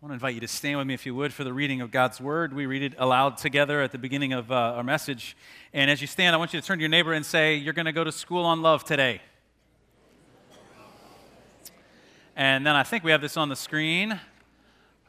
I 0.00 0.06
want 0.06 0.12
to 0.12 0.14
invite 0.14 0.34
you 0.34 0.40
to 0.40 0.48
stand 0.48 0.78
with 0.78 0.86
me, 0.86 0.94
if 0.94 1.04
you 1.04 1.14
would, 1.14 1.30
for 1.30 1.44
the 1.44 1.52
reading 1.52 1.82
of 1.82 1.90
God's 1.90 2.22
Word. 2.22 2.54
We 2.54 2.64
read 2.64 2.82
it 2.82 2.94
aloud 2.96 3.36
together 3.36 3.82
at 3.82 3.92
the 3.92 3.98
beginning 3.98 4.32
of 4.32 4.50
uh, 4.50 4.54
our 4.54 4.82
message. 4.82 5.36
And 5.74 5.90
as 5.90 6.00
you 6.00 6.06
stand, 6.06 6.34
I 6.34 6.38
want 6.38 6.54
you 6.54 6.60
to 6.60 6.66
turn 6.66 6.78
to 6.78 6.80
your 6.80 6.88
neighbor 6.88 7.12
and 7.12 7.26
say, 7.26 7.56
You're 7.56 7.74
going 7.74 7.84
to 7.84 7.92
go 7.92 8.02
to 8.02 8.10
school 8.10 8.46
on 8.46 8.62
love 8.62 8.82
today. 8.82 9.20
And 12.34 12.66
then 12.66 12.76
I 12.76 12.82
think 12.82 13.04
we 13.04 13.10
have 13.10 13.20
this 13.20 13.36
on 13.36 13.50
the 13.50 13.56
screen. 13.56 14.18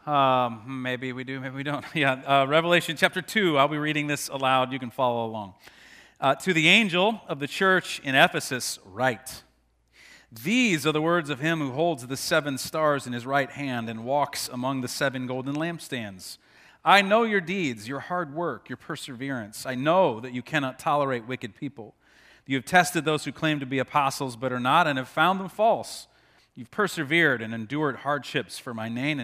Um, 0.06 0.82
maybe 0.84 1.14
we 1.14 1.24
do, 1.24 1.40
maybe 1.40 1.56
we 1.56 1.64
don't. 1.64 1.86
yeah, 1.96 2.16
uh, 2.28 2.46
Revelation 2.46 2.98
chapter 2.98 3.22
2. 3.22 3.58
I'll 3.58 3.70
be 3.70 3.78
reading 3.78 4.08
this 4.08 4.28
aloud. 4.28 4.74
You 4.74 4.80
can 4.80 4.92
follow 4.92 5.26
along. 5.26 5.54
Uh, 6.20 6.36
to 6.36 6.54
the 6.54 6.68
angel 6.68 7.22
of 7.30 7.40
the 7.40 7.48
church 7.48 8.02
in 8.04 8.14
Ephesus, 8.14 8.78
write. 8.84 9.44
These 10.32 10.88
are 10.88 10.94
the 10.94 11.02
words 11.02 11.30
of 11.30 11.40
him 11.40 11.60
who 11.60 11.72
holds 11.72 12.08
the 12.08 12.16
seven 12.16 12.58
stars 12.58 13.06
in 13.06 13.12
his 13.12 13.26
right 13.26 13.52
hand 13.52 13.90
and 13.90 14.06
walks 14.06 14.48
among 14.48 14.80
the 14.80 14.88
seven 14.88 15.28
golden 15.28 15.56
lampstands. 15.56 16.38
I 16.86 17.02
know 17.02 17.24
your 17.24 17.42
deeds, 17.42 17.88
your 17.88 18.00
hard 18.00 18.34
work, 18.34 18.70
your 18.70 18.78
perseverance. 18.78 19.66
I 19.66 19.76
know 19.76 20.20
that 20.22 20.34
you 20.34 20.42
cannot 20.42 20.80
tolerate 20.80 21.28
wicked 21.28 21.56
people. 21.56 21.96
You 22.48 22.56
have 22.56 22.66
tested 22.66 23.04
those 23.06 23.26
who 23.26 23.32
claim 23.32 23.60
to 23.60 23.66
be 23.66 23.80
apostles 23.80 24.36
but 24.36 24.54
are 24.54 24.60
not 24.60 24.88
and 24.88 24.98
have 24.98 25.10
found 25.10 25.40
them 25.40 25.50
false. 25.50 26.08
You've 26.56 26.72
persevered 26.72 27.42
and 27.42 27.54
endured 27.54 27.98
hardships 27.98 28.58
for 28.58 28.74
my 28.74 28.90
name 28.90 29.20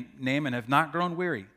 and 0.45 0.55
have 0.55 0.69
not 0.69 0.91
grown 0.91 1.15
weary. 1.15 1.47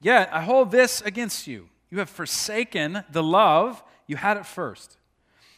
Yet 0.00 0.30
I 0.32 0.42
hold 0.42 0.70
this 0.70 1.00
against 1.02 1.46
you. 1.46 1.68
You 1.90 1.98
have 1.98 2.10
forsaken 2.10 3.04
the 3.10 3.22
love 3.22 3.82
you 4.06 4.16
had 4.16 4.36
at 4.36 4.46
first. 4.46 4.96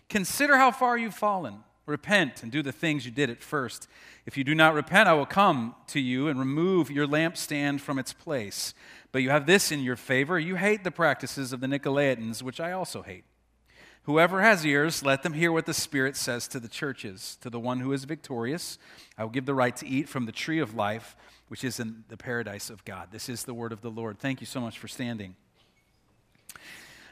Consider 0.09 0.57
how 0.57 0.71
far 0.71 0.97
you've 0.99 1.15
fallen. 1.15 1.65
Repent 1.89 2.43
and 2.43 2.53
do 2.53 2.63
the 2.63 2.71
things 2.71 3.07
you 3.07 3.11
did 3.11 3.31
at 3.31 3.43
first. 3.43 3.89
If 4.27 4.37
you 4.37 4.45
do 4.45 4.55
not 4.55 4.75
repent, 4.75 5.09
I 5.09 5.15
will 5.15 5.25
come 5.25 5.75
to 5.87 5.99
you 5.99 6.29
and 6.29 6.39
remove 6.39 6.91
your 6.91 7.07
lampstand 7.07 7.81
from 7.81 7.99
its 7.99 8.13
place. 8.13 8.75
But 9.11 9.23
you 9.23 9.31
have 9.31 9.47
this 9.47 9.73
in 9.73 9.81
your 9.81 9.97
favor 9.97 10.39
you 10.39 10.57
hate 10.57 10.85
the 10.85 10.91
practices 10.91 11.51
of 11.51 11.61
the 11.61 11.67
Nicolaitans, 11.67 12.43
which 12.43 12.61
I 12.61 12.73
also 12.73 13.01
hate. 13.01 13.25
Whoever 14.03 14.43
has 14.43 14.67
ears, 14.67 15.03
let 15.03 15.23
them 15.23 15.33
hear 15.33 15.51
what 15.51 15.65
the 15.65 15.73
Spirit 15.73 16.15
says 16.15 16.47
to 16.49 16.61
the 16.61 16.69
churches. 16.69 17.39
To 17.41 17.49
the 17.49 17.59
one 17.59 17.81
who 17.81 17.93
is 17.93 18.05
victorious, 18.05 18.79
I 19.17 19.25
will 19.25 19.31
give 19.31 19.47
the 19.47 19.55
right 19.55 19.77
to 19.77 19.89
eat 19.89 20.11
from 20.11 20.27
the 20.27 20.33
tree 20.33 20.59
of 20.59 20.75
life, 20.75 21.17
which 21.49 21.65
is 21.65 21.81
in 21.81 22.05
the 22.09 22.19
paradise 22.19 22.69
of 22.69 22.85
God. 22.85 23.09
This 23.13 23.31
is 23.31 23.45
the 23.45 23.55
word 23.55 23.73
of 23.73 23.81
the 23.81 23.91
Lord. 23.91 24.19
Thank 24.19 24.43
you 24.43 24.47
so 24.47 24.61
much 24.61 24.79
for 24.79 24.89
standing. 24.89 25.37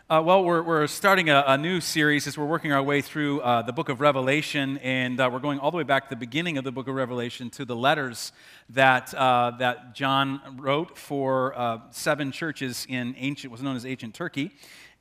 Uh, 0.09 0.23
well, 0.25 0.45
we're, 0.45 0.63
we're 0.63 0.87
starting 0.87 1.31
a, 1.31 1.43
a, 1.49 1.59
new 1.59 1.81
series 1.81 2.29
as 2.29 2.39
we're 2.39 2.47
working 2.47 2.71
our 2.71 2.81
way 2.81 3.03
through 3.03 3.41
uh, 3.41 3.61
the 3.63 3.73
book 3.73 3.89
of 3.89 4.01
Revelation, 4.01 4.79
and 4.79 5.19
uh, 5.19 5.29
we're 5.33 5.41
going 5.41 5.59
all 5.59 5.73
the 5.73 5.77
way 5.77 5.83
back 5.83 6.05
to 6.05 6.11
the 6.11 6.15
beginning 6.15 6.59
of 6.59 6.63
the 6.63 6.71
book 6.71 6.87
of 6.87 6.95
Revelation 6.95 7.51
to 7.51 7.65
the 7.65 7.75
letters 7.75 8.31
that, 8.71 9.13
uh, 9.15 9.51
that 9.59 9.97
John 9.97 10.59
wrote 10.61 10.97
for 10.97 11.59
uh, 11.59 11.81
seven 11.91 12.31
churches 12.31 12.87
in 12.89 13.17
ancient, 13.19 13.51
was 13.51 13.63
known 13.63 13.75
as 13.75 13.85
ancient 13.85 14.15
Turkey. 14.15 14.53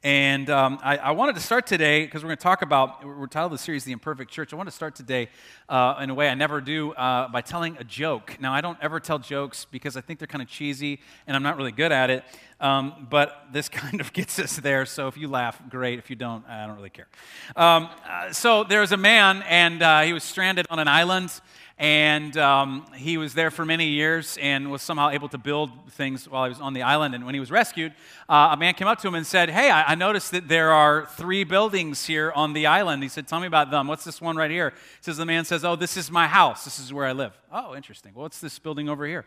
And 0.06 0.52
um, 0.52 0.78
I, 0.84 0.98
I, 0.98 1.11
wanted 1.14 1.34
to 1.34 1.42
start 1.42 1.66
today 1.66 2.06
because 2.06 2.22
we're 2.22 2.28
going 2.28 2.38
to 2.38 2.44
talk 2.44 2.61
about, 2.61 3.03
we're 3.03 3.25
titled 3.25 3.53
the 3.53 3.58
series 3.58 3.86
The 3.86 3.92
Imperfect 3.92 4.30
Church. 4.30 4.53
I 4.53 4.56
want 4.56 4.70
to 4.70 4.75
start 4.75 4.94
today 4.94 5.30
uh, 5.67 5.95
in 6.00 6.12
a 6.12 6.14
way 6.14 6.30
I 6.30 6.36
never 6.36 6.62
do 6.62 6.92
uh, 6.92 7.28
by 7.30 7.42
telling 7.42 7.75
a 7.80 7.84
joke. 7.84 8.38
Now, 8.39 8.53
I 8.53 8.62
don't 8.62 8.78
ever 8.84 9.00
tell 9.00 9.17
jokes 9.17 9.66
because 9.66 9.97
I 9.97 10.02
think 10.02 10.20
they're 10.20 10.28
kind 10.28 10.44
of 10.44 10.47
cheesy 10.47 11.02
and 11.25 11.36
I'm 11.36 11.42
not 11.42 11.58
really 11.58 11.72
good 11.72 11.92
at 11.92 12.12
it. 12.12 12.23
Um, 12.59 13.08
but 13.09 13.47
this 13.52 13.67
kind 13.70 14.00
of 14.00 14.14
gets 14.14 14.38
us 14.38 14.58
there. 14.58 14.86
So 14.86 15.08
if 15.08 15.17
you 15.17 15.28
laugh, 15.28 15.59
great. 15.72 15.97
If 15.97 16.12
you 16.12 16.16
don't, 16.16 16.47
I 16.47 16.67
don't 16.67 16.75
really 16.75 16.92
care. 16.92 17.08
Um, 17.56 17.90
uh, 18.08 18.31
so 18.31 18.64
there's 18.64 18.92
a 18.92 18.97
man 18.97 19.44
and 19.50 19.81
uh, 19.81 20.02
he 20.02 20.14
was 20.14 20.23
stranded 20.23 20.67
on 20.69 20.78
an 20.78 20.88
island 20.88 21.31
and 21.78 22.38
um, 22.38 22.86
he 22.95 23.18
was 23.18 23.34
there 23.34 23.52
for 23.52 23.66
many 23.66 23.88
years 23.88 24.38
and 24.42 24.72
was 24.72 24.81
somehow 24.81 25.09
able 25.09 25.28
to 25.28 25.38
build 25.38 25.72
things 25.92 26.28
while 26.28 26.45
he 26.45 26.50
was 26.50 26.62
on 26.62 26.73
the 26.73 26.84
island. 26.84 27.14
And 27.14 27.26
when 27.26 27.34
he 27.34 27.40
was 27.42 27.52
rescued, 27.52 27.94
uh, 28.30 28.52
a 28.54 28.58
man 28.58 28.76
came 28.76 28.88
up 28.88 29.02
to 29.02 29.08
him 29.09 29.16
and 29.16 29.28
said, 29.28 29.50
Hey, 29.50 29.70
I, 29.70 29.92
I, 29.92 29.96
noticed 29.96 30.31
that 30.31 30.47
there 30.47 30.72
are 30.72 31.06
three 31.18 31.44
buildings 31.44 32.06
here 32.06 32.31
on 32.34 32.53
the 32.53 32.66
island. 32.66 33.03
He 33.03 33.09
said, 33.09 33.28
Tell 33.28 33.41
me 33.41 33.47
about 33.47 33.72
them. 33.72 33.88
What's 33.88 34.06
this 34.06 34.22
one 34.22 34.38
right 34.38 34.50
here? 34.50 34.69
He 34.69 35.03
says, 35.03 35.18
The 35.18 35.25
man 35.25 35.44
says, 35.44 35.66
Oh, 35.66 35.75
this 35.75 35.97
is 35.97 36.09
my 36.09 36.28
house. 36.28 36.63
This 36.63 36.80
is 36.80 36.94
where 36.94 37.06
I 37.06 37.12
live. 37.12 37.34
Oh, 37.52 37.75
interesting. 37.75 38.13
Well, 38.16 38.24
what's 38.24 38.40
this 38.40 38.57
building 38.57 38.88
over 38.88 39.06
here? 39.06 39.25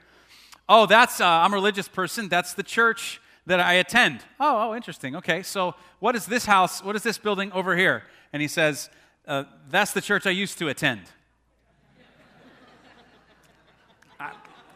Oh, 0.70 0.86
that's, 0.86 1.20
uh, 1.20 1.26
I'm 1.26 1.52
a 1.52 1.56
religious 1.56 1.88
person. 1.88 2.28
That's 2.28 2.54
the 2.54 2.62
church 2.62 3.20
that 3.44 3.60
I 3.60 3.74
attend. 3.74 4.20
Oh, 4.40 4.70
oh, 4.70 4.74
interesting. 4.74 5.16
Okay, 5.16 5.42
so 5.42 5.74
what 5.98 6.16
is 6.16 6.24
this 6.24 6.46
house? 6.46 6.82
What 6.82 6.96
is 6.96 7.02
this 7.02 7.18
building 7.18 7.52
over 7.52 7.76
here? 7.76 8.04
And 8.32 8.40
he 8.40 8.48
says, 8.48 8.88
uh, 9.26 9.44
That's 9.70 9.92
the 9.92 10.00
church 10.00 10.26
I 10.26 10.30
used 10.30 10.56
to 10.60 10.68
attend. 10.68 11.02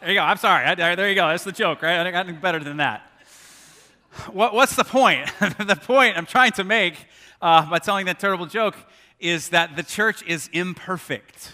There 0.03 0.11
you 0.11 0.19
go. 0.19 0.23
I'm 0.23 0.35
sorry. 0.35 0.75
There 0.75 1.07
you 1.07 1.15
go. 1.15 1.29
That's 1.29 1.45
the 1.45 1.53
joke, 1.53 1.81
right? 1.81 2.05
I 2.05 2.11
got 2.11 2.41
better 2.41 2.59
than 2.59 2.75
that. 2.75 3.09
What, 4.33 4.53
what's 4.53 4.75
the 4.75 4.83
point? 4.83 5.31
the 5.39 5.79
point 5.81 6.17
I'm 6.17 6.25
trying 6.25 6.51
to 6.53 6.65
make 6.65 6.95
uh, 7.41 7.69
by 7.69 7.79
telling 7.79 8.07
that 8.07 8.19
terrible 8.19 8.45
joke 8.45 8.75
is 9.17 9.47
that 9.49 9.77
the 9.77 9.83
church 9.83 10.21
is 10.23 10.49
imperfect. 10.51 11.53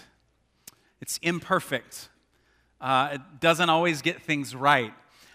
It's 1.00 1.18
imperfect. 1.18 2.08
Uh, 2.80 3.10
it 3.12 3.20
doesn't 3.38 3.70
always 3.70 4.02
get 4.02 4.20
things 4.20 4.52
right. 4.52 4.92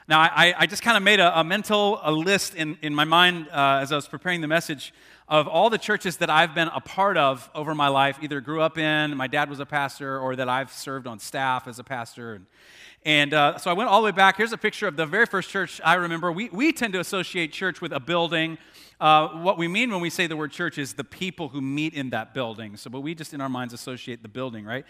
Now, 0.10 0.20
I, 0.20 0.54
I 0.58 0.66
just 0.66 0.84
kind 0.84 0.98
of 0.98 1.02
made 1.02 1.22
a, 1.22 1.40
a, 1.40 1.44
mental 1.46 2.02
a 2.04 2.12
list 2.12 2.54
in, 2.54 2.78
in 2.82 2.94
my 2.94 3.06
mind 3.06 3.48
uh, 3.48 3.80
as 3.82 3.94
I 3.94 3.96
was 3.96 4.10
preparing 4.10 4.42
the 4.42 4.48
message 4.48 4.94
of 5.30 5.48
all 5.48 5.70
the 5.70 5.78
churches 5.78 6.18
that 6.18 6.30
I've 6.30 6.54
been 6.54 6.68
a 6.68 6.82
part 6.82 7.16
of 7.16 7.50
over 7.56 7.74
my 7.74 7.88
life, 7.88 8.20
either 8.22 8.42
grew 8.42 8.62
up 8.62 8.78
in, 8.78 9.16
my 9.16 9.28
dad 9.28 9.50
was 9.50 9.62
a 9.62 9.66
pastor, 9.66 10.20
or 10.20 10.36
that 10.36 10.50
I've 10.50 10.72
served 10.72 11.08
on 11.08 11.18
staff 11.18 11.66
as 11.66 11.80
a 11.80 11.84
pastor. 11.84 12.36
And, 12.36 12.46
and 13.06 13.36
uh, 13.36 13.60
so 13.60 13.70
I 13.70 13.74
went 13.74 13.88
all 13.88 14.02
the 14.02 14.06
way 14.06 14.12
back. 14.12 14.38
Here's 14.38 14.52
a 14.52 14.58
picture 14.58 14.88
of 14.88 14.96
the 14.96 15.06
very 15.06 15.28
first 15.28 15.52
church 15.52 15.80
I 15.86 15.94
remember. 15.94 16.32
We, 16.32 16.50
we 16.50 16.74
tend 16.74 16.94
to 16.94 17.00
associate 17.00 17.52
church 17.52 17.80
with 17.80 17.92
a 17.94 18.00
building. 18.00 18.58
Uh, 19.00 19.28
what 19.28 19.58
we 19.58 19.68
mean 19.68 19.92
when 19.92 20.00
we 20.00 20.10
say 20.10 20.26
the 20.26 20.38
word 20.38 20.52
church 20.52 20.78
is 20.78 20.94
the 20.94 21.04
people 21.04 21.50
who 21.50 21.60
meet 21.60 21.94
in 21.94 22.12
that 22.12 22.34
building. 22.34 22.78
So, 22.78 22.90
but 22.90 23.02
we 23.02 23.14
just 23.14 23.34
in 23.34 23.42
our 23.42 23.50
minds 23.50 23.74
associate 23.74 24.22
the 24.22 24.30
building, 24.30 24.64
right? 24.64 24.86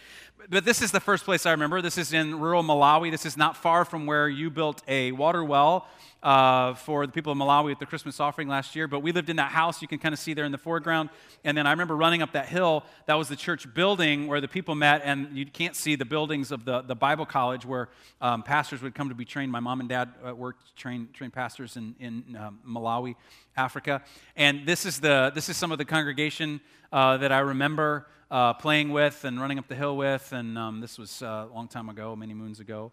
But 0.50 0.64
this 0.64 0.82
is 0.82 0.92
the 0.92 1.00
first 1.00 1.26
place 1.26 1.46
I 1.46 1.52
remember. 1.52 1.82
This 1.82 1.98
is 1.98 2.14
in 2.14 2.40
rural 2.40 2.64
Malawi. 2.64 3.10
This 3.10 3.26
is 3.26 3.36
not 3.36 3.58
far 3.58 3.84
from 3.84 4.06
where 4.06 4.30
you 4.30 4.50
built 4.52 4.84
a 4.88 5.12
water 5.12 5.44
well 5.44 5.88
uh, 6.22 6.74
for 6.74 7.06
the 7.06 7.12
people 7.12 7.32
of 7.32 7.38
Malawi 7.38 7.72
at 7.72 7.80
the 7.80 7.86
Christmas 7.86 8.20
offering 8.20 8.48
last 8.48 8.76
year. 8.76 8.88
But 8.88 9.00
we 9.00 9.12
lived 9.12 9.30
in 9.30 9.36
that 9.38 9.52
house 9.52 9.82
you 9.82 9.88
can 9.88 10.00
kind 10.00 10.14
of 10.14 10.20
see 10.20 10.34
there 10.34 10.46
in 10.46 10.52
the 10.52 10.58
foreground. 10.58 11.10
And 11.44 11.58
then 11.58 11.66
I 11.68 11.72
remember 11.72 11.96
running 11.96 12.22
up 12.22 12.34
that 12.34 12.48
hill. 12.48 12.84
That 13.06 13.16
was 13.16 13.28
the 13.28 13.36
church 13.36 13.72
building 13.74 14.28
where 14.28 14.42
the 14.42 14.48
people 14.48 14.76
met. 14.76 15.02
And 15.04 15.36
you 15.38 15.46
can't 15.46 15.76
see 15.76 15.96
the 15.96 16.06
buildings 16.06 16.52
of 16.52 16.66
the, 16.66 16.82
the 16.82 16.96
Bible 16.96 17.26
college 17.26 17.66
where 17.66 17.90
um, 18.22 18.44
pastors 18.44 18.82
would 18.82 18.96
come 18.96 19.10
to 19.10 19.16
be 19.16 19.26
trained. 19.26 19.52
My 19.52 19.60
mom 19.60 19.80
and 19.80 19.90
dad 19.90 20.10
uh, 20.28 20.36
worked, 20.36 20.76
trained, 20.76 21.14
trained 21.14 21.34
pastors 21.34 21.76
in, 21.76 21.96
in 22.00 22.38
um, 22.40 22.60
Malawi, 22.68 23.16
Africa. 23.58 24.02
And 24.36 24.66
this 24.66 24.86
is, 24.86 25.00
the, 25.00 25.32
this 25.34 25.48
is 25.48 25.56
some 25.56 25.72
of 25.72 25.78
the 25.78 25.86
congregation 25.86 26.60
uh, 26.92 27.18
that 27.18 27.32
I 27.32 27.40
remember 27.40 28.08
uh, 28.30 28.54
playing 28.54 28.92
with 28.92 29.24
and 29.24 29.40
running 29.40 29.58
up 29.60 29.68
the 29.68 29.76
hill 29.76 29.96
with. 29.96 30.34
And 30.34 30.58
um, 30.58 30.82
this 30.82 30.98
was 30.98 31.22
uh, 31.22 31.48
a 31.50 31.54
long 31.54 31.68
time 31.68 31.88
ago, 31.88 32.16
many 32.16 32.34
moons 32.34 32.60
ago. 32.60 32.92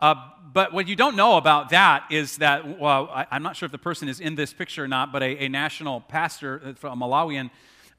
Uh, 0.00 0.16
but 0.52 0.72
what 0.72 0.88
you 0.88 0.96
don't 0.96 1.14
know 1.14 1.36
about 1.36 1.68
that 1.68 2.04
is 2.10 2.38
that, 2.38 2.80
well, 2.80 3.08
I, 3.12 3.26
am 3.30 3.44
not 3.44 3.54
sure 3.54 3.66
if 3.66 3.72
the 3.72 3.78
person 3.78 4.08
is 4.08 4.18
in 4.18 4.34
this 4.34 4.52
picture 4.52 4.82
or 4.82 4.88
not, 4.88 5.12
but 5.12 5.22
a, 5.22 5.44
a 5.44 5.48
national 5.48 6.00
pastor, 6.00 6.60
uh, 6.64 6.88
a 6.88 6.96
Malawian, 6.96 7.50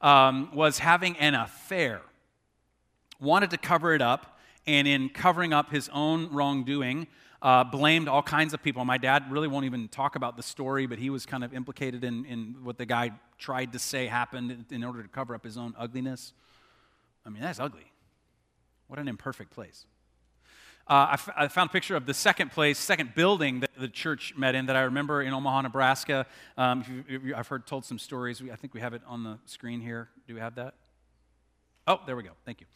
um, 0.01 0.53
was 0.53 0.79
having 0.79 1.15
an 1.17 1.33
affair, 1.33 2.01
wanted 3.21 3.51
to 3.51 3.57
cover 3.57 3.93
it 3.93 4.01
up, 4.01 4.37
and 4.67 4.85
in 4.87 5.07
covering 5.07 5.53
up 5.53 5.71
his 5.71 5.89
own 5.93 6.29
wrongdoing, 6.33 7.07
uh, 7.43 7.63
blamed 7.65 8.07
all 8.07 8.23
kinds 8.23 8.53
of 8.53 8.63
people. 8.63 8.83
My 8.85 8.97
dad 8.97 9.29
really 9.29 9.49
won't 9.49 9.65
even 9.65 9.89
talk 9.89 10.15
about 10.15 10.37
the 10.37 10.43
story, 10.43 10.87
but 10.87 10.97
he 10.97 11.09
was 11.09 11.25
kind 11.25 11.43
of 11.43 11.53
implicated 11.53 12.05
in, 12.05 12.25
in 12.25 12.55
what 12.63 12.77
the 12.77 12.85
guy 12.85 13.11
tried 13.37 13.73
to 13.73 13.79
say 13.79 14.07
happened 14.07 14.65
in 14.71 14.83
order 14.83 15.03
to 15.03 15.09
cover 15.09 15.35
up 15.35 15.43
his 15.43 15.57
own 15.57 15.75
ugliness. 15.77 16.31
I 17.25 17.29
mean, 17.29 17.41
that's 17.41 17.59
ugly. 17.59 17.91
What 18.87 18.97
an 18.97 19.09
imperfect 19.09 19.51
place. 19.51 19.85
Uh, 20.87 20.93
I, 20.93 21.13
f- 21.13 21.29
I 21.35 21.47
found 21.49 21.69
a 21.69 21.73
picture 21.73 21.95
of 21.95 22.05
the 22.05 22.13
second 22.13 22.51
place, 22.51 22.77
second 22.77 23.13
building 23.15 23.61
that 23.61 23.71
the 23.77 23.87
church 23.87 24.33
met 24.37 24.55
in 24.55 24.65
that 24.67 24.75
I 24.75 24.81
remember 24.81 25.21
in 25.21 25.33
Omaha, 25.33 25.61
Nebraska. 25.61 26.25
Um, 26.57 27.03
if 27.07 27.23
you, 27.23 27.35
I've 27.35 27.47
heard 27.47 27.65
told 27.67 27.85
some 27.85 27.99
stories. 27.99 28.41
We, 28.41 28.51
I 28.51 28.55
think 28.55 28.73
we 28.73 28.81
have 28.81 28.93
it 28.93 29.01
on 29.07 29.23
the 29.23 29.37
screen 29.45 29.81
here. 29.81 30.09
Do 30.27 30.33
we 30.33 30.39
have 30.39 30.55
that? 30.55 30.75
Oh, 31.85 31.99
there 32.05 32.15
we 32.15 32.23
go. 32.23 32.29
Thank 32.45 32.61
you. 32.61 32.67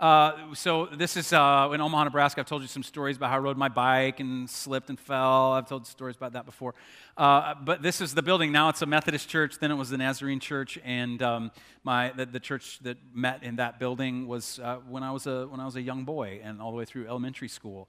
Uh, 0.00 0.54
so 0.54 0.86
this 0.86 1.18
is 1.18 1.34
uh, 1.34 1.68
in 1.74 1.82
Omaha, 1.82 2.04
Nebraska. 2.04 2.40
I've 2.40 2.46
told 2.46 2.62
you 2.62 2.68
some 2.68 2.82
stories 2.82 3.18
about 3.18 3.28
how 3.28 3.36
I 3.36 3.40
rode 3.40 3.58
my 3.58 3.68
bike 3.68 4.20
and 4.20 4.48
slipped 4.48 4.88
and 4.88 4.98
fell. 4.98 5.52
I've 5.52 5.68
told 5.68 5.86
stories 5.86 6.16
about 6.16 6.32
that 6.32 6.46
before. 6.46 6.74
Uh, 7.14 7.54
but 7.62 7.82
this 7.82 8.00
is 8.00 8.14
the 8.14 8.22
building. 8.22 8.52
Now 8.52 8.70
it's 8.70 8.80
a 8.80 8.86
Methodist 8.86 9.28
church. 9.28 9.58
Then 9.58 9.70
it 9.70 9.74
was 9.74 9.90
the 9.90 9.98
Nazarene 9.98 10.40
church, 10.40 10.78
and 10.82 11.22
um, 11.22 11.50
my 11.84 12.10
the, 12.16 12.24
the, 12.24 12.40
church 12.40 12.78
that 12.80 12.96
met 13.12 13.42
in 13.42 13.56
that 13.56 13.78
building 13.78 14.26
was 14.26 14.58
uh, 14.60 14.76
when 14.88 15.02
I 15.02 15.10
was 15.10 15.26
a 15.26 15.46
when 15.46 15.60
I 15.60 15.66
was 15.66 15.76
a 15.76 15.82
young 15.82 16.04
boy 16.04 16.40
and 16.42 16.62
all 16.62 16.70
the 16.70 16.78
way 16.78 16.86
through 16.86 17.06
elementary 17.06 17.48
school. 17.48 17.88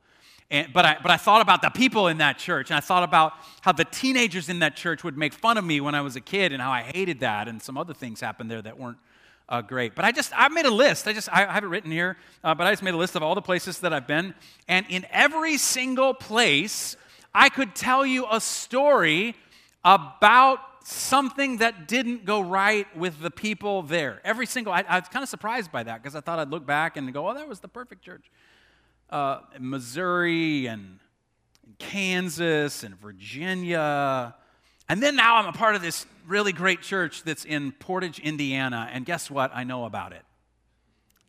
And, 0.51 0.72
but, 0.74 0.86
I, 0.86 0.98
but 1.01 1.10
I 1.10 1.18
thought 1.18 1.42
about 1.42 1.62
the 1.63 1.69
people 1.69 2.07
in 2.07 2.18
that 2.18 2.38
church, 2.38 2.69
and 2.69 2.77
I 2.77 2.81
thought 2.81 3.01
about 3.01 3.33
how 3.62 3.72
the 3.72 3.86
teenagers 3.86 4.50
in 4.50 4.60
that 4.60 4.75
church 4.75 5.04
would 5.04 5.18
make 5.18 5.33
fun 5.33 5.57
of 5.57 5.63
me 5.63 5.81
when 5.81 5.95
I 5.95 6.01
was 6.01 6.18
a 6.18 6.22
kid, 6.22 6.51
and 6.51 6.62
how 6.62 6.72
I 6.72 6.81
hated 6.81 7.22
that, 7.22 7.48
and 7.48 7.62
some 7.62 7.77
other 7.77 7.94
things 7.94 8.19
happened 8.19 8.51
there 8.51 8.62
that 8.62 8.77
weren't 8.77 9.00
uh, 9.48 9.62
great. 9.62 9.96
But 9.96 10.06
I 10.06 10.12
just, 10.12 10.32
I 10.36 10.48
made 10.50 10.66
a 10.66 10.72
list. 10.72 11.08
I 11.08 11.14
just, 11.14 11.30
I, 11.32 11.52
have 11.52 11.64
it 11.64 11.68
written 11.68 11.92
here, 11.92 12.18
uh, 12.44 12.56
but 12.56 12.68
I 12.68 12.72
just 12.72 12.84
made 12.84 12.94
a 12.94 12.98
list 12.98 13.16
of 13.16 13.24
all 13.24 13.36
the 13.36 13.42
places 13.42 13.80
that 13.80 13.94
I've 13.94 14.08
been. 14.08 14.34
And 14.68 14.86
in 14.90 15.06
every 15.12 15.58
single 15.58 16.14
place, 16.14 16.98
I 17.34 17.50
could 17.50 17.76
tell 17.76 18.06
you 18.06 18.26
a 18.32 18.40
story 18.40 19.36
about 19.84 20.60
something 20.84 21.58
that 21.58 21.88
didn't 21.88 22.26
go 22.26 22.42
right 22.42 22.88
with 22.96 23.20
the 23.20 23.32
people 23.32 23.82
there. 23.82 24.22
Every 24.24 24.46
single, 24.46 24.74
I, 24.74 24.84
I 24.88 25.00
was 25.00 25.10
kind 25.10 25.24
of 25.24 25.30
surprised 25.30 25.72
by 25.72 25.84
that 25.84 26.02
because 26.02 26.16
I 26.16 26.22
thought 26.22 26.40
I'd 26.40 26.50
look 26.50 26.66
back 26.66 26.98
and 26.98 27.12
go, 27.14 27.30
oh, 27.30 27.34
that 27.34 27.48
was 27.48 27.60
the 27.60 27.68
perfect 27.68 28.04
church. 28.04 28.32
Uh, 29.10 29.40
Missouri 29.60 30.68
and 30.68 31.00
Kansas 31.78 32.84
and 32.84 33.00
Virginia. 33.00 34.36
And 34.88 35.02
then 35.02 35.16
now 35.16 35.38
I'm 35.38 35.48
a 35.48 35.54
part 35.54 35.76
of 35.76 35.82
this 35.82 36.06
really 36.28 36.52
great 36.52 36.82
church 36.82 37.24
that's 37.24 37.46
in 37.46 37.72
Portage, 37.72 38.20
Indiana. 38.20 38.90
And 38.92 39.06
guess 39.06 39.32
what? 39.32 39.52
I 39.54 39.64
know 39.64 39.86
about 39.86 40.12
it. 40.12 40.24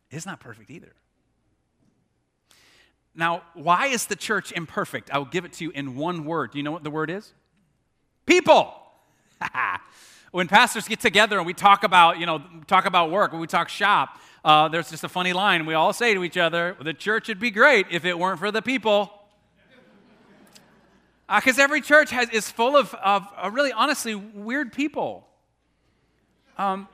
It's 0.09 0.25
not 0.25 0.39
perfect 0.39 0.69
either. 0.69 0.93
Now, 3.15 3.41
why 3.55 3.87
is 3.87 4.05
the 4.05 4.15
church 4.15 4.51
imperfect? 4.51 5.09
I'll 5.11 5.25
give 5.25 5.43
it 5.43 5.53
to 5.53 5.63
you 5.63 5.71
in 5.71 5.95
one 5.95 6.23
word. 6.23 6.51
Do 6.51 6.59
you 6.59 6.63
know 6.63 6.71
what 6.71 6.83
the 6.83 6.91
word 6.91 7.09
is? 7.09 7.33
People. 8.27 8.75
when 10.31 10.47
pastors 10.47 10.87
get 10.87 10.99
together 10.99 11.37
and 11.39 11.47
we 11.47 11.53
talk 11.53 11.83
about, 11.83 12.19
you 12.19 12.27
know, 12.27 12.43
talk 12.67 12.85
about 12.85 13.09
work, 13.09 13.31
when 13.31 13.41
we 13.41 13.47
talk 13.47 13.69
shop, 13.69 14.19
uh, 14.45 14.67
there's 14.67 14.91
just 14.91 15.03
a 15.03 15.09
funny 15.09 15.33
line. 15.33 15.65
We 15.65 15.73
all 15.73 15.93
say 15.93 16.13
to 16.13 16.23
each 16.23 16.37
other, 16.37 16.77
the 16.79 16.93
church 16.93 17.27
would 17.27 17.39
be 17.39 17.49
great 17.49 17.87
if 17.89 18.05
it 18.05 18.17
weren't 18.17 18.39
for 18.39 18.51
the 18.51 18.61
people. 18.61 19.11
Because 21.33 21.59
uh, 21.59 21.63
every 21.63 21.81
church 21.81 22.11
has, 22.11 22.29
is 22.29 22.49
full 22.49 22.77
of, 22.77 22.93
of 22.95 23.27
uh, 23.35 23.49
really, 23.51 23.71
honestly, 23.71 24.15
weird 24.15 24.71
people. 24.71 25.27
Um, 26.57 26.87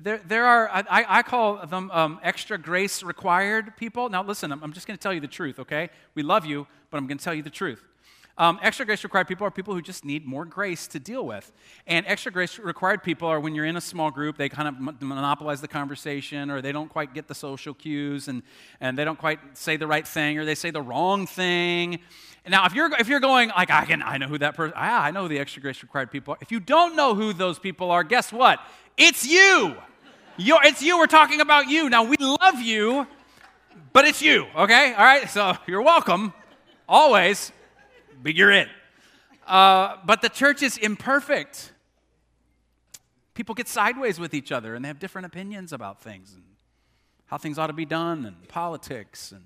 there, 0.00 0.20
there 0.26 0.46
are, 0.46 0.68
I, 0.70 1.04
I 1.08 1.22
call 1.22 1.66
them 1.66 1.90
um, 1.90 2.20
extra 2.22 2.56
grace 2.56 3.02
required 3.02 3.76
people. 3.76 4.08
Now, 4.08 4.22
listen, 4.22 4.52
I'm, 4.52 4.62
I'm 4.62 4.72
just 4.72 4.86
going 4.86 4.96
to 4.96 5.02
tell 5.02 5.12
you 5.12 5.20
the 5.20 5.26
truth, 5.26 5.58
okay? 5.58 5.90
We 6.14 6.22
love 6.22 6.46
you, 6.46 6.66
but 6.90 6.98
I'm 6.98 7.06
going 7.06 7.18
to 7.18 7.24
tell 7.24 7.34
you 7.34 7.42
the 7.42 7.50
truth. 7.50 7.82
Um, 8.38 8.60
extra 8.62 8.86
grace 8.86 9.02
required 9.02 9.26
people 9.26 9.44
are 9.48 9.50
people 9.50 9.74
who 9.74 9.82
just 9.82 10.04
need 10.04 10.24
more 10.24 10.44
grace 10.44 10.86
to 10.88 11.00
deal 11.00 11.26
with. 11.26 11.52
And 11.88 12.06
extra 12.06 12.30
grace 12.30 12.56
required 12.56 13.02
people 13.02 13.26
are 13.26 13.40
when 13.40 13.52
you're 13.52 13.64
in 13.64 13.76
a 13.76 13.80
small 13.80 14.12
group, 14.12 14.36
they 14.36 14.48
kind 14.48 14.68
of 14.68 15.02
monopolize 15.02 15.60
the 15.60 15.66
conversation 15.66 16.48
or 16.48 16.62
they 16.62 16.70
don't 16.70 16.88
quite 16.88 17.12
get 17.14 17.26
the 17.26 17.34
social 17.34 17.74
cues 17.74 18.28
and, 18.28 18.44
and 18.80 18.96
they 18.96 19.04
don't 19.04 19.18
quite 19.18 19.40
say 19.58 19.76
the 19.76 19.88
right 19.88 20.06
thing 20.06 20.38
or 20.38 20.44
they 20.44 20.54
say 20.54 20.70
the 20.70 20.80
wrong 20.80 21.26
thing. 21.26 21.98
Now, 22.46 22.64
if 22.64 22.74
you're, 22.74 22.94
if 22.94 23.08
you're 23.08 23.18
going, 23.18 23.48
like, 23.48 23.72
I, 23.72 23.84
can, 23.84 24.02
I 24.04 24.18
know 24.18 24.28
who 24.28 24.38
that 24.38 24.54
person, 24.54 24.72
ah, 24.76 25.02
I 25.02 25.10
know 25.10 25.26
the 25.26 25.40
extra 25.40 25.60
grace 25.60 25.82
required 25.82 26.12
people 26.12 26.34
are. 26.34 26.38
If 26.40 26.52
you 26.52 26.60
don't 26.60 26.94
know 26.94 27.16
who 27.16 27.32
those 27.32 27.58
people 27.58 27.90
are, 27.90 28.04
guess 28.04 28.32
what? 28.32 28.60
It's 28.96 29.26
you. 29.26 29.74
You're, 30.36 30.62
it's 30.62 30.80
you. 30.80 30.96
We're 30.96 31.06
talking 31.06 31.40
about 31.40 31.68
you. 31.68 31.90
Now, 31.90 32.04
we 32.04 32.16
love 32.18 32.60
you, 32.60 33.08
but 33.92 34.06
it's 34.06 34.22
you, 34.22 34.46
okay? 34.56 34.94
All 34.94 35.04
right? 35.04 35.28
So 35.28 35.56
you're 35.66 35.82
welcome, 35.82 36.32
always 36.88 37.50
but 38.22 38.34
you're 38.34 38.50
in. 38.50 38.68
Uh, 39.46 39.96
but 40.04 40.22
the 40.22 40.28
church 40.28 40.62
is 40.62 40.76
imperfect. 40.76 41.72
People 43.34 43.54
get 43.54 43.68
sideways 43.68 44.18
with 44.18 44.34
each 44.34 44.52
other 44.52 44.74
and 44.74 44.84
they 44.84 44.88
have 44.88 44.98
different 44.98 45.26
opinions 45.26 45.72
about 45.72 46.02
things 46.02 46.34
and 46.34 46.44
how 47.26 47.38
things 47.38 47.58
ought 47.58 47.68
to 47.68 47.72
be 47.72 47.86
done 47.86 48.24
and 48.26 48.48
politics 48.48 49.32
and 49.32 49.44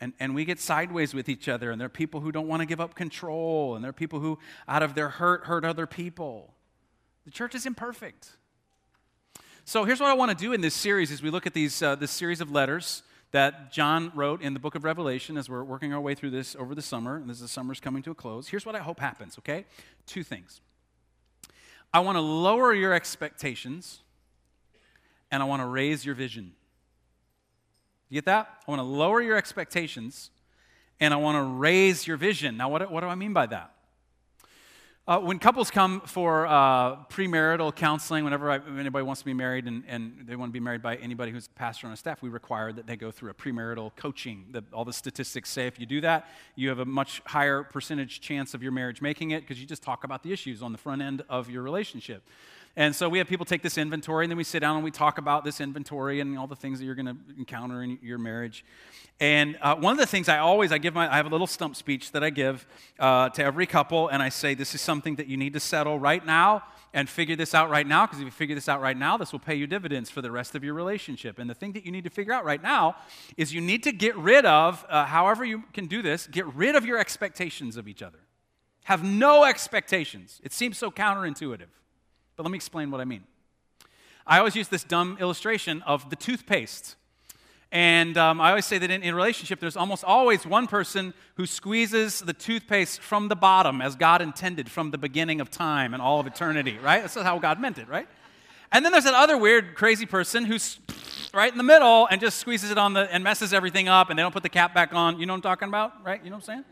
and, 0.00 0.12
and 0.20 0.34
we 0.34 0.44
get 0.44 0.60
sideways 0.60 1.14
with 1.14 1.30
each 1.30 1.48
other, 1.48 1.70
and 1.70 1.80
there 1.80 1.86
are 1.86 1.88
people 1.88 2.20
who 2.20 2.30
don't 2.30 2.46
want 2.46 2.60
to 2.60 2.66
give 2.66 2.78
up 2.78 2.94
control, 2.94 3.74
and 3.74 3.82
there 3.82 3.88
are 3.88 3.94
people 3.94 4.20
who, 4.20 4.38
out 4.68 4.82
of 4.82 4.94
their 4.94 5.08
hurt, 5.08 5.44
hurt 5.44 5.64
other 5.64 5.86
people. 5.86 6.52
The 7.24 7.30
church 7.30 7.54
is 7.54 7.64
imperfect. 7.64 8.28
So 9.64 9.84
here's 9.84 10.00
what 10.00 10.10
I 10.10 10.12
want 10.12 10.30
to 10.30 10.36
do 10.36 10.52
in 10.52 10.60
this 10.60 10.74
series 10.74 11.10
as 11.10 11.22
we 11.22 11.30
look 11.30 11.46
at 11.46 11.54
these, 11.54 11.80
uh, 11.80 11.94
this 11.94 12.10
series 12.10 12.42
of 12.42 12.50
letters 12.50 13.02
that 13.34 13.72
John 13.72 14.12
wrote 14.14 14.42
in 14.42 14.54
the 14.54 14.60
book 14.60 14.76
of 14.76 14.84
Revelation 14.84 15.36
as 15.36 15.48
we're 15.48 15.64
working 15.64 15.92
our 15.92 16.00
way 16.00 16.14
through 16.14 16.30
this 16.30 16.54
over 16.54 16.72
the 16.72 16.80
summer, 16.80 17.16
and 17.16 17.28
as 17.28 17.40
the 17.40 17.48
summer's 17.48 17.80
coming 17.80 18.00
to 18.04 18.12
a 18.12 18.14
close. 18.14 18.46
Here's 18.46 18.64
what 18.64 18.76
I 18.76 18.78
hope 18.78 19.00
happens, 19.00 19.36
okay? 19.38 19.64
Two 20.06 20.22
things. 20.22 20.60
I 21.92 21.98
want 21.98 22.14
to 22.14 22.20
lower 22.20 22.72
your 22.72 22.92
expectations, 22.92 24.02
and 25.32 25.42
I 25.42 25.46
want 25.46 25.62
to 25.62 25.66
raise 25.66 26.06
your 26.06 26.14
vision. 26.14 26.52
You 28.08 28.18
get 28.18 28.26
that? 28.26 28.48
I 28.68 28.70
want 28.70 28.78
to 28.78 28.84
lower 28.84 29.20
your 29.20 29.36
expectations, 29.36 30.30
and 31.00 31.12
I 31.12 31.16
want 31.16 31.36
to 31.36 31.42
raise 31.42 32.06
your 32.06 32.16
vision. 32.16 32.56
Now, 32.56 32.68
what, 32.68 32.88
what 32.88 33.00
do 33.00 33.08
I 33.08 33.16
mean 33.16 33.32
by 33.32 33.46
that? 33.46 33.74
Uh, 35.06 35.18
when 35.18 35.38
couples 35.38 35.70
come 35.70 36.00
for 36.00 36.46
uh, 36.46 36.96
premarital 37.10 37.76
counseling, 37.76 38.24
whenever 38.24 38.50
I, 38.50 38.58
anybody 38.78 39.02
wants 39.02 39.20
to 39.20 39.26
be 39.26 39.34
married 39.34 39.66
and, 39.66 39.84
and, 39.86 40.24
they 40.26 40.34
want 40.34 40.48
to 40.48 40.52
be 40.54 40.60
married 40.60 40.80
by 40.80 40.96
anybody 40.96 41.30
who's 41.30 41.46
a 41.46 41.50
pastor 41.50 41.86
on 41.86 41.92
a 41.92 41.96
staff, 41.96 42.22
we 42.22 42.30
require 42.30 42.72
that 42.72 42.86
they 42.86 42.96
go 42.96 43.10
through 43.10 43.28
a 43.28 43.34
premarital 43.34 43.94
coaching. 43.96 44.46
The, 44.50 44.64
all 44.72 44.86
the 44.86 44.94
statistics 44.94 45.50
say 45.50 45.66
if 45.66 45.78
you 45.78 45.84
do 45.84 46.00
that, 46.00 46.26
you 46.56 46.70
have 46.70 46.78
a 46.78 46.86
much 46.86 47.20
higher 47.26 47.64
percentage 47.64 48.22
chance 48.22 48.54
of 48.54 48.62
your 48.62 48.72
marriage 48.72 49.02
making 49.02 49.32
it 49.32 49.42
because 49.42 49.60
you 49.60 49.66
just 49.66 49.82
talk 49.82 50.04
about 50.04 50.22
the 50.22 50.32
issues 50.32 50.62
on 50.62 50.72
the 50.72 50.78
front 50.78 51.02
end 51.02 51.20
of 51.28 51.50
your 51.50 51.62
relationship. 51.62 52.22
And 52.76 52.94
so 52.94 53.08
we 53.08 53.18
have 53.18 53.28
people 53.28 53.46
take 53.46 53.62
this 53.62 53.78
inventory, 53.78 54.24
and 54.24 54.30
then 54.30 54.36
we 54.36 54.44
sit 54.44 54.60
down 54.60 54.74
and 54.74 54.84
we 54.84 54.90
talk 54.90 55.18
about 55.18 55.44
this 55.44 55.60
inventory 55.60 56.18
and 56.20 56.36
all 56.36 56.48
the 56.48 56.56
things 56.56 56.80
that 56.80 56.84
you're 56.84 56.96
going 56.96 57.06
to 57.06 57.16
encounter 57.38 57.82
in 57.82 57.98
your 58.02 58.18
marriage. 58.18 58.64
And 59.20 59.56
uh, 59.62 59.76
one 59.76 59.92
of 59.92 59.98
the 59.98 60.06
things 60.06 60.28
I 60.28 60.38
always, 60.38 60.72
I 60.72 60.78
give 60.78 60.92
my, 60.92 61.12
I 61.12 61.16
have 61.16 61.26
a 61.26 61.28
little 61.28 61.46
stump 61.46 61.76
speech 61.76 62.10
that 62.12 62.24
I 62.24 62.30
give 62.30 62.66
uh, 62.98 63.28
to 63.28 63.44
every 63.44 63.66
couple, 63.66 64.08
and 64.08 64.20
I 64.20 64.28
say, 64.28 64.54
this 64.54 64.74
is 64.74 64.80
something 64.80 65.14
that 65.16 65.28
you 65.28 65.36
need 65.36 65.52
to 65.52 65.60
settle 65.60 66.00
right 66.00 66.26
now 66.26 66.64
and 66.92 67.08
figure 67.08 67.36
this 67.36 67.54
out 67.54 67.70
right 67.70 67.86
now, 67.86 68.06
because 68.06 68.18
if 68.18 68.24
you 68.24 68.30
figure 68.32 68.56
this 68.56 68.68
out 68.68 68.80
right 68.80 68.96
now, 68.96 69.16
this 69.16 69.30
will 69.30 69.38
pay 69.38 69.54
you 69.54 69.68
dividends 69.68 70.10
for 70.10 70.20
the 70.20 70.32
rest 70.32 70.56
of 70.56 70.64
your 70.64 70.74
relationship. 70.74 71.38
And 71.38 71.48
the 71.48 71.54
thing 71.54 71.72
that 71.72 71.84
you 71.84 71.92
need 71.92 72.04
to 72.04 72.10
figure 72.10 72.32
out 72.32 72.44
right 72.44 72.62
now 72.62 72.96
is 73.36 73.54
you 73.54 73.60
need 73.60 73.84
to 73.84 73.92
get 73.92 74.16
rid 74.16 74.44
of, 74.44 74.84
uh, 74.88 75.04
however 75.04 75.44
you 75.44 75.62
can 75.72 75.86
do 75.86 76.02
this, 76.02 76.26
get 76.26 76.46
rid 76.54 76.74
of 76.74 76.84
your 76.84 76.98
expectations 76.98 77.76
of 77.76 77.86
each 77.86 78.02
other. 78.02 78.18
Have 78.84 79.04
no 79.04 79.44
expectations. 79.44 80.40
It 80.42 80.52
seems 80.52 80.76
so 80.76 80.90
counterintuitive. 80.90 81.68
But 82.36 82.42
let 82.44 82.50
me 82.50 82.56
explain 82.56 82.90
what 82.90 83.00
I 83.00 83.04
mean. 83.04 83.24
I 84.26 84.38
always 84.38 84.56
use 84.56 84.68
this 84.68 84.84
dumb 84.84 85.18
illustration 85.20 85.82
of 85.82 86.10
the 86.10 86.16
toothpaste. 86.16 86.96
And 87.70 88.16
um, 88.16 88.40
I 88.40 88.50
always 88.50 88.66
say 88.66 88.78
that 88.78 88.90
in, 88.90 89.02
in 89.02 89.14
a 89.14 89.16
relationship, 89.16 89.58
there's 89.58 89.76
almost 89.76 90.04
always 90.04 90.46
one 90.46 90.66
person 90.66 91.12
who 91.34 91.44
squeezes 91.44 92.20
the 92.20 92.32
toothpaste 92.32 93.00
from 93.00 93.28
the 93.28 93.34
bottom 93.34 93.82
as 93.82 93.96
God 93.96 94.22
intended 94.22 94.70
from 94.70 94.92
the 94.92 94.98
beginning 94.98 95.40
of 95.40 95.50
time 95.50 95.92
and 95.92 96.00
all 96.00 96.20
of 96.20 96.26
eternity, 96.26 96.78
right? 96.78 97.00
That's 97.00 97.14
how 97.16 97.38
God 97.38 97.60
meant 97.60 97.78
it, 97.78 97.88
right? 97.88 98.06
And 98.70 98.84
then 98.84 98.92
there's 98.92 99.04
that 99.04 99.14
other 99.14 99.36
weird, 99.36 99.74
crazy 99.74 100.06
person 100.06 100.44
who's 100.44 100.78
right 101.34 101.50
in 101.50 101.58
the 101.58 101.64
middle 101.64 102.06
and 102.10 102.20
just 102.20 102.38
squeezes 102.38 102.70
it 102.70 102.78
on 102.78 102.92
the 102.92 103.12
and 103.12 103.24
messes 103.24 103.52
everything 103.52 103.88
up 103.88 104.08
and 104.08 104.18
they 104.18 104.22
don't 104.22 104.32
put 104.32 104.42
the 104.42 104.48
cap 104.48 104.72
back 104.72 104.94
on. 104.94 105.18
You 105.18 105.26
know 105.26 105.32
what 105.32 105.38
I'm 105.38 105.42
talking 105.42 105.68
about, 105.68 106.04
right? 106.04 106.22
You 106.22 106.30
know 106.30 106.36
what 106.36 106.48
I'm 106.48 106.62
saying? 106.62 106.64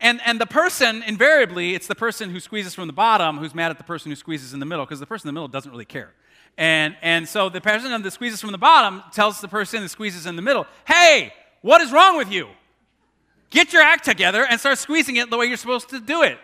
And, 0.00 0.20
and 0.24 0.40
the 0.40 0.46
person, 0.46 1.02
invariably, 1.02 1.74
it's 1.74 1.86
the 1.86 1.94
person 1.94 2.30
who 2.30 2.40
squeezes 2.40 2.74
from 2.74 2.86
the 2.86 2.92
bottom 2.92 3.38
who's 3.38 3.54
mad 3.54 3.70
at 3.70 3.78
the 3.78 3.84
person 3.84 4.10
who 4.10 4.16
squeezes 4.16 4.52
in 4.52 4.60
the 4.60 4.66
middle 4.66 4.84
because 4.84 5.00
the 5.00 5.06
person 5.06 5.28
in 5.28 5.34
the 5.34 5.38
middle 5.38 5.48
doesn't 5.48 5.70
really 5.70 5.86
care. 5.86 6.12
And, 6.58 6.96
and 7.02 7.28
so 7.28 7.48
the 7.48 7.60
person 7.60 8.02
that 8.02 8.10
squeezes 8.12 8.40
from 8.40 8.52
the 8.52 8.58
bottom 8.58 9.02
tells 9.12 9.40
the 9.40 9.48
person 9.48 9.82
that 9.82 9.88
squeezes 9.88 10.26
in 10.26 10.36
the 10.36 10.42
middle, 10.42 10.66
hey, 10.86 11.32
what 11.62 11.80
is 11.80 11.92
wrong 11.92 12.16
with 12.16 12.30
you? 12.30 12.48
Get 13.50 13.72
your 13.72 13.82
act 13.82 14.04
together 14.04 14.44
and 14.48 14.58
start 14.60 14.78
squeezing 14.78 15.16
it 15.16 15.30
the 15.30 15.36
way 15.36 15.46
you're 15.46 15.56
supposed 15.56 15.88
to 15.90 16.00
do 16.00 16.22
it. 16.22 16.38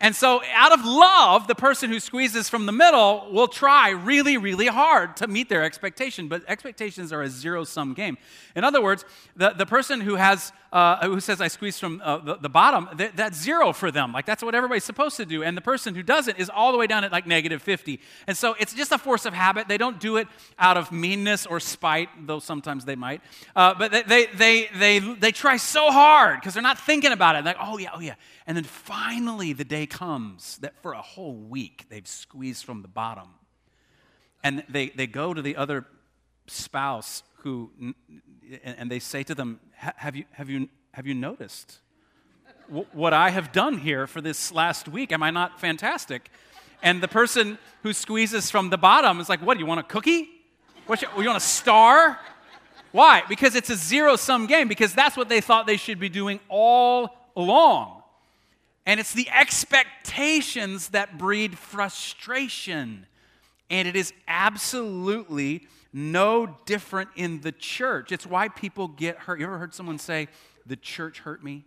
And 0.00 0.14
so, 0.14 0.40
out 0.54 0.70
of 0.70 0.84
love, 0.84 1.48
the 1.48 1.56
person 1.56 1.90
who 1.90 1.98
squeezes 1.98 2.48
from 2.48 2.66
the 2.66 2.72
middle 2.72 3.28
will 3.32 3.48
try 3.48 3.90
really, 3.90 4.36
really 4.36 4.68
hard 4.68 5.16
to 5.16 5.26
meet 5.26 5.48
their 5.48 5.64
expectation. 5.64 6.28
But 6.28 6.44
expectations 6.46 7.12
are 7.12 7.22
a 7.22 7.28
zero 7.28 7.64
sum 7.64 7.94
game. 7.94 8.16
In 8.54 8.62
other 8.62 8.80
words, 8.80 9.04
the, 9.34 9.50
the 9.50 9.66
person 9.66 10.00
who, 10.00 10.14
has, 10.14 10.52
uh, 10.72 11.04
who 11.04 11.18
says, 11.18 11.40
I 11.40 11.48
squeeze 11.48 11.80
from 11.80 12.00
uh, 12.04 12.18
the, 12.18 12.36
the, 12.36 12.48
bottom, 12.48 12.88
th- 12.96 13.10
that's 13.16 13.42
zero 13.42 13.72
for 13.72 13.90
them. 13.90 14.12
Like, 14.12 14.24
that's 14.24 14.40
what 14.42 14.54
everybody's 14.54 14.84
supposed 14.84 15.16
to 15.16 15.26
do. 15.26 15.42
And 15.42 15.56
the 15.56 15.62
person 15.62 15.96
who 15.96 16.04
doesn't 16.04 16.38
is 16.38 16.48
all 16.48 16.70
the 16.70 16.78
way 16.78 16.86
down 16.86 17.02
at 17.02 17.10
like 17.10 17.26
negative 17.26 17.60
50. 17.60 17.98
And 18.28 18.36
so, 18.36 18.54
it's 18.60 18.74
just 18.74 18.92
a 18.92 18.98
force 18.98 19.26
of 19.26 19.34
habit. 19.34 19.66
They 19.66 19.78
don't 19.78 19.98
do 19.98 20.16
it 20.18 20.28
out 20.60 20.76
of 20.76 20.92
meanness 20.92 21.44
or 21.44 21.58
spite, 21.58 22.08
though 22.24 22.38
sometimes 22.38 22.84
they 22.84 22.96
might. 22.96 23.20
Uh, 23.56 23.74
but 23.74 23.90
they, 23.90 24.02
they, 24.02 24.26
they, 24.26 24.68
they, 24.78 24.98
they 25.00 25.32
try 25.32 25.56
so 25.56 25.90
hard 25.90 26.38
because 26.38 26.54
they're 26.54 26.62
not 26.62 26.78
thinking 26.78 27.10
about 27.10 27.34
it. 27.34 27.44
Like, 27.44 27.56
oh, 27.60 27.78
yeah, 27.78 27.90
oh, 27.92 28.00
yeah. 28.00 28.14
And 28.46 28.56
then 28.56 28.64
finally, 28.64 29.52
the 29.52 29.64
day 29.64 29.87
comes 29.88 30.58
that 30.58 30.80
for 30.82 30.92
a 30.92 31.02
whole 31.02 31.34
week 31.34 31.86
they've 31.88 32.06
squeezed 32.06 32.64
from 32.64 32.82
the 32.82 32.88
bottom. 32.88 33.28
And 34.42 34.64
they, 34.68 34.90
they 34.90 35.06
go 35.06 35.34
to 35.34 35.42
the 35.42 35.56
other 35.56 35.86
spouse 36.46 37.22
who, 37.38 37.70
and 38.62 38.90
they 38.90 38.98
say 38.98 39.22
to 39.24 39.34
them, 39.34 39.60
Have 39.74 40.16
you, 40.16 40.24
have 40.32 40.48
you, 40.48 40.68
have 40.92 41.06
you 41.06 41.14
noticed 41.14 41.78
what 42.92 43.12
I 43.12 43.30
have 43.30 43.52
done 43.52 43.78
here 43.78 44.06
for 44.06 44.20
this 44.20 44.52
last 44.52 44.88
week? 44.88 45.12
Am 45.12 45.22
I 45.22 45.30
not 45.30 45.60
fantastic? 45.60 46.30
And 46.82 47.02
the 47.02 47.08
person 47.08 47.58
who 47.82 47.92
squeezes 47.92 48.50
from 48.50 48.70
the 48.70 48.78
bottom 48.78 49.20
is 49.20 49.28
like, 49.28 49.40
What, 49.40 49.54
do 49.54 49.60
you 49.60 49.66
want 49.66 49.80
a 49.80 49.84
cookie? 49.84 50.28
What, 50.86 51.02
you, 51.02 51.08
you 51.18 51.26
want 51.26 51.36
a 51.36 51.40
star? 51.40 52.18
Why? 52.92 53.22
Because 53.28 53.54
it's 53.54 53.70
a 53.70 53.76
zero 53.76 54.16
sum 54.16 54.46
game, 54.46 54.68
because 54.68 54.94
that's 54.94 55.16
what 55.16 55.28
they 55.28 55.40
thought 55.40 55.66
they 55.66 55.76
should 55.76 56.00
be 56.00 56.08
doing 56.08 56.40
all 56.48 57.16
along. 57.36 57.97
And 58.88 58.98
it's 58.98 59.12
the 59.12 59.28
expectations 59.30 60.88
that 60.88 61.16
breed 61.16 61.56
frustration. 61.56 63.06
And 63.70 63.86
it 63.86 63.94
is 63.94 64.12
absolutely 64.26 65.68
no 65.92 66.56
different 66.66 67.10
in 67.14 67.42
the 67.42 67.52
church. 67.52 68.10
It's 68.10 68.26
why 68.26 68.48
people 68.48 68.88
get 68.88 69.18
hurt. 69.18 69.38
You 69.38 69.46
ever 69.46 69.58
heard 69.58 69.74
someone 69.74 69.98
say, 69.98 70.26
the 70.66 70.74
church 70.74 71.20
hurt 71.20 71.44
me? 71.44 71.64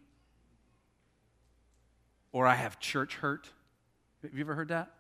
or 2.32 2.48
I 2.48 2.56
have 2.56 2.80
church 2.80 3.16
hurt. 3.16 3.50
Have 4.22 4.34
you 4.34 4.42
ever 4.42 4.56
heard 4.56 4.70
that? 4.70 4.92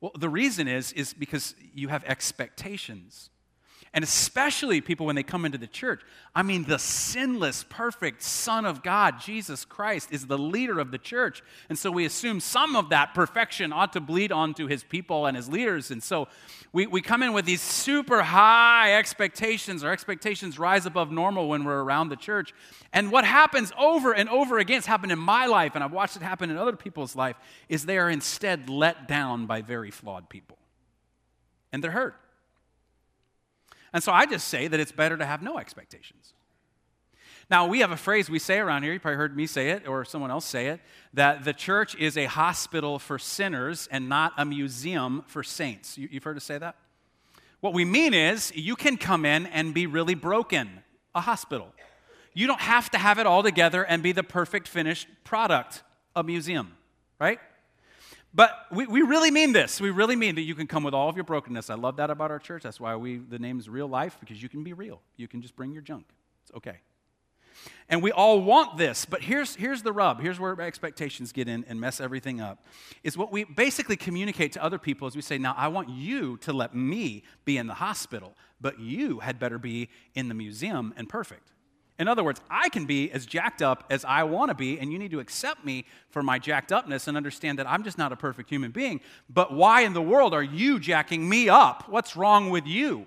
Well, 0.00 0.12
the 0.18 0.28
reason 0.28 0.68
is 0.68 0.92
is 0.92 1.14
because 1.14 1.54
you 1.74 1.88
have 1.88 2.04
expectations. 2.04 3.30
And 3.96 4.02
especially 4.02 4.82
people 4.82 5.06
when 5.06 5.16
they 5.16 5.22
come 5.22 5.46
into 5.46 5.56
the 5.56 5.66
church. 5.66 6.02
I 6.34 6.42
mean, 6.42 6.64
the 6.64 6.78
sinless, 6.78 7.64
perfect 7.66 8.22
Son 8.22 8.66
of 8.66 8.82
God, 8.82 9.20
Jesus 9.20 9.64
Christ, 9.64 10.12
is 10.12 10.26
the 10.26 10.36
leader 10.36 10.78
of 10.78 10.90
the 10.90 10.98
church. 10.98 11.42
And 11.70 11.78
so 11.78 11.90
we 11.90 12.04
assume 12.04 12.40
some 12.40 12.76
of 12.76 12.90
that 12.90 13.14
perfection 13.14 13.72
ought 13.72 13.94
to 13.94 14.00
bleed 14.00 14.32
onto 14.32 14.66
his 14.66 14.84
people 14.84 15.24
and 15.24 15.34
his 15.34 15.48
leaders. 15.48 15.90
And 15.90 16.02
so 16.02 16.28
we, 16.74 16.86
we 16.86 17.00
come 17.00 17.22
in 17.22 17.32
with 17.32 17.46
these 17.46 17.62
super 17.62 18.22
high 18.22 18.98
expectations. 18.98 19.82
Our 19.82 19.92
expectations 19.92 20.58
rise 20.58 20.84
above 20.84 21.10
normal 21.10 21.48
when 21.48 21.64
we're 21.64 21.82
around 21.82 22.10
the 22.10 22.16
church. 22.16 22.52
And 22.92 23.10
what 23.10 23.24
happens 23.24 23.72
over 23.78 24.12
and 24.12 24.28
over 24.28 24.58
again, 24.58 24.76
it's 24.76 24.86
happened 24.86 25.12
in 25.12 25.18
my 25.18 25.46
life, 25.46 25.74
and 25.74 25.82
I've 25.82 25.92
watched 25.92 26.16
it 26.16 26.22
happen 26.22 26.50
in 26.50 26.58
other 26.58 26.76
people's 26.76 27.16
life, 27.16 27.36
is 27.70 27.86
they 27.86 27.96
are 27.96 28.10
instead 28.10 28.68
let 28.68 29.08
down 29.08 29.46
by 29.46 29.62
very 29.62 29.90
flawed 29.90 30.28
people. 30.28 30.58
And 31.72 31.82
they're 31.82 31.92
hurt. 31.92 32.14
And 33.96 34.04
so 34.04 34.12
I 34.12 34.26
just 34.26 34.48
say 34.48 34.68
that 34.68 34.78
it's 34.78 34.92
better 34.92 35.16
to 35.16 35.24
have 35.24 35.40
no 35.40 35.56
expectations. 35.56 36.34
Now, 37.48 37.66
we 37.66 37.80
have 37.80 37.92
a 37.92 37.96
phrase 37.96 38.28
we 38.28 38.38
say 38.38 38.58
around 38.58 38.82
here, 38.82 38.92
you 38.92 39.00
probably 39.00 39.16
heard 39.16 39.34
me 39.34 39.46
say 39.46 39.70
it 39.70 39.88
or 39.88 40.04
someone 40.04 40.30
else 40.30 40.44
say 40.44 40.66
it, 40.66 40.82
that 41.14 41.46
the 41.46 41.54
church 41.54 41.94
is 41.94 42.18
a 42.18 42.26
hospital 42.26 42.98
for 42.98 43.18
sinners 43.18 43.88
and 43.90 44.06
not 44.06 44.34
a 44.36 44.44
museum 44.44 45.24
for 45.28 45.42
saints. 45.42 45.96
You, 45.96 46.10
have 46.12 46.24
heard 46.24 46.36
us 46.36 46.44
say 46.44 46.58
that? 46.58 46.76
What 47.60 47.72
we 47.72 47.86
mean 47.86 48.12
is 48.12 48.54
you 48.54 48.76
can 48.76 48.98
come 48.98 49.24
in 49.24 49.46
and 49.46 49.72
be 49.72 49.86
really 49.86 50.14
broken, 50.14 50.68
a 51.14 51.22
hospital. 51.22 51.72
You 52.34 52.46
don't 52.46 52.60
have 52.60 52.90
to 52.90 52.98
have 52.98 53.18
it 53.18 53.24
all 53.24 53.42
together 53.42 53.82
and 53.82 54.02
be 54.02 54.12
the 54.12 54.22
perfect 54.22 54.68
finished 54.68 55.08
product, 55.24 55.82
a 56.14 56.22
museum, 56.22 56.76
right? 57.18 57.40
But 58.36 58.66
we, 58.70 58.86
we 58.86 59.00
really 59.00 59.30
mean 59.30 59.52
this. 59.52 59.80
We 59.80 59.90
really 59.90 60.14
mean 60.14 60.34
that 60.34 60.42
you 60.42 60.54
can 60.54 60.66
come 60.66 60.84
with 60.84 60.92
all 60.92 61.08
of 61.08 61.16
your 61.16 61.24
brokenness. 61.24 61.70
I 61.70 61.74
love 61.74 61.96
that 61.96 62.10
about 62.10 62.30
our 62.30 62.38
church. 62.38 62.64
That's 62.64 62.78
why 62.78 62.94
we 62.94 63.16
the 63.16 63.38
name 63.38 63.58
is 63.58 63.66
Real 63.66 63.88
Life, 63.88 64.18
because 64.20 64.42
you 64.42 64.50
can 64.50 64.62
be 64.62 64.74
real. 64.74 65.00
You 65.16 65.26
can 65.26 65.40
just 65.40 65.56
bring 65.56 65.72
your 65.72 65.80
junk. 65.80 66.04
It's 66.42 66.54
okay. 66.54 66.80
And 67.88 68.02
we 68.02 68.12
all 68.12 68.42
want 68.42 68.76
this, 68.76 69.06
but 69.06 69.22
here's, 69.22 69.56
here's 69.56 69.82
the 69.82 69.92
rub. 69.92 70.20
Here's 70.20 70.38
where 70.38 70.60
expectations 70.60 71.32
get 71.32 71.48
in 71.48 71.64
and 71.66 71.80
mess 71.80 71.98
everything 71.98 72.38
up. 72.38 72.66
Is 73.02 73.16
what 73.16 73.32
we 73.32 73.44
basically 73.44 73.96
communicate 73.96 74.52
to 74.52 74.62
other 74.62 74.78
people 74.78 75.08
is 75.08 75.16
we 75.16 75.22
say, 75.22 75.38
now 75.38 75.54
I 75.56 75.68
want 75.68 75.88
you 75.88 76.36
to 76.38 76.52
let 76.52 76.74
me 76.74 77.24
be 77.46 77.56
in 77.56 77.66
the 77.66 77.74
hospital, 77.74 78.34
but 78.60 78.78
you 78.78 79.20
had 79.20 79.38
better 79.38 79.58
be 79.58 79.88
in 80.14 80.28
the 80.28 80.34
museum 80.34 80.92
and 80.98 81.08
perfect. 81.08 81.52
In 81.98 82.08
other 82.08 82.22
words, 82.22 82.40
I 82.50 82.68
can 82.68 82.84
be 82.84 83.10
as 83.10 83.24
jacked 83.24 83.62
up 83.62 83.84
as 83.88 84.04
I 84.04 84.24
want 84.24 84.50
to 84.50 84.54
be, 84.54 84.78
and 84.78 84.92
you 84.92 84.98
need 84.98 85.12
to 85.12 85.20
accept 85.20 85.64
me 85.64 85.86
for 86.10 86.22
my 86.22 86.38
jacked 86.38 86.70
upness 86.70 87.08
and 87.08 87.16
understand 87.16 87.58
that 87.58 87.68
I'm 87.68 87.84
just 87.84 87.96
not 87.96 88.12
a 88.12 88.16
perfect 88.16 88.50
human 88.50 88.70
being. 88.70 89.00
But 89.30 89.52
why 89.52 89.80
in 89.82 89.94
the 89.94 90.02
world 90.02 90.34
are 90.34 90.42
you 90.42 90.78
jacking 90.78 91.26
me 91.26 91.48
up? 91.48 91.88
What's 91.88 92.14
wrong 92.14 92.50
with 92.50 92.66
you? 92.66 93.06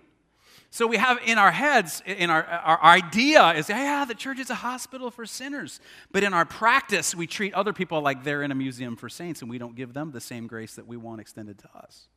So 0.71 0.85
we 0.85 0.97
have 0.97 1.19
in 1.25 1.37
our 1.37 1.51
heads, 1.51 2.03
in 2.05 2.29
our, 2.29 2.43
our 2.43 2.83
idea 2.83 3.53
is, 3.53 3.69
yeah, 3.69 4.05
the 4.05 4.13
church 4.13 4.39
is 4.39 4.49
a 4.51 4.55
hospital 4.55 5.09
for 5.09 5.25
sinners. 5.25 5.79
But 6.11 6.23
in 6.23 6.33
our 6.33 6.45
practice, 6.45 7.15
we 7.15 7.25
treat 7.25 7.53
other 7.53 7.73
people 7.73 8.01
like 8.01 8.23
they're 8.23 8.43
in 8.43 8.51
a 8.51 8.55
museum 8.55 8.95
for 8.95 9.09
saints, 9.09 9.41
and 9.41 9.49
we 9.49 9.57
don't 9.57 9.75
give 9.75 9.93
them 9.93 10.11
the 10.11 10.21
same 10.21 10.45
grace 10.45 10.75
that 10.75 10.87
we 10.87 10.95
want 10.95 11.21
extended 11.21 11.57
to 11.59 11.69
us. 11.75 12.07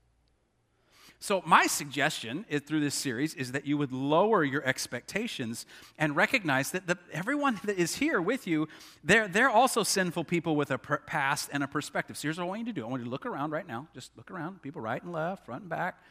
So, 1.22 1.40
my 1.46 1.68
suggestion 1.68 2.44
is, 2.48 2.62
through 2.62 2.80
this 2.80 2.96
series 2.96 3.34
is 3.34 3.52
that 3.52 3.64
you 3.64 3.78
would 3.78 3.92
lower 3.92 4.42
your 4.42 4.64
expectations 4.64 5.66
and 5.96 6.16
recognize 6.16 6.72
that 6.72 6.88
the, 6.88 6.98
everyone 7.12 7.60
that 7.62 7.78
is 7.78 7.94
here 7.94 8.20
with 8.20 8.48
you, 8.48 8.66
they're, 9.04 9.28
they're 9.28 9.48
also 9.48 9.84
sinful 9.84 10.24
people 10.24 10.56
with 10.56 10.72
a 10.72 10.78
per- 10.78 10.98
past 10.98 11.48
and 11.52 11.62
a 11.62 11.68
perspective. 11.68 12.16
So, 12.16 12.22
here's 12.22 12.38
what 12.38 12.46
I 12.46 12.48
want 12.48 12.58
you 12.62 12.66
to 12.66 12.72
do 12.72 12.84
I 12.84 12.88
want 12.88 13.02
you 13.02 13.04
to 13.04 13.10
look 13.12 13.24
around 13.24 13.52
right 13.52 13.68
now. 13.68 13.86
Just 13.94 14.10
look 14.16 14.32
around, 14.32 14.62
people 14.62 14.82
right 14.82 15.00
and 15.00 15.12
left, 15.12 15.46
front 15.46 15.60
and 15.60 15.70
back. 15.70 16.02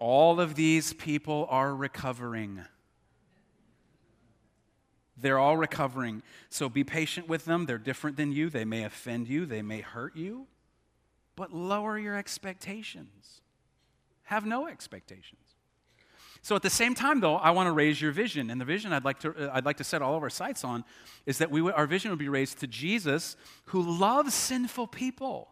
All 0.00 0.40
of 0.40 0.56
these 0.56 0.92
people 0.94 1.46
are 1.48 1.72
recovering. 1.72 2.60
They're 5.16 5.38
all 5.38 5.56
recovering. 5.56 6.24
So 6.48 6.68
be 6.68 6.82
patient 6.82 7.28
with 7.28 7.44
them. 7.44 7.66
They're 7.66 7.78
different 7.78 8.16
than 8.16 8.32
you. 8.32 8.50
They 8.50 8.64
may 8.64 8.82
offend 8.82 9.28
you, 9.28 9.46
they 9.46 9.62
may 9.62 9.80
hurt 9.80 10.16
you, 10.16 10.48
but 11.36 11.52
lower 11.52 11.96
your 11.96 12.16
expectations. 12.16 13.41
Have 14.32 14.46
no 14.46 14.66
expectations. 14.66 15.42
So 16.40 16.56
at 16.56 16.62
the 16.62 16.70
same 16.70 16.94
time, 16.94 17.20
though, 17.20 17.36
I 17.36 17.50
want 17.50 17.66
to 17.66 17.72
raise 17.72 18.00
your 18.00 18.12
vision. 18.12 18.48
And 18.48 18.58
the 18.58 18.64
vision 18.64 18.90
I'd 18.90 19.04
like 19.04 19.20
to, 19.20 19.36
uh, 19.36 19.50
I'd 19.52 19.66
like 19.66 19.76
to 19.76 19.84
set 19.84 20.00
all 20.00 20.16
of 20.16 20.22
our 20.22 20.30
sights 20.30 20.64
on 20.64 20.84
is 21.26 21.36
that 21.36 21.50
we, 21.50 21.70
our 21.70 21.86
vision 21.86 22.10
would 22.10 22.18
be 22.18 22.30
raised 22.30 22.58
to 22.60 22.66
Jesus 22.66 23.36
who 23.66 23.82
loves 23.82 24.32
sinful 24.32 24.86
people. 24.86 25.50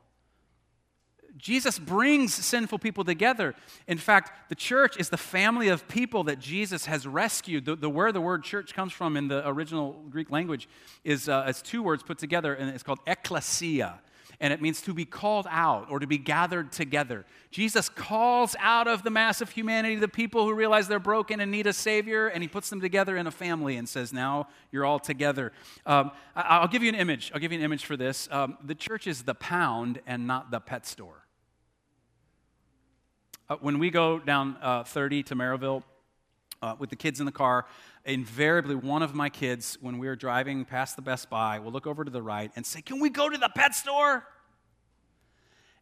Jesus 1.36 1.78
brings 1.78 2.32
sinful 2.32 2.78
people 2.78 3.04
together. 3.04 3.54
In 3.86 3.98
fact, 3.98 4.48
the 4.48 4.54
church 4.54 4.96
is 4.98 5.10
the 5.10 5.18
family 5.18 5.68
of 5.68 5.86
people 5.86 6.24
that 6.24 6.38
Jesus 6.38 6.86
has 6.86 7.06
rescued. 7.06 7.66
The, 7.66 7.76
the 7.76 7.90
where 7.90 8.12
the 8.12 8.20
word 8.22 8.44
church 8.44 8.72
comes 8.72 8.94
from 8.94 9.14
in 9.14 9.28
the 9.28 9.46
original 9.46 10.02
Greek 10.08 10.30
language 10.30 10.70
is, 11.04 11.28
uh, 11.28 11.44
is 11.46 11.60
two 11.60 11.82
words 11.82 12.02
put 12.02 12.16
together, 12.16 12.54
and 12.54 12.70
it's 12.70 12.82
called 12.82 13.00
ecclesia 13.06 14.00
and 14.40 14.52
it 14.52 14.62
means 14.62 14.80
to 14.82 14.94
be 14.94 15.04
called 15.04 15.46
out 15.50 15.90
or 15.90 15.98
to 15.98 16.06
be 16.06 16.16
gathered 16.16 16.72
together. 16.72 17.26
Jesus 17.50 17.88
calls 17.88 18.56
out 18.58 18.88
of 18.88 19.02
the 19.02 19.10
mass 19.10 19.40
of 19.40 19.50
humanity 19.50 19.96
the 19.96 20.08
people 20.08 20.46
who 20.46 20.54
realize 20.54 20.88
they're 20.88 20.98
broken 20.98 21.40
and 21.40 21.50
need 21.50 21.66
a 21.66 21.72
Savior, 21.72 22.28
and 22.28 22.42
He 22.42 22.48
puts 22.48 22.70
them 22.70 22.80
together 22.80 23.16
in 23.16 23.26
a 23.26 23.30
family 23.30 23.76
and 23.76 23.88
says, 23.88 24.12
Now 24.12 24.48
you're 24.72 24.86
all 24.86 24.98
together. 24.98 25.52
Um, 25.84 26.10
I, 26.34 26.60
will 26.60 26.68
give 26.68 26.82
you 26.82 26.88
an 26.88 26.94
image. 26.94 27.30
I'll 27.34 27.40
give 27.40 27.52
you 27.52 27.58
an 27.58 27.64
image 27.64 27.84
for 27.84 27.96
this. 27.96 28.28
Um, 28.30 28.56
the 28.64 28.74
church 28.74 29.06
is 29.06 29.22
the 29.24 29.34
pound 29.34 30.00
and 30.06 30.26
not 30.26 30.50
the 30.50 30.60
pet 30.60 30.86
store. 30.86 31.26
Uh, 33.50 33.56
when 33.60 33.78
we 33.78 33.90
go 33.90 34.18
down 34.18 34.56
uh, 34.62 34.84
30 34.84 35.24
to 35.24 35.34
Merrillville 35.34 35.82
uh, 36.62 36.76
with 36.78 36.90
the 36.90 36.96
kids 36.96 37.20
in 37.20 37.26
the 37.26 37.32
car, 37.32 37.66
invariably 38.04 38.74
one 38.74 39.02
of 39.02 39.14
my 39.14 39.28
kids, 39.28 39.78
when 39.80 39.98
we 39.98 40.08
are 40.08 40.16
driving 40.16 40.64
past 40.64 40.96
the 40.96 41.02
Best 41.02 41.30
Buy, 41.30 41.58
will 41.58 41.72
look 41.72 41.86
over 41.86 42.04
to 42.04 42.10
the 42.10 42.22
right 42.22 42.50
and 42.56 42.66
say, 42.66 42.82
Can 42.82 43.00
we 43.00 43.10
go 43.10 43.28
to 43.28 43.38
the 43.38 43.50
pet 43.54 43.74
store? 43.74 44.24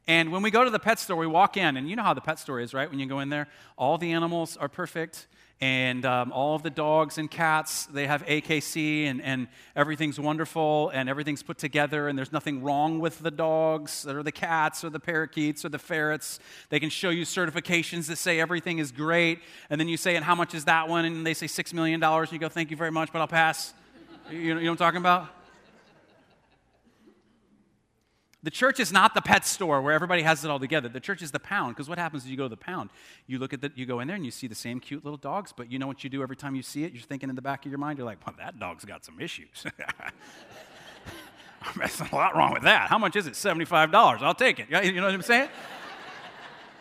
And 0.07 0.33
when 0.33 0.43
we 0.43 0.51
go 0.51 0.65
to 0.65 0.71
the 0.71 0.79
pet 0.79 0.99
store, 0.99 1.19
we 1.19 1.27
walk 1.27 1.59
in, 1.59 1.77
and 1.77 1.89
you 1.89 1.95
know 1.95 2.03
how 2.03 2.15
the 2.15 2.23
pet 2.23 2.39
store 2.39 2.61
is, 2.61 2.73
right? 2.73 2.89
When 2.89 2.99
you 2.99 3.07
go 3.07 3.21
in 3.21 3.29
there, 3.29 3.47
all 3.77 3.99
the 3.99 4.13
animals 4.13 4.57
are 4.57 4.69
perfect, 4.69 5.27
and 5.61 6.07
um, 6.07 6.31
all 6.33 6.55
of 6.55 6.63
the 6.63 6.71
dogs 6.71 7.19
and 7.19 7.29
cats, 7.29 7.87
they 7.87 8.07
have 8.07 8.25
AKC, 8.27 9.07
and, 9.07 9.21
and 9.21 9.49
everything's 9.75 10.21
wonderful, 10.21 10.91
and 10.91 11.09
everything's 11.09 11.43
put 11.43 11.59
together, 11.59 12.07
and 12.07 12.17
there's 12.17 12.33
nothing 12.33 12.63
wrong 12.63 13.01
with 13.01 13.19
the 13.19 13.31
dogs, 13.31 14.07
or 14.07 14.23
the 14.23 14.31
cats, 14.31 14.85
or 14.85 14.91
the 14.91 15.01
parakeets, 15.01 15.65
or 15.65 15.69
the 15.69 15.79
ferrets. 15.79 16.39
They 16.69 16.79
can 16.79 16.91
show 16.91 17.11
you 17.11 17.25
certifications 17.25 18.07
that 18.07 18.17
say 18.17 18.39
everything 18.39 18.79
is 18.79 18.93
great, 18.93 19.41
and 19.69 19.81
then 19.81 19.89
you 19.89 19.97
say, 19.97 20.15
and 20.15 20.25
how 20.25 20.37
much 20.37 20.55
is 20.55 20.67
that 20.67 20.89
one? 20.89 21.05
And 21.05 21.27
they 21.27 21.35
say 21.35 21.47
$6 21.47 21.75
million, 21.75 22.03
and 22.03 22.33
you 22.33 22.39
go, 22.39 22.49
thank 22.49 22.71
you 22.71 22.77
very 22.77 22.93
much, 22.93 23.13
but 23.13 23.21
I'll 23.21 23.27
pass. 23.27 23.75
you, 24.31 24.39
you 24.39 24.55
know 24.55 24.61
what 24.61 24.71
I'm 24.71 24.77
talking 24.77 25.01
about? 25.01 25.38
The 28.43 28.51
church 28.51 28.79
is 28.79 28.93
not 28.93 29.15
the 29.15 29.21
pet 29.21 29.45
store 29.45 29.83
where 29.83 29.93
everybody 29.93 30.23
has 30.23 30.45
it 30.45 30.51
all 30.51 30.61
together. 30.61 30.89
The 30.89 31.01
church 31.01 31.23
is 31.23 31.33
the 31.33 31.41
pound 31.41 31.75
because 31.75 31.89
what 31.89 31.99
happens 31.99 32.25
is 32.25 32.31
you 32.31 32.37
go 32.37 32.45
to 32.45 32.49
the 32.49 32.57
pound? 32.57 32.91
You 33.27 33.41
look 33.41 33.53
at 33.53 33.61
the, 33.61 33.73
you 33.75 33.85
go 33.85 33.99
in 33.99 34.07
there 34.07 34.15
and 34.15 34.25
you 34.25 34.31
see 34.31 34.47
the 34.47 34.55
same 34.55 34.79
cute 34.79 35.05
little 35.05 35.17
dogs, 35.17 35.53
but 35.57 35.73
you 35.73 35.81
know 35.81 35.89
what 35.89 36.05
you 36.05 36.11
do 36.11 36.23
every 36.23 36.37
time 36.37 36.55
you 36.55 36.63
see 36.63 36.85
it? 36.85 36.93
You're 36.93 37.03
thinking 37.03 37.31
in 37.31 37.35
the 37.35 37.43
back 37.43 37.67
of 37.67 37.73
your 37.73 37.81
mind, 37.81 37.99
you're 37.99 38.07
like, 38.07 38.25
well, 38.25 38.37
that 38.39 38.61
dog's 38.61 38.85
got 38.85 39.05
some 39.05 39.21
issues. 39.21 39.67
There's 41.77 42.01
a 42.01 42.15
lot 42.15 42.37
wrong 42.37 42.53
with 42.53 42.63
that. 42.63 42.89
How 42.89 42.99
much 42.99 43.17
is 43.17 43.27
it? 43.27 43.33
$75. 43.33 44.23
I'll 44.23 44.35
take 44.35 44.61
it. 44.61 44.69
You 44.71 44.93
know 44.93 45.07
what 45.07 45.15
I'm 45.15 45.23
saying? 45.23 45.49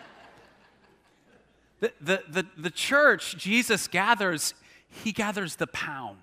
the, 1.80 1.92
the, 2.00 2.24
the, 2.30 2.46
the 2.56 2.70
church, 2.70 3.36
Jesus 3.36 3.88
gathers, 3.88 4.54
he 4.90 5.12
gathers 5.12 5.56
the 5.56 5.66
pound 5.66 6.20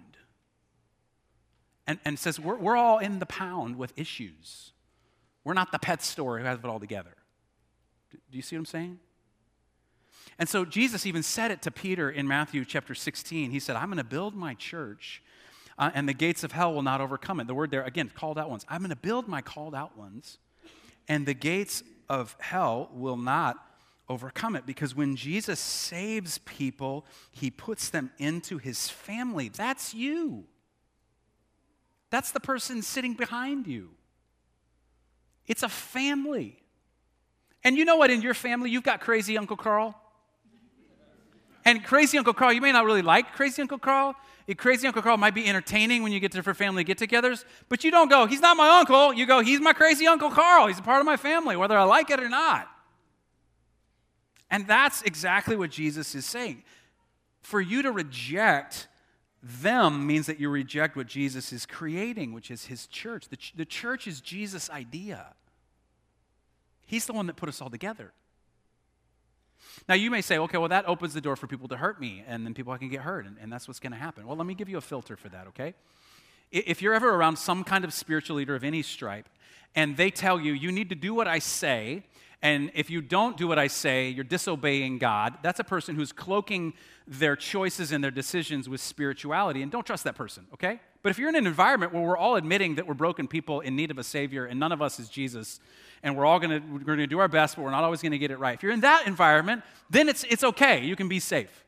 and, 1.88 1.98
and 2.04 2.20
says, 2.20 2.38
we're, 2.38 2.56
we're 2.56 2.76
all 2.76 2.98
in 2.98 3.18
the 3.18 3.26
pound 3.26 3.76
with 3.76 3.92
issues. 3.96 4.73
We're 5.44 5.54
not 5.54 5.72
the 5.72 5.78
pet 5.78 6.02
store 6.02 6.38
who 6.38 6.44
has 6.44 6.58
it 6.58 6.64
all 6.64 6.80
together. 6.80 7.14
Do 8.10 8.36
you 8.36 8.42
see 8.42 8.56
what 8.56 8.60
I'm 8.60 8.66
saying? 8.66 8.98
And 10.38 10.48
so 10.48 10.64
Jesus 10.64 11.06
even 11.06 11.22
said 11.22 11.50
it 11.50 11.62
to 11.62 11.70
Peter 11.70 12.10
in 12.10 12.26
Matthew 12.26 12.64
chapter 12.64 12.94
16. 12.94 13.50
He 13.50 13.60
said, 13.60 13.76
I'm 13.76 13.86
going 13.86 13.98
to 13.98 14.04
build 14.04 14.34
my 14.34 14.54
church, 14.54 15.22
uh, 15.78 15.90
and 15.94 16.08
the 16.08 16.14
gates 16.14 16.42
of 16.44 16.52
hell 16.52 16.72
will 16.74 16.82
not 16.82 17.00
overcome 17.00 17.40
it. 17.40 17.46
The 17.46 17.54
word 17.54 17.70
there, 17.70 17.84
again, 17.84 18.10
called 18.14 18.38
out 18.38 18.50
ones. 18.50 18.64
I'm 18.68 18.80
going 18.80 18.90
to 18.90 18.96
build 18.96 19.28
my 19.28 19.42
called 19.42 19.74
out 19.74 19.96
ones, 19.96 20.38
and 21.08 21.26
the 21.26 21.34
gates 21.34 21.82
of 22.08 22.36
hell 22.40 22.90
will 22.92 23.16
not 23.16 23.56
overcome 24.08 24.56
it. 24.56 24.66
Because 24.66 24.94
when 24.94 25.16
Jesus 25.16 25.60
saves 25.60 26.38
people, 26.38 27.06
he 27.30 27.50
puts 27.50 27.90
them 27.90 28.10
into 28.18 28.58
his 28.58 28.88
family. 28.88 29.50
That's 29.50 29.94
you. 29.94 30.44
That's 32.10 32.30
the 32.30 32.40
person 32.40 32.82
sitting 32.82 33.14
behind 33.14 33.66
you. 33.66 33.90
It's 35.46 35.62
a 35.62 35.68
family. 35.68 36.62
And 37.62 37.76
you 37.76 37.84
know 37.84 37.96
what? 37.96 38.10
In 38.10 38.22
your 38.22 38.34
family, 38.34 38.70
you've 38.70 38.82
got 38.82 39.00
crazy 39.00 39.38
Uncle 39.38 39.56
Carl. 39.56 39.98
And 41.64 41.82
Crazy 41.82 42.18
Uncle 42.18 42.34
Carl, 42.34 42.52
you 42.52 42.60
may 42.60 42.72
not 42.72 42.84
really 42.84 43.02
like 43.02 43.32
Crazy 43.32 43.62
Uncle 43.62 43.78
Carl. 43.78 44.14
Eh, 44.48 44.54
crazy 44.54 44.86
Uncle 44.86 45.02
Carl 45.02 45.16
might 45.16 45.34
be 45.34 45.46
entertaining 45.46 46.02
when 46.02 46.12
you 46.12 46.20
get 46.20 46.32
to 46.32 46.42
for 46.42 46.52
family 46.52 46.84
get 46.84 46.98
togethers, 46.98 47.44
but 47.68 47.82
you 47.82 47.90
don't 47.90 48.10
go, 48.10 48.26
he's 48.26 48.40
not 48.40 48.56
my 48.56 48.78
uncle. 48.78 49.14
You 49.14 49.26
go, 49.26 49.40
he's 49.40 49.60
my 49.60 49.72
crazy 49.72 50.06
Uncle 50.06 50.30
Carl. 50.30 50.66
He's 50.66 50.78
a 50.78 50.82
part 50.82 51.00
of 51.00 51.06
my 51.06 51.16
family, 51.16 51.56
whether 51.56 51.78
I 51.78 51.84
like 51.84 52.10
it 52.10 52.20
or 52.20 52.28
not. 52.28 52.68
And 54.50 54.66
that's 54.66 55.02
exactly 55.02 55.56
what 55.56 55.70
Jesus 55.70 56.14
is 56.14 56.26
saying. 56.26 56.62
For 57.42 57.60
you 57.60 57.82
to 57.82 57.90
reject 57.90 58.88
them 59.44 60.06
means 60.06 60.26
that 60.26 60.40
you 60.40 60.48
reject 60.48 60.96
what 60.96 61.06
Jesus 61.06 61.52
is 61.52 61.66
creating, 61.66 62.32
which 62.32 62.50
is 62.50 62.66
his 62.66 62.86
church. 62.86 63.28
The, 63.28 63.36
ch- 63.36 63.52
the 63.54 63.66
church 63.66 64.06
is 64.06 64.22
Jesus' 64.22 64.70
idea. 64.70 65.34
He's 66.86 67.04
the 67.04 67.12
one 67.12 67.26
that 67.26 67.36
put 67.36 67.50
us 67.50 67.60
all 67.60 67.68
together. 67.68 68.12
Now, 69.86 69.96
you 69.96 70.10
may 70.10 70.22
say, 70.22 70.38
okay, 70.38 70.56
well, 70.56 70.68
that 70.68 70.88
opens 70.88 71.12
the 71.12 71.20
door 71.20 71.36
for 71.36 71.46
people 71.46 71.68
to 71.68 71.76
hurt 71.76 72.00
me, 72.00 72.24
and 72.26 72.46
then 72.46 72.54
people 72.54 72.76
can 72.78 72.88
get 72.88 73.00
hurt, 73.00 73.26
and, 73.26 73.36
and 73.40 73.52
that's 73.52 73.68
what's 73.68 73.80
going 73.80 73.92
to 73.92 73.98
happen. 73.98 74.26
Well, 74.26 74.36
let 74.36 74.46
me 74.46 74.54
give 74.54 74.68
you 74.68 74.78
a 74.78 74.82
filter 74.82 75.16
for 75.16 75.28
that, 75.28 75.46
okay? 75.48 75.74
If 76.50 76.80
you're 76.80 76.94
ever 76.94 77.14
around 77.14 77.36
some 77.36 77.64
kind 77.64 77.84
of 77.84 77.92
spiritual 77.92 78.36
leader 78.36 78.54
of 78.54 78.64
any 78.64 78.82
stripe, 78.82 79.28
and 79.74 79.96
they 79.96 80.10
tell 80.10 80.40
you, 80.40 80.52
you 80.52 80.72
need 80.72 80.88
to 80.88 80.94
do 80.94 81.12
what 81.12 81.28
I 81.28 81.38
say, 81.38 82.04
and 82.42 82.70
if 82.74 82.90
you 82.90 83.00
don't 83.00 83.36
do 83.36 83.48
what 83.48 83.58
I 83.58 83.68
say, 83.68 84.08
you're 84.08 84.24
disobeying 84.24 84.98
God, 84.98 85.38
that's 85.42 85.60
a 85.60 85.64
person 85.64 85.94
who's 85.96 86.12
cloaking 86.12 86.74
their 87.06 87.36
choices 87.36 87.92
and 87.92 88.02
their 88.02 88.10
decisions 88.10 88.68
with 88.68 88.80
spirituality, 88.80 89.62
and 89.62 89.70
don't 89.70 89.86
trust 89.86 90.04
that 90.04 90.14
person, 90.14 90.46
okay? 90.52 90.80
But 91.02 91.10
if 91.10 91.18
you're 91.18 91.28
in 91.28 91.36
an 91.36 91.46
environment 91.46 91.92
where 91.92 92.02
we're 92.02 92.16
all 92.16 92.36
admitting 92.36 92.76
that 92.76 92.86
we're 92.86 92.94
broken 92.94 93.28
people 93.28 93.60
in 93.60 93.76
need 93.76 93.90
of 93.90 93.98
a 93.98 94.04
Savior, 94.04 94.46
and 94.46 94.58
none 94.58 94.72
of 94.72 94.80
us 94.80 94.98
is 94.98 95.08
Jesus, 95.08 95.60
and 96.02 96.16
we're 96.16 96.24
all 96.24 96.38
gonna, 96.38 96.62
we're 96.70 96.78
gonna 96.80 97.06
do 97.06 97.18
our 97.18 97.28
best, 97.28 97.56
but 97.56 97.62
we're 97.62 97.70
not 97.70 97.84
always 97.84 98.02
gonna 98.02 98.18
get 98.18 98.30
it 98.30 98.38
right. 98.38 98.54
If 98.54 98.62
you're 98.62 98.72
in 98.72 98.80
that 98.80 99.06
environment, 99.06 99.62
then 99.90 100.08
it's, 100.08 100.24
it's 100.24 100.44
okay. 100.44 100.84
You 100.84 100.96
can 100.96 101.08
be 101.08 101.20
safe. 101.20 101.63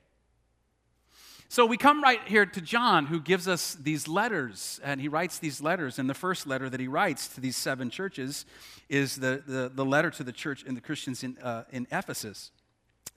So 1.48 1.64
we 1.64 1.76
come 1.76 2.02
right 2.02 2.20
here 2.26 2.44
to 2.44 2.60
John, 2.60 3.06
who 3.06 3.20
gives 3.20 3.46
us 3.46 3.76
these 3.76 4.08
letters, 4.08 4.80
and 4.82 5.00
he 5.00 5.06
writes 5.06 5.38
these 5.38 5.60
letters. 5.60 5.98
And 5.98 6.10
the 6.10 6.14
first 6.14 6.46
letter 6.46 6.68
that 6.68 6.80
he 6.80 6.88
writes 6.88 7.28
to 7.28 7.40
these 7.40 7.56
seven 7.56 7.88
churches 7.88 8.46
is 8.88 9.16
the, 9.16 9.42
the, 9.46 9.70
the 9.72 9.84
letter 9.84 10.10
to 10.10 10.24
the 10.24 10.32
church 10.32 10.64
and 10.66 10.76
the 10.76 10.80
Christians 10.80 11.22
in, 11.22 11.38
uh, 11.38 11.64
in 11.70 11.86
Ephesus. 11.92 12.50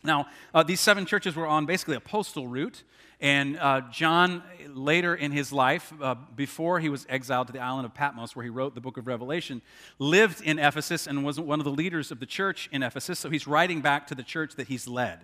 Now, 0.03 0.27
uh, 0.53 0.63
these 0.63 0.79
seven 0.79 1.05
churches 1.05 1.35
were 1.35 1.47
on 1.47 1.65
basically 1.65 1.95
a 1.95 1.99
postal 1.99 2.47
route, 2.47 2.83
and 3.19 3.57
uh, 3.57 3.81
John, 3.91 4.43
later 4.67 5.13
in 5.13 5.31
his 5.31 5.51
life, 5.51 5.91
uh, 6.01 6.15
before 6.35 6.79
he 6.79 6.87
was 6.87 7.05
exiled 7.09 7.47
to 7.47 7.53
the 7.53 7.59
island 7.59 7.85
of 7.85 7.93
Patmos, 7.93 8.33
where 8.35 8.43
he 8.43 8.49
wrote 8.49 8.75
the 8.75 8.81
book 8.81 8.97
of 8.97 9.07
Revelation, 9.07 9.61
lived 9.97 10.41
in 10.41 10.57
Ephesus 10.57 11.05
and 11.05 11.25
was 11.25 11.37
one 11.37 11.59
of 11.59 11.65
the 11.65 11.71
leaders 11.71 12.11
of 12.11 12.21
the 12.21 12.25
church 12.25 12.69
in 12.71 12.81
Ephesus. 12.81 13.19
So 13.19 13.29
he's 13.29 13.45
writing 13.45 13.81
back 13.81 14.07
to 14.07 14.15
the 14.15 14.23
church 14.23 14.55
that 14.55 14.67
he's 14.69 14.87
led. 14.87 15.19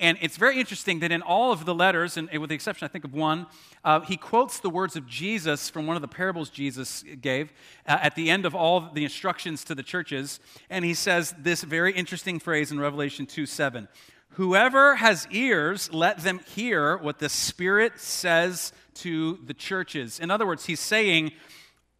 And 0.00 0.16
it's 0.22 0.38
very 0.38 0.58
interesting 0.58 1.00
that 1.00 1.12
in 1.12 1.20
all 1.20 1.52
of 1.52 1.66
the 1.66 1.74
letters, 1.74 2.16
and 2.16 2.30
with 2.38 2.48
the 2.48 2.54
exception, 2.54 2.86
I 2.86 2.88
think, 2.88 3.04
of 3.04 3.12
one, 3.12 3.46
uh, 3.84 4.00
he 4.00 4.16
quotes 4.16 4.58
the 4.58 4.70
words 4.70 4.96
of 4.96 5.06
Jesus 5.06 5.68
from 5.68 5.86
one 5.86 5.94
of 5.94 6.02
the 6.02 6.08
parables 6.08 6.48
Jesus 6.48 7.04
gave 7.20 7.52
uh, 7.86 7.98
at 8.00 8.14
the 8.14 8.30
end 8.30 8.46
of 8.46 8.54
all 8.54 8.88
the 8.92 9.04
instructions 9.04 9.62
to 9.64 9.74
the 9.74 9.82
churches. 9.82 10.40
And 10.70 10.86
he 10.86 10.94
says 10.94 11.34
this 11.38 11.62
very 11.62 11.92
interesting 11.92 12.40
phrase 12.40 12.72
in 12.72 12.80
Revelation 12.80 13.26
2 13.26 13.44
7. 13.44 13.88
Whoever 14.34 14.96
has 14.96 15.28
ears, 15.30 15.92
let 15.92 16.18
them 16.18 16.40
hear 16.54 16.96
what 16.96 17.18
the 17.18 17.28
Spirit 17.28 18.00
says 18.00 18.72
to 18.94 19.38
the 19.44 19.54
churches. 19.54 20.18
In 20.18 20.30
other 20.30 20.46
words, 20.46 20.64
he's 20.64 20.80
saying, 20.80 21.32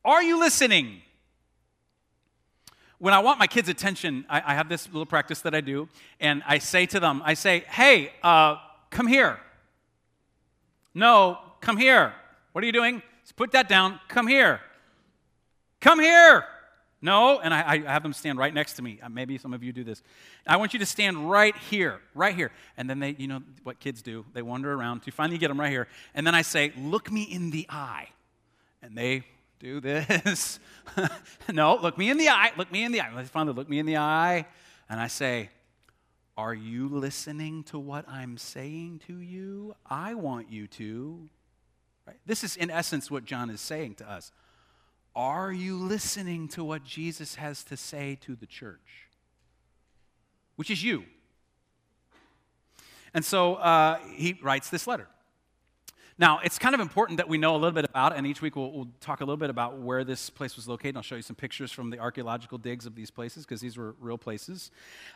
Are 0.07 0.23
you 0.23 0.39
listening? 0.39 1.03
When 3.01 3.15
I 3.15 3.19
want 3.19 3.39
my 3.39 3.47
kids' 3.47 3.69
attention, 3.69 4.27
I, 4.29 4.43
I, 4.53 4.55
have 4.55 4.69
this 4.69 4.87
little 4.87 5.07
practice 5.07 5.41
that 5.41 5.55
I 5.55 5.63
do, 5.63 5.89
and 6.21 6.43
I 6.47 6.59
say 6.59 6.85
to 6.87 7.01
them, 7.01 7.23
I 7.25 7.33
say, 7.33 7.65
hey, 7.67 8.13
uh, 8.23 8.57
come 8.91 9.07
here. 9.07 9.41
No, 10.95 11.39
come 11.61 11.79
here. 11.79 12.13
What 12.53 12.63
are 12.63 12.67
you 12.67 12.73
doing? 12.73 13.03
put 13.37 13.53
that 13.53 13.69
down. 13.69 13.99
Come 14.09 14.27
here. 14.27 14.61
Come 15.81 15.99
here. 15.99 16.45
No, 17.01 17.39
and 17.39 17.55
I, 17.55 17.83
I, 17.87 17.91
have 17.91 18.03
them 18.03 18.13
stand 18.13 18.39
right 18.39 18.53
next 18.53 18.75
to 18.75 18.83
me. 18.83 19.01
Uh, 19.03 19.09
maybe 19.09 19.39
some 19.39 19.55
of 19.55 19.63
you 19.63 19.73
do 19.73 19.83
this. 19.83 20.03
I 20.47 20.59
want 20.59 20.75
you 20.75 20.79
to 20.81 20.85
stand 20.85 21.31
right 21.31 21.57
here, 21.57 22.01
right 22.15 22.35
here. 22.35 22.51
And 22.77 22.91
then 22.91 22.99
they, 22.99 23.17
you 23.19 23.29
know 23.29 23.41
what 23.63 23.81
kids 23.81 24.03
do, 24.03 24.27
they 24.35 24.43
wander 24.43 24.75
around 24.75 25.05
to 25.05 25.11
finally 25.11 25.39
get 25.39 25.49
them 25.49 25.59
right 25.59 25.71
here. 25.71 25.89
And 26.15 26.27
then 26.27 26.35
I 26.35 26.43
say, 26.43 26.75
look 26.77 27.11
me 27.11 27.23
in 27.23 27.51
the 27.51 27.67
eye. 27.71 28.09
And 28.83 28.95
they 28.99 29.25
do 29.61 29.79
this. 29.79 30.59
no, 31.53 31.77
look 31.77 31.97
me 31.97 32.11
in 32.11 32.17
the 32.17 32.31
eye. 32.31 32.51
Look 32.57 32.73
me 32.73 32.83
in 32.83 32.93
the 32.93 33.03
eye. 33.03 33.11
They 33.15 33.25
finally 33.25 33.55
look 33.55 33.69
me 33.69 33.79
in 33.79 33.87
the 33.87 33.99
eye, 33.99 34.47
and 34.89 34.99
I 34.99 35.07
say, 35.07 35.51
Are 36.37 36.55
you 36.55 36.89
listening 36.89 37.63
to 37.65 37.79
what 37.79 38.09
I'm 38.09 38.39
saying 38.39 39.03
to 39.07 39.19
you? 39.21 39.77
I 39.87 40.15
want 40.15 40.51
you 40.51 40.67
to. 40.67 41.29
Right? 42.07 42.17
This 42.27 42.43
is, 42.43 42.57
in 42.57 42.71
essence, 42.71 43.11
what 43.11 43.25
John 43.25 43.51
is 43.51 43.61
saying 43.61 43.97
to 43.97 44.11
us. 44.11 44.33
Are 45.15 45.53
you 45.53 45.77
listening 45.77 46.49
to 46.49 46.65
what 46.65 46.83
Jesus 46.83 47.35
has 47.35 47.63
to 47.65 47.77
say 47.77 48.17
to 48.23 48.35
the 48.35 48.47
church? 48.47 49.09
Which 50.57 50.71
is 50.71 50.83
you. 50.83 51.05
And 53.13 53.25
so 53.25 53.57
uh, 53.57 53.99
he 54.15 54.39
writes 54.43 54.71
this 54.71 54.87
letter. 54.87 55.09
Now, 56.21 56.39
it's 56.45 56.59
kind 56.59 56.75
of 56.75 56.83
important 56.83 57.17
that 57.17 57.31
we 57.31 57.39
know 57.39 57.53
a 57.53 57.57
little 57.57 57.71
bit 57.71 57.87
about 57.87 58.15
and 58.15 58.27
each 58.27 58.43
week 58.43 58.55
we'll, 58.55 58.71
we'll, 58.71 58.89
talk 59.01 59.23
a 59.23 59.25
little 59.25 59.39
bit 59.39 59.49
about 59.49 59.79
where 59.79 60.05
this 60.05 60.29
place 60.29 60.55
was 60.55 60.69
located. 60.69 60.95
I'll 60.95 61.03
show 61.03 61.17
you 61.17 61.23
some 61.23 61.35
pictures 61.35 61.73
from 61.73 61.89
the 61.89 61.99
archaeological 61.99 62.59
digs 62.59 62.85
of 62.85 62.95
these 62.95 63.11
places, 63.11 63.47
because 63.47 63.63
these 63.63 63.79
were 63.79 63.95
real 63.99 64.19
places. 64.19 64.71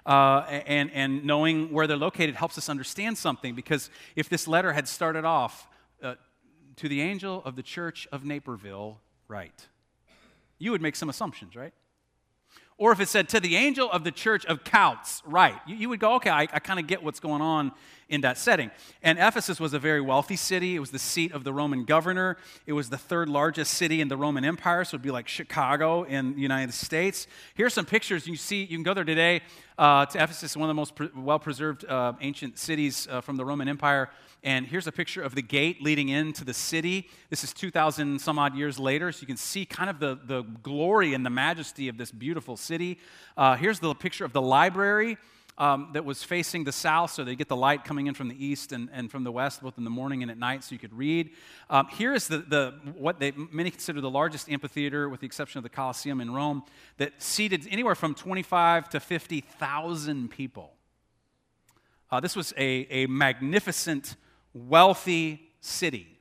Uh, 0.06 0.38
and, 0.48 0.90
and 0.92 1.22
knowing 1.26 1.70
where 1.70 1.86
they're 1.86 1.98
located 1.98 2.36
helps 2.36 2.56
us 2.56 2.70
understand 2.70 3.18
something, 3.18 3.54
because 3.54 3.90
if 4.16 4.30
this 4.30 4.48
letter 4.48 4.72
had 4.72 4.88
started 4.88 5.26
off 5.26 5.68
uh, 6.02 6.14
to 6.76 6.88
the 6.88 7.02
angel 7.02 7.42
of 7.44 7.54
the 7.54 7.62
church 7.62 8.08
of 8.10 8.24
Naperville, 8.24 8.98
right, 9.28 9.66
you 10.58 10.70
would 10.70 10.80
make 10.80 10.96
some 10.96 11.10
assumptions, 11.10 11.54
right? 11.54 11.74
Or 12.78 12.92
if 12.92 13.00
it 13.00 13.08
said 13.08 13.28
to 13.28 13.40
the 13.40 13.56
angel 13.56 13.90
of 13.90 14.04
the 14.04 14.10
church 14.10 14.46
of 14.46 14.64
Kouts, 14.64 15.20
right, 15.26 15.54
you, 15.66 15.76
you 15.76 15.88
would 15.90 16.00
go, 16.00 16.14
okay, 16.14 16.30
I, 16.30 16.42
I 16.42 16.58
kind 16.60 16.80
of 16.80 16.86
get 16.86 17.02
what's 17.02 17.20
going 17.20 17.42
on 17.42 17.72
in 18.08 18.20
that 18.22 18.38
setting. 18.38 18.70
And 19.02 19.18
Ephesus 19.18 19.58
was 19.58 19.74
a 19.74 19.78
very 19.78 20.00
wealthy 20.00 20.36
city. 20.36 20.76
It 20.76 20.80
was 20.80 20.90
the 20.90 20.98
seat 20.98 21.32
of 21.32 21.44
the 21.44 21.52
Roman 21.52 21.84
governor. 21.84 22.36
It 22.66 22.72
was 22.72 22.90
the 22.90 22.98
third 22.98 23.28
largest 23.28 23.74
city 23.74 24.00
in 24.00 24.08
the 24.08 24.16
Roman 24.16 24.44
Empire, 24.44 24.84
so 24.84 24.94
it 24.94 24.98
would 24.98 25.02
be 25.02 25.10
like 25.10 25.28
Chicago 25.28 26.02
in 26.02 26.34
the 26.34 26.40
United 26.40 26.74
States. 26.74 27.26
Here's 27.54 27.74
some 27.74 27.86
pictures. 27.86 28.26
You 28.26 28.36
see, 28.36 28.62
you 28.62 28.76
can 28.76 28.82
go 28.82 28.94
there 28.94 29.04
today 29.04 29.42
uh, 29.78 30.06
to 30.06 30.22
Ephesus, 30.22 30.56
one 30.56 30.68
of 30.68 30.68
the 30.68 30.74
most 30.74 30.94
pre- 30.94 31.10
well 31.16 31.38
preserved 31.38 31.84
uh, 31.84 32.12
ancient 32.20 32.58
cities 32.58 33.08
uh, 33.10 33.20
from 33.20 33.36
the 33.36 33.44
Roman 33.44 33.68
Empire. 33.68 34.10
And 34.42 34.66
here's 34.66 34.86
a 34.86 34.92
picture 34.92 35.22
of 35.22 35.34
the 35.34 35.42
gate 35.42 35.82
leading 35.82 36.10
into 36.10 36.44
the 36.44 36.52
city. 36.52 37.08
This 37.30 37.44
is 37.44 37.54
2,000 37.54 38.20
some 38.20 38.38
odd 38.38 38.54
years 38.54 38.78
later, 38.78 39.10
so 39.10 39.22
you 39.22 39.26
can 39.26 39.38
see 39.38 39.64
kind 39.64 39.88
of 39.88 40.00
the, 40.00 40.18
the 40.22 40.42
glory 40.62 41.14
and 41.14 41.24
the 41.24 41.30
majesty 41.30 41.88
of 41.88 41.96
this 41.96 42.10
beautiful 42.10 42.58
city. 42.58 42.98
Uh, 43.38 43.56
here's 43.56 43.78
the 43.78 43.94
picture 43.94 44.24
of 44.24 44.34
the 44.34 44.42
library. 44.42 45.16
Um, 45.56 45.90
that 45.92 46.04
was 46.04 46.24
facing 46.24 46.64
the 46.64 46.72
south, 46.72 47.12
so 47.12 47.22
they 47.22 47.36
get 47.36 47.48
the 47.48 47.54
light 47.54 47.84
coming 47.84 48.08
in 48.08 48.14
from 48.14 48.26
the 48.26 48.44
east 48.44 48.72
and, 48.72 48.90
and 48.92 49.08
from 49.08 49.22
the 49.22 49.30
west, 49.30 49.62
both 49.62 49.78
in 49.78 49.84
the 49.84 49.90
morning 49.90 50.20
and 50.22 50.28
at 50.28 50.36
night, 50.36 50.64
so 50.64 50.72
you 50.72 50.80
could 50.80 50.92
read. 50.92 51.30
Um, 51.70 51.86
here 51.92 52.12
is 52.12 52.26
the, 52.26 52.38
the, 52.38 52.74
what 52.96 53.20
they, 53.20 53.30
many 53.30 53.70
consider 53.70 54.00
the 54.00 54.10
largest 54.10 54.50
amphitheater, 54.50 55.08
with 55.08 55.20
the 55.20 55.26
exception 55.26 55.58
of 55.58 55.62
the 55.62 55.68
Colosseum 55.68 56.20
in 56.20 56.32
Rome, 56.34 56.64
that 56.96 57.22
seated 57.22 57.68
anywhere 57.70 57.94
from 57.94 58.16
25 58.16 58.88
to 58.88 58.98
50,000 58.98 60.28
people. 60.28 60.72
Uh, 62.10 62.18
this 62.18 62.34
was 62.34 62.52
a, 62.56 62.86
a 62.90 63.06
magnificent 63.06 64.16
wealthy 64.54 65.50
city. 65.60 66.13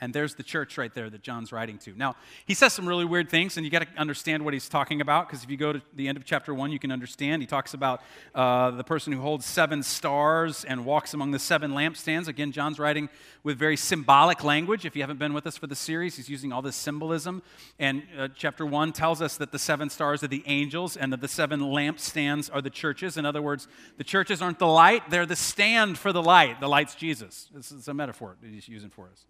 And 0.00 0.12
there's 0.12 0.34
the 0.34 0.42
church 0.42 0.76
right 0.76 0.92
there 0.92 1.08
that 1.08 1.22
John's 1.22 1.52
writing 1.52 1.78
to. 1.78 1.96
Now, 1.96 2.16
he 2.46 2.52
says 2.52 2.72
some 2.72 2.86
really 2.86 3.04
weird 3.04 3.30
things, 3.30 3.56
and 3.56 3.64
you 3.64 3.70
got 3.70 3.82
to 3.82 3.88
understand 3.96 4.44
what 4.44 4.52
he's 4.52 4.68
talking 4.68 5.00
about, 5.00 5.28
because 5.28 5.44
if 5.44 5.50
you 5.50 5.56
go 5.56 5.72
to 5.72 5.80
the 5.94 6.08
end 6.08 6.18
of 6.18 6.24
chapter 6.24 6.52
one, 6.52 6.72
you 6.72 6.78
can 6.80 6.90
understand. 6.90 7.40
He 7.40 7.46
talks 7.46 7.74
about 7.74 8.02
uh, 8.34 8.72
the 8.72 8.84
person 8.84 9.12
who 9.12 9.20
holds 9.20 9.46
seven 9.46 9.82
stars 9.82 10.64
and 10.64 10.84
walks 10.84 11.14
among 11.14 11.30
the 11.30 11.38
seven 11.38 11.70
lampstands. 11.72 12.28
Again, 12.28 12.50
John's 12.52 12.78
writing 12.78 13.08
with 13.44 13.56
very 13.56 13.76
symbolic 13.76 14.42
language. 14.42 14.84
If 14.84 14.96
you 14.96 15.02
haven't 15.02 15.18
been 15.18 15.32
with 15.32 15.46
us 15.46 15.56
for 15.56 15.68
the 15.68 15.76
series, 15.76 16.16
he's 16.16 16.28
using 16.28 16.52
all 16.52 16.60
this 16.60 16.76
symbolism. 16.76 17.42
And 17.78 18.02
uh, 18.18 18.28
chapter 18.34 18.66
one 18.66 18.92
tells 18.92 19.22
us 19.22 19.36
that 19.36 19.52
the 19.52 19.58
seven 19.58 19.88
stars 19.90 20.22
are 20.22 20.28
the 20.28 20.42
angels, 20.46 20.96
and 20.96 21.12
that 21.12 21.20
the 21.20 21.28
seven 21.28 21.60
lampstands 21.60 22.50
are 22.52 22.60
the 22.60 22.68
churches. 22.68 23.16
In 23.16 23.24
other 23.24 23.40
words, 23.40 23.68
the 23.96 24.04
churches 24.04 24.42
aren't 24.42 24.58
the 24.58 24.66
light, 24.66 25.08
they're 25.08 25.24
the 25.24 25.36
stand 25.36 25.98
for 25.98 26.12
the 26.12 26.22
light. 26.22 26.60
The 26.60 26.68
light's 26.68 26.94
Jesus. 26.94 27.48
This 27.54 27.70
is 27.70 27.88
a 27.88 27.94
metaphor 27.94 28.36
that 28.42 28.50
he's 28.50 28.68
using 28.68 28.90
for 28.90 29.08
us. 29.08 29.24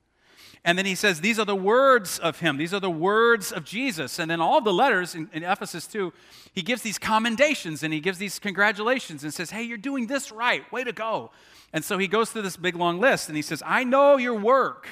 And 0.64 0.78
then 0.78 0.86
he 0.86 0.94
says, 0.94 1.20
These 1.20 1.38
are 1.38 1.44
the 1.44 1.54
words 1.54 2.18
of 2.18 2.40
him. 2.40 2.56
These 2.56 2.72
are 2.72 2.80
the 2.80 2.90
words 2.90 3.52
of 3.52 3.64
Jesus. 3.64 4.18
And 4.18 4.30
then 4.30 4.40
all 4.40 4.60
the 4.60 4.72
letters 4.72 5.14
in, 5.14 5.28
in, 5.32 5.42
Ephesus, 5.42 5.86
too, 5.86 6.12
he 6.54 6.62
gives 6.62 6.82
these 6.82 6.98
commendations 6.98 7.82
and 7.82 7.92
he 7.92 8.00
gives 8.00 8.18
these 8.18 8.38
congratulations 8.38 9.24
and 9.24 9.34
says, 9.34 9.50
Hey, 9.50 9.62
you're 9.62 9.76
doing 9.76 10.06
this 10.06 10.32
right. 10.32 10.70
Way 10.72 10.84
to 10.84 10.92
go. 10.92 11.30
And 11.72 11.84
so 11.84 11.98
he 11.98 12.08
goes 12.08 12.30
through 12.30 12.42
this 12.42 12.56
big 12.56 12.76
long 12.76 12.98
list 12.98 13.28
and 13.28 13.36
he 13.36 13.42
says, 13.42 13.62
I 13.66 13.84
know 13.84 14.16
your 14.16 14.38
work, 14.38 14.88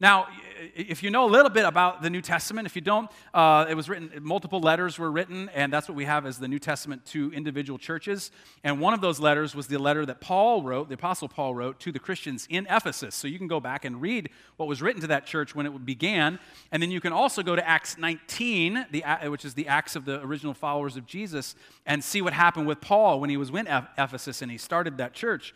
Now, 0.00 0.28
if 0.74 1.02
you 1.02 1.10
know 1.10 1.26
a 1.26 1.30
little 1.30 1.50
bit 1.50 1.66
about 1.66 2.00
the 2.00 2.08
New 2.08 2.22
Testament, 2.22 2.66
if 2.66 2.74
you 2.74 2.80
don't, 2.80 3.10
uh, 3.34 3.66
it 3.68 3.74
was 3.74 3.86
written, 3.86 4.10
multiple 4.22 4.58
letters 4.58 4.98
were 4.98 5.10
written, 5.10 5.50
and 5.50 5.70
that's 5.70 5.88
what 5.88 5.94
we 5.94 6.06
have 6.06 6.24
as 6.24 6.38
the 6.38 6.48
New 6.48 6.58
Testament 6.58 7.04
to 7.06 7.30
individual 7.34 7.78
churches. 7.78 8.30
And 8.64 8.80
one 8.80 8.94
of 8.94 9.02
those 9.02 9.20
letters 9.20 9.54
was 9.54 9.66
the 9.66 9.78
letter 9.78 10.06
that 10.06 10.22
Paul 10.22 10.62
wrote, 10.62 10.88
the 10.88 10.94
Apostle 10.94 11.28
Paul 11.28 11.54
wrote 11.54 11.80
to 11.80 11.92
the 11.92 11.98
Christians 11.98 12.46
in 12.48 12.66
Ephesus. 12.70 13.14
So 13.14 13.28
you 13.28 13.36
can 13.36 13.46
go 13.46 13.60
back 13.60 13.84
and 13.84 14.00
read 14.00 14.30
what 14.56 14.68
was 14.68 14.80
written 14.80 15.02
to 15.02 15.06
that 15.08 15.26
church 15.26 15.54
when 15.54 15.66
it 15.66 15.84
began. 15.84 16.38
And 16.72 16.82
then 16.82 16.90
you 16.90 17.00
can 17.02 17.12
also 17.12 17.42
go 17.42 17.54
to 17.54 17.68
Acts 17.68 17.98
19, 17.98 18.86
the, 18.90 19.02
which 19.28 19.44
is 19.44 19.52
the 19.52 19.68
Acts 19.68 19.96
of 19.96 20.06
the 20.06 20.22
original 20.22 20.54
followers 20.54 20.96
of 20.96 21.04
Jesus, 21.04 21.54
and 21.84 22.02
see 22.02 22.22
what 22.22 22.32
happened 22.32 22.66
with 22.66 22.80
Paul 22.80 23.20
when 23.20 23.28
he 23.28 23.36
was 23.36 23.50
in 23.50 23.66
Ephesus 23.66 24.40
and 24.40 24.50
he 24.50 24.56
started 24.56 24.96
that 24.96 25.12
church. 25.12 25.54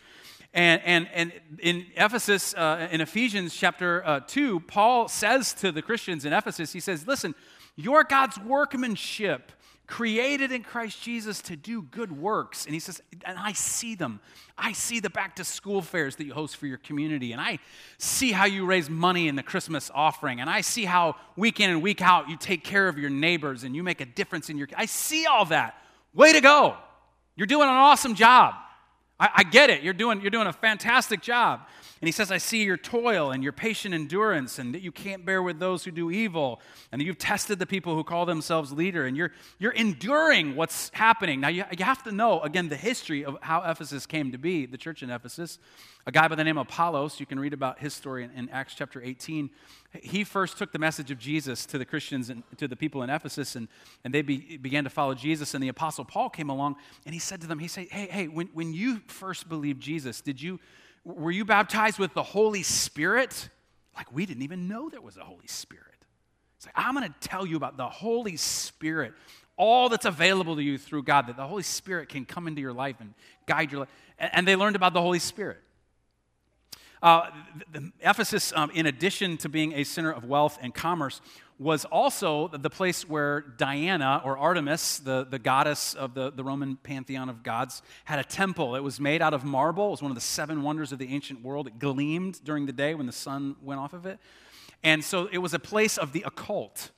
And, 0.54 0.80
and, 0.84 1.08
and 1.12 1.32
in 1.58 1.86
Ephesus, 1.96 2.54
uh, 2.54 2.88
in 2.92 3.00
Ephesians 3.00 3.54
chapter 3.54 4.06
uh, 4.06 4.20
2, 4.20 4.60
Paul 4.60 5.08
says 5.08 5.52
to 5.54 5.72
the 5.72 5.82
Christians 5.82 6.24
in 6.24 6.32
Ephesus, 6.32 6.72
he 6.72 6.78
says, 6.78 7.08
Listen, 7.08 7.34
you're 7.74 8.04
God's 8.04 8.38
workmanship, 8.38 9.50
created 9.88 10.52
in 10.52 10.62
Christ 10.62 11.02
Jesus 11.02 11.42
to 11.42 11.56
do 11.56 11.82
good 11.82 12.16
works. 12.16 12.66
And 12.66 12.72
he 12.72 12.78
says, 12.78 13.02
And 13.24 13.36
I 13.36 13.52
see 13.52 13.96
them. 13.96 14.20
I 14.56 14.74
see 14.74 15.00
the 15.00 15.10
back 15.10 15.34
to 15.36 15.44
school 15.44 15.82
fairs 15.82 16.14
that 16.16 16.24
you 16.24 16.32
host 16.32 16.56
for 16.56 16.68
your 16.68 16.78
community. 16.78 17.32
And 17.32 17.40
I 17.40 17.58
see 17.98 18.30
how 18.30 18.44
you 18.44 18.64
raise 18.64 18.88
money 18.88 19.26
in 19.26 19.34
the 19.34 19.42
Christmas 19.42 19.90
offering. 19.92 20.40
And 20.40 20.48
I 20.48 20.60
see 20.60 20.84
how 20.84 21.16
week 21.34 21.58
in 21.58 21.68
and 21.68 21.82
week 21.82 22.00
out 22.00 22.28
you 22.28 22.36
take 22.36 22.62
care 22.62 22.86
of 22.86 22.96
your 22.96 23.10
neighbors 23.10 23.64
and 23.64 23.74
you 23.74 23.82
make 23.82 24.00
a 24.00 24.06
difference 24.06 24.50
in 24.50 24.56
your. 24.56 24.68
I 24.76 24.86
see 24.86 25.26
all 25.26 25.46
that. 25.46 25.76
Way 26.14 26.32
to 26.34 26.40
go. 26.40 26.76
You're 27.34 27.48
doing 27.48 27.68
an 27.68 27.74
awesome 27.74 28.14
job. 28.14 28.54
I, 29.18 29.30
I, 29.36 29.42
get 29.44 29.70
it. 29.70 29.82
You're 29.82 29.94
doing, 29.94 30.20
you're 30.20 30.30
doing 30.30 30.46
a 30.46 30.52
fantastic 30.52 31.20
job. 31.20 31.60
And 32.04 32.06
he 32.06 32.12
says, 32.12 32.30
I 32.30 32.36
see 32.36 32.64
your 32.64 32.76
toil 32.76 33.30
and 33.30 33.42
your 33.42 33.54
patient 33.54 33.94
endurance, 33.94 34.58
and 34.58 34.74
that 34.74 34.82
you 34.82 34.92
can't 34.92 35.24
bear 35.24 35.42
with 35.42 35.58
those 35.58 35.84
who 35.84 35.90
do 35.90 36.10
evil, 36.10 36.60
and 36.92 37.00
you've 37.00 37.16
tested 37.16 37.58
the 37.58 37.64
people 37.64 37.94
who 37.94 38.04
call 38.04 38.26
themselves 38.26 38.72
leader, 38.72 39.06
and 39.06 39.16
you're, 39.16 39.32
you're 39.58 39.72
enduring 39.72 40.54
what's 40.54 40.90
happening. 40.92 41.40
Now, 41.40 41.48
you, 41.48 41.64
you 41.74 41.82
have 41.82 42.02
to 42.02 42.12
know, 42.12 42.42
again, 42.42 42.68
the 42.68 42.76
history 42.76 43.24
of 43.24 43.38
how 43.40 43.62
Ephesus 43.62 44.04
came 44.04 44.32
to 44.32 44.36
be, 44.36 44.66
the 44.66 44.76
church 44.76 45.02
in 45.02 45.08
Ephesus. 45.08 45.58
A 46.06 46.12
guy 46.12 46.28
by 46.28 46.34
the 46.34 46.44
name 46.44 46.58
of 46.58 46.66
Apollos, 46.66 47.20
you 47.20 47.24
can 47.24 47.40
read 47.40 47.54
about 47.54 47.78
his 47.78 47.94
story 47.94 48.24
in, 48.24 48.30
in 48.32 48.50
Acts 48.50 48.74
chapter 48.74 49.00
18. 49.02 49.48
He 50.02 50.24
first 50.24 50.58
took 50.58 50.72
the 50.72 50.78
message 50.78 51.10
of 51.10 51.18
Jesus 51.18 51.64
to 51.64 51.78
the 51.78 51.86
Christians 51.86 52.28
and 52.28 52.42
to 52.58 52.68
the 52.68 52.76
people 52.76 53.02
in 53.02 53.08
Ephesus, 53.08 53.56
and, 53.56 53.66
and 54.04 54.12
they 54.12 54.20
be, 54.20 54.58
began 54.58 54.84
to 54.84 54.90
follow 54.90 55.14
Jesus. 55.14 55.54
And 55.54 55.64
the 55.64 55.68
Apostle 55.68 56.04
Paul 56.04 56.28
came 56.28 56.50
along, 56.50 56.76
and 57.06 57.14
he 57.14 57.18
said 57.18 57.40
to 57.40 57.46
them, 57.46 57.60
he 57.60 57.68
said, 57.68 57.86
hey, 57.90 58.08
hey, 58.10 58.28
when, 58.28 58.48
when 58.48 58.74
you 58.74 59.00
first 59.06 59.48
believed 59.48 59.80
Jesus, 59.80 60.20
did 60.20 60.42
you 60.42 60.60
were 61.04 61.30
you 61.30 61.44
baptized 61.44 61.98
with 61.98 62.14
the 62.14 62.22
Holy 62.22 62.62
Spirit? 62.62 63.48
Like, 63.96 64.12
we 64.12 64.26
didn't 64.26 64.42
even 64.42 64.68
know 64.68 64.88
there 64.88 65.00
was 65.00 65.16
a 65.16 65.24
Holy 65.24 65.46
Spirit. 65.46 65.84
It's 66.56 66.66
like, 66.66 66.74
I'm 66.76 66.94
going 66.94 67.06
to 67.06 67.28
tell 67.28 67.46
you 67.46 67.56
about 67.56 67.76
the 67.76 67.88
Holy 67.88 68.36
Spirit, 68.36 69.12
all 69.56 69.88
that's 69.88 70.06
available 70.06 70.56
to 70.56 70.62
you 70.62 70.78
through 70.78 71.02
God, 71.02 71.26
that 71.28 71.36
the 71.36 71.46
Holy 71.46 71.62
Spirit 71.62 72.08
can 72.08 72.24
come 72.24 72.48
into 72.48 72.60
your 72.60 72.72
life 72.72 72.96
and 73.00 73.14
guide 73.46 73.70
your 73.70 73.80
life. 73.80 73.90
And 74.18 74.48
they 74.48 74.56
learned 74.56 74.76
about 74.76 74.94
the 74.94 75.02
Holy 75.02 75.18
Spirit. 75.18 75.58
Uh, 77.02 77.28
the, 77.70 77.80
the 77.80 77.92
Ephesus, 78.00 78.52
um, 78.56 78.70
in 78.70 78.86
addition 78.86 79.36
to 79.36 79.48
being 79.48 79.74
a 79.74 79.84
center 79.84 80.10
of 80.10 80.24
wealth 80.24 80.58
and 80.62 80.74
commerce, 80.74 81.20
was 81.58 81.84
also 81.84 82.48
the 82.48 82.70
place 82.70 83.08
where 83.08 83.40
Diana, 83.40 84.20
or 84.24 84.36
Artemis, 84.36 84.98
the, 84.98 85.24
the 85.28 85.38
goddess 85.38 85.94
of 85.94 86.14
the, 86.14 86.32
the 86.32 86.42
Roman 86.42 86.76
pantheon 86.76 87.28
of 87.28 87.42
gods, 87.42 87.82
had 88.04 88.18
a 88.18 88.24
temple. 88.24 88.74
It 88.74 88.82
was 88.82 88.98
made 88.98 89.22
out 89.22 89.34
of 89.34 89.44
marble. 89.44 89.88
It 89.88 89.90
was 89.92 90.02
one 90.02 90.10
of 90.10 90.16
the 90.16 90.20
seven 90.20 90.62
wonders 90.62 90.90
of 90.90 90.98
the 90.98 91.12
ancient 91.14 91.42
world. 91.42 91.68
It 91.68 91.78
gleamed 91.78 92.42
during 92.42 92.66
the 92.66 92.72
day 92.72 92.94
when 92.94 93.06
the 93.06 93.12
sun 93.12 93.54
went 93.62 93.80
off 93.80 93.92
of 93.92 94.04
it. 94.04 94.18
And 94.82 95.04
so 95.04 95.28
it 95.30 95.38
was 95.38 95.54
a 95.54 95.58
place 95.58 95.96
of 95.96 96.12
the 96.12 96.22
occult. 96.26 96.90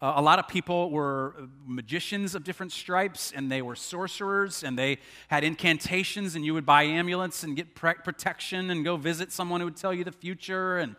Uh, 0.00 0.12
a 0.14 0.22
lot 0.22 0.38
of 0.38 0.46
people 0.46 0.90
were 0.90 1.34
magicians 1.66 2.36
of 2.36 2.44
different 2.44 2.70
stripes, 2.70 3.32
and 3.34 3.50
they 3.50 3.62
were 3.62 3.74
sorcerers, 3.74 4.62
and 4.62 4.78
they 4.78 4.98
had 5.26 5.42
incantations, 5.42 6.36
and 6.36 6.44
you 6.44 6.54
would 6.54 6.64
buy 6.64 6.84
amulets 6.84 7.42
and 7.42 7.56
get 7.56 7.74
pre- 7.74 7.94
protection 7.94 8.70
and 8.70 8.84
go 8.84 8.96
visit 8.96 9.32
someone 9.32 9.60
who 9.60 9.66
would 9.66 9.76
tell 9.76 9.92
you 9.92 10.04
the 10.04 10.12
future. 10.12 10.78
And 10.78 10.94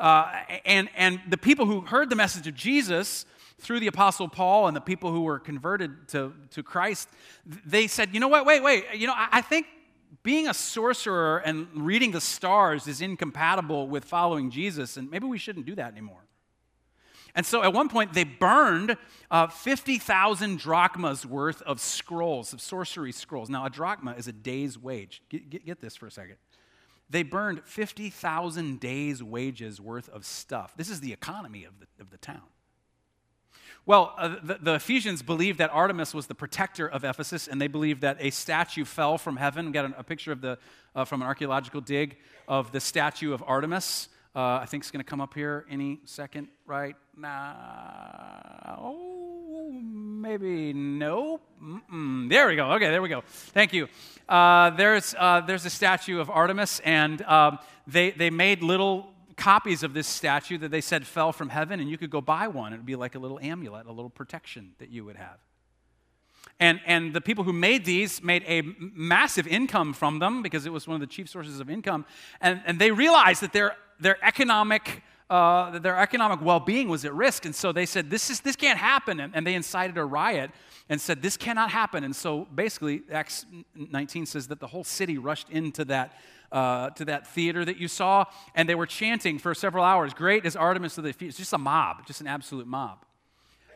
uh, 0.00 0.32
and, 0.64 0.88
and 0.96 1.20
the 1.28 1.36
people 1.36 1.66
who 1.66 1.80
heard 1.80 2.10
the 2.10 2.16
message 2.16 2.46
of 2.46 2.54
Jesus 2.54 3.24
through 3.60 3.80
the 3.80 3.88
Apostle 3.88 4.28
Paul 4.28 4.68
and 4.68 4.76
the 4.76 4.80
people 4.80 5.10
who 5.10 5.22
were 5.22 5.38
converted 5.38 6.08
to, 6.08 6.32
to 6.50 6.62
Christ, 6.62 7.08
they 7.66 7.86
said, 7.86 8.14
you 8.14 8.20
know 8.20 8.28
what, 8.28 8.46
wait, 8.46 8.62
wait, 8.62 8.84
you 8.94 9.06
know, 9.06 9.14
I, 9.16 9.28
I 9.32 9.40
think 9.40 9.66
being 10.22 10.48
a 10.48 10.54
sorcerer 10.54 11.38
and 11.38 11.66
reading 11.74 12.12
the 12.12 12.20
stars 12.20 12.86
is 12.86 13.00
incompatible 13.00 13.88
with 13.88 14.04
following 14.04 14.50
Jesus, 14.50 14.96
and 14.96 15.10
maybe 15.10 15.26
we 15.26 15.38
shouldn't 15.38 15.66
do 15.66 15.74
that 15.74 15.92
anymore. 15.92 16.24
And 17.34 17.44
so 17.44 17.62
at 17.62 17.72
one 17.72 17.88
point, 17.88 18.14
they 18.14 18.24
burned 18.24 18.96
uh, 19.30 19.46
50,000 19.46 20.58
drachmas 20.58 21.24
worth 21.24 21.62
of 21.62 21.80
scrolls, 21.80 22.52
of 22.52 22.60
sorcery 22.60 23.12
scrolls. 23.12 23.48
Now, 23.48 23.64
a 23.64 23.70
drachma 23.70 24.14
is 24.18 24.26
a 24.28 24.32
day's 24.32 24.78
wage. 24.78 25.22
Get, 25.28 25.48
get, 25.50 25.64
get 25.64 25.80
this 25.80 25.94
for 25.94 26.06
a 26.06 26.10
second. 26.10 26.36
They 27.10 27.22
burned 27.22 27.62
50,000 27.64 28.80
days' 28.80 29.22
wages 29.22 29.80
worth 29.80 30.08
of 30.10 30.24
stuff. 30.26 30.74
This 30.76 30.90
is 30.90 31.00
the 31.00 31.12
economy 31.12 31.64
of 31.64 31.72
the, 31.80 31.86
of 32.02 32.10
the 32.10 32.18
town. 32.18 32.42
Well, 33.86 34.12
uh, 34.18 34.36
the, 34.42 34.58
the, 34.60 34.74
Ephesians 34.74 35.22
believed 35.22 35.58
that 35.60 35.70
Artemis 35.72 36.12
was 36.12 36.26
the 36.26 36.34
protector 36.34 36.86
of 36.86 37.04
Ephesus, 37.04 37.48
and 37.48 37.58
they 37.58 37.68
believed 37.68 38.02
that 38.02 38.18
a 38.20 38.28
statue 38.28 38.84
fell 38.84 39.16
from 39.16 39.38
heaven. 39.38 39.66
We 39.66 39.72
got 39.72 39.90
a, 39.90 40.00
a 40.00 40.04
picture 40.04 40.30
of 40.30 40.42
the, 40.42 40.58
uh, 40.94 41.06
from 41.06 41.22
an 41.22 41.26
archaeological 41.26 41.80
dig 41.80 42.18
of 42.46 42.70
the 42.70 42.80
statue 42.80 43.32
of 43.32 43.42
Artemis. 43.46 44.10
Uh, 44.36 44.58
I 44.60 44.66
think 44.66 44.82
it's 44.82 44.90
going 44.90 45.02
to 45.02 45.08
come 45.08 45.22
up 45.22 45.32
here 45.32 45.64
any 45.70 46.00
second 46.04 46.48
right 46.66 46.96
now. 47.16 48.76
Oh, 48.78 49.27
maybe 49.70 50.72
no. 50.72 51.40
Mm-mm. 51.62 52.28
There 52.28 52.48
we 52.48 52.56
go. 52.56 52.72
Okay, 52.72 52.90
there 52.90 53.02
we 53.02 53.08
go. 53.08 53.22
Thank 53.26 53.72
you. 53.72 53.88
Uh, 54.28 54.70
there's, 54.70 55.14
uh, 55.18 55.40
there's 55.40 55.64
a 55.64 55.70
statue 55.70 56.20
of 56.20 56.30
Artemis, 56.30 56.80
and 56.80 57.22
um, 57.22 57.58
they, 57.86 58.10
they 58.10 58.30
made 58.30 58.62
little 58.62 59.10
copies 59.36 59.82
of 59.82 59.94
this 59.94 60.06
statue 60.06 60.58
that 60.58 60.70
they 60.70 60.80
said 60.80 61.06
fell 61.06 61.32
from 61.32 61.48
heaven, 61.48 61.80
and 61.80 61.88
you 61.88 61.96
could 61.96 62.10
go 62.10 62.20
buy 62.20 62.48
one. 62.48 62.72
It 62.72 62.76
would 62.76 62.86
be 62.86 62.96
like 62.96 63.14
a 63.14 63.18
little 63.18 63.38
amulet, 63.40 63.86
a 63.86 63.92
little 63.92 64.10
protection 64.10 64.72
that 64.78 64.90
you 64.90 65.04
would 65.04 65.16
have. 65.16 65.38
And, 66.60 66.80
and 66.86 67.14
the 67.14 67.20
people 67.20 67.44
who 67.44 67.52
made 67.52 67.84
these 67.84 68.22
made 68.22 68.42
a 68.46 68.62
massive 68.62 69.46
income 69.46 69.92
from 69.92 70.18
them 70.18 70.42
because 70.42 70.66
it 70.66 70.72
was 70.72 70.88
one 70.88 70.94
of 70.96 71.00
the 71.00 71.06
chief 71.06 71.28
sources 71.28 71.60
of 71.60 71.70
income. 71.70 72.04
And, 72.40 72.60
and 72.66 72.78
they 72.80 72.90
realized 72.90 73.42
that 73.42 73.52
their, 73.52 73.76
their 74.00 74.16
economic 74.24 75.02
uh, 75.30 75.78
their 75.78 75.98
economic 75.98 76.40
well-being 76.40 76.88
was 76.88 77.04
at 77.04 77.12
risk 77.14 77.44
and 77.44 77.54
so 77.54 77.72
they 77.72 77.86
said 77.86 78.10
this, 78.10 78.30
is, 78.30 78.40
this 78.40 78.56
can't 78.56 78.78
happen 78.78 79.20
and, 79.20 79.34
and, 79.34 79.46
they 79.46 79.54
incited 79.54 79.98
a 79.98 80.04
riot 80.04 80.50
and 80.88 81.00
said 81.00 81.20
this 81.20 81.36
cannot 81.36 81.70
happen 81.70 82.02
and 82.04 82.16
so 82.16 82.46
basically 82.54 83.02
acts 83.12 83.44
19 83.74 84.26
says 84.26 84.48
that 84.48 84.58
the 84.60 84.66
whole 84.66 84.84
city 84.84 85.18
rushed 85.18 85.50
into 85.50 85.84
that 85.84 86.18
uh, 86.50 86.88
to 86.90 87.04
that 87.04 87.26
theater 87.26 87.62
that 87.62 87.76
you 87.76 87.88
saw 87.88 88.24
and 88.54 88.66
they 88.68 88.74
were 88.74 88.86
chanting 88.86 89.38
for 89.38 89.54
several 89.54 89.84
hours 89.84 90.14
great 90.14 90.46
is 90.46 90.56
artemis 90.56 90.96
of 90.96 91.04
the 91.04 91.10
Ephesians. 91.10 91.36
just 91.36 91.52
a 91.52 91.58
mob 91.58 92.06
just 92.06 92.22
an 92.22 92.26
absolute 92.26 92.66
mob 92.66 93.04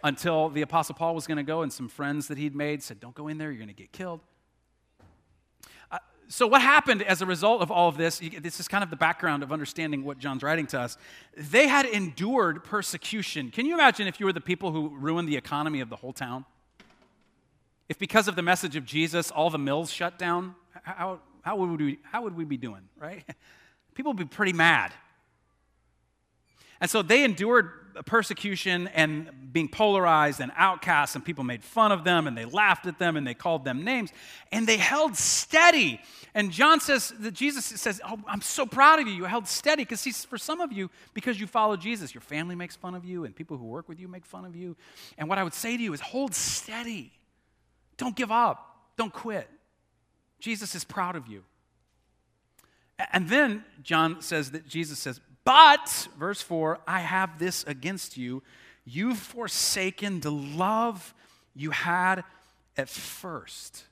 until 0.04 0.48
the 0.48 0.62
Apostle 0.62 0.94
Paul 0.94 1.14
was 1.14 1.26
going 1.26 1.36
to 1.36 1.42
go, 1.42 1.62
and 1.62 1.72
some 1.72 1.88
friends 1.88 2.28
that 2.28 2.38
he'd 2.38 2.54
made 2.54 2.82
said, 2.82 3.00
Don't 3.00 3.14
go 3.14 3.28
in 3.28 3.38
there, 3.38 3.50
you're 3.50 3.58
going 3.58 3.68
to 3.68 3.74
get 3.74 3.92
killed. 3.92 4.20
So, 6.28 6.46
what 6.46 6.62
happened 6.62 7.02
as 7.02 7.20
a 7.20 7.26
result 7.26 7.62
of 7.62 7.70
all 7.70 7.88
of 7.88 7.96
this? 7.96 8.20
This 8.40 8.58
is 8.58 8.68
kind 8.68 8.82
of 8.82 8.90
the 8.90 8.96
background 8.96 9.42
of 9.42 9.52
understanding 9.52 10.04
what 10.04 10.18
John's 10.18 10.42
writing 10.42 10.66
to 10.68 10.80
us. 10.80 10.96
They 11.36 11.68
had 11.68 11.84
endured 11.86 12.64
persecution. 12.64 13.50
Can 13.50 13.66
you 13.66 13.74
imagine 13.74 14.06
if 14.06 14.18
you 14.18 14.26
were 14.26 14.32
the 14.32 14.40
people 14.40 14.72
who 14.72 14.88
ruined 14.96 15.28
the 15.28 15.36
economy 15.36 15.80
of 15.80 15.90
the 15.90 15.96
whole 15.96 16.12
town? 16.12 16.44
If 17.88 17.98
because 17.98 18.28
of 18.28 18.36
the 18.36 18.42
message 18.42 18.76
of 18.76 18.86
Jesus, 18.86 19.30
all 19.30 19.50
the 19.50 19.58
mills 19.58 19.90
shut 19.90 20.18
down, 20.18 20.54
how, 20.82 21.20
how, 21.42 21.56
would, 21.56 21.80
we, 21.80 21.98
how 22.02 22.22
would 22.22 22.34
we 22.34 22.44
be 22.44 22.56
doing, 22.56 22.88
right? 22.98 23.24
People 23.94 24.12
would 24.12 24.18
be 24.18 24.24
pretty 24.24 24.54
mad. 24.54 24.92
And 26.80 26.90
so 26.90 27.02
they 27.02 27.22
endured 27.22 27.70
persecution 28.06 28.88
and 28.88 29.52
being 29.52 29.68
polarized 29.68 30.40
and 30.40 30.52
outcast, 30.56 31.14
and 31.14 31.24
people 31.24 31.44
made 31.44 31.62
fun 31.62 31.92
of 31.92 32.04
them 32.04 32.26
and 32.26 32.36
they 32.36 32.44
laughed 32.44 32.86
at 32.86 32.98
them 32.98 33.16
and 33.16 33.26
they 33.26 33.34
called 33.34 33.64
them 33.64 33.84
names, 33.84 34.10
and 34.50 34.66
they 34.66 34.76
held 34.76 35.16
steady. 35.16 36.00
And 36.34 36.50
John 36.50 36.80
says 36.80 37.12
that 37.20 37.34
Jesus 37.34 37.64
says, 37.64 38.00
Oh, 38.06 38.18
I'm 38.26 38.40
so 38.40 38.64
proud 38.64 39.00
of 39.00 39.06
you. 39.06 39.12
You 39.12 39.24
held 39.24 39.46
steady. 39.46 39.84
Because 39.84 40.24
for 40.24 40.38
some 40.38 40.60
of 40.60 40.72
you, 40.72 40.90
because 41.12 41.38
you 41.38 41.46
follow 41.46 41.76
Jesus, 41.76 42.14
your 42.14 42.22
family 42.22 42.54
makes 42.54 42.76
fun 42.76 42.94
of 42.94 43.04
you, 43.04 43.24
and 43.24 43.36
people 43.36 43.58
who 43.58 43.66
work 43.66 43.88
with 43.88 44.00
you 44.00 44.08
make 44.08 44.24
fun 44.24 44.44
of 44.44 44.56
you. 44.56 44.76
And 45.18 45.28
what 45.28 45.38
I 45.38 45.44
would 45.44 45.54
say 45.54 45.76
to 45.76 45.82
you 45.82 45.92
is 45.92 46.00
hold 46.00 46.34
steady. 46.34 47.12
Don't 47.98 48.16
give 48.16 48.32
up. 48.32 48.76
Don't 48.96 49.12
quit. 49.12 49.48
Jesus 50.40 50.74
is 50.74 50.84
proud 50.84 51.16
of 51.16 51.26
you. 51.26 51.44
And 53.12 53.28
then 53.28 53.64
John 53.82 54.20
says 54.22 54.52
that 54.52 54.66
Jesus 54.66 54.98
says, 54.98 55.20
but, 55.44 56.08
verse 56.18 56.40
4, 56.40 56.80
I 56.86 57.00
have 57.00 57.38
this 57.38 57.64
against 57.64 58.16
you. 58.16 58.42
You've 58.84 59.18
forsaken 59.18 60.20
the 60.20 60.30
love 60.30 61.14
you 61.54 61.70
had 61.70 62.24
at 62.76 62.88
first. 62.88 63.84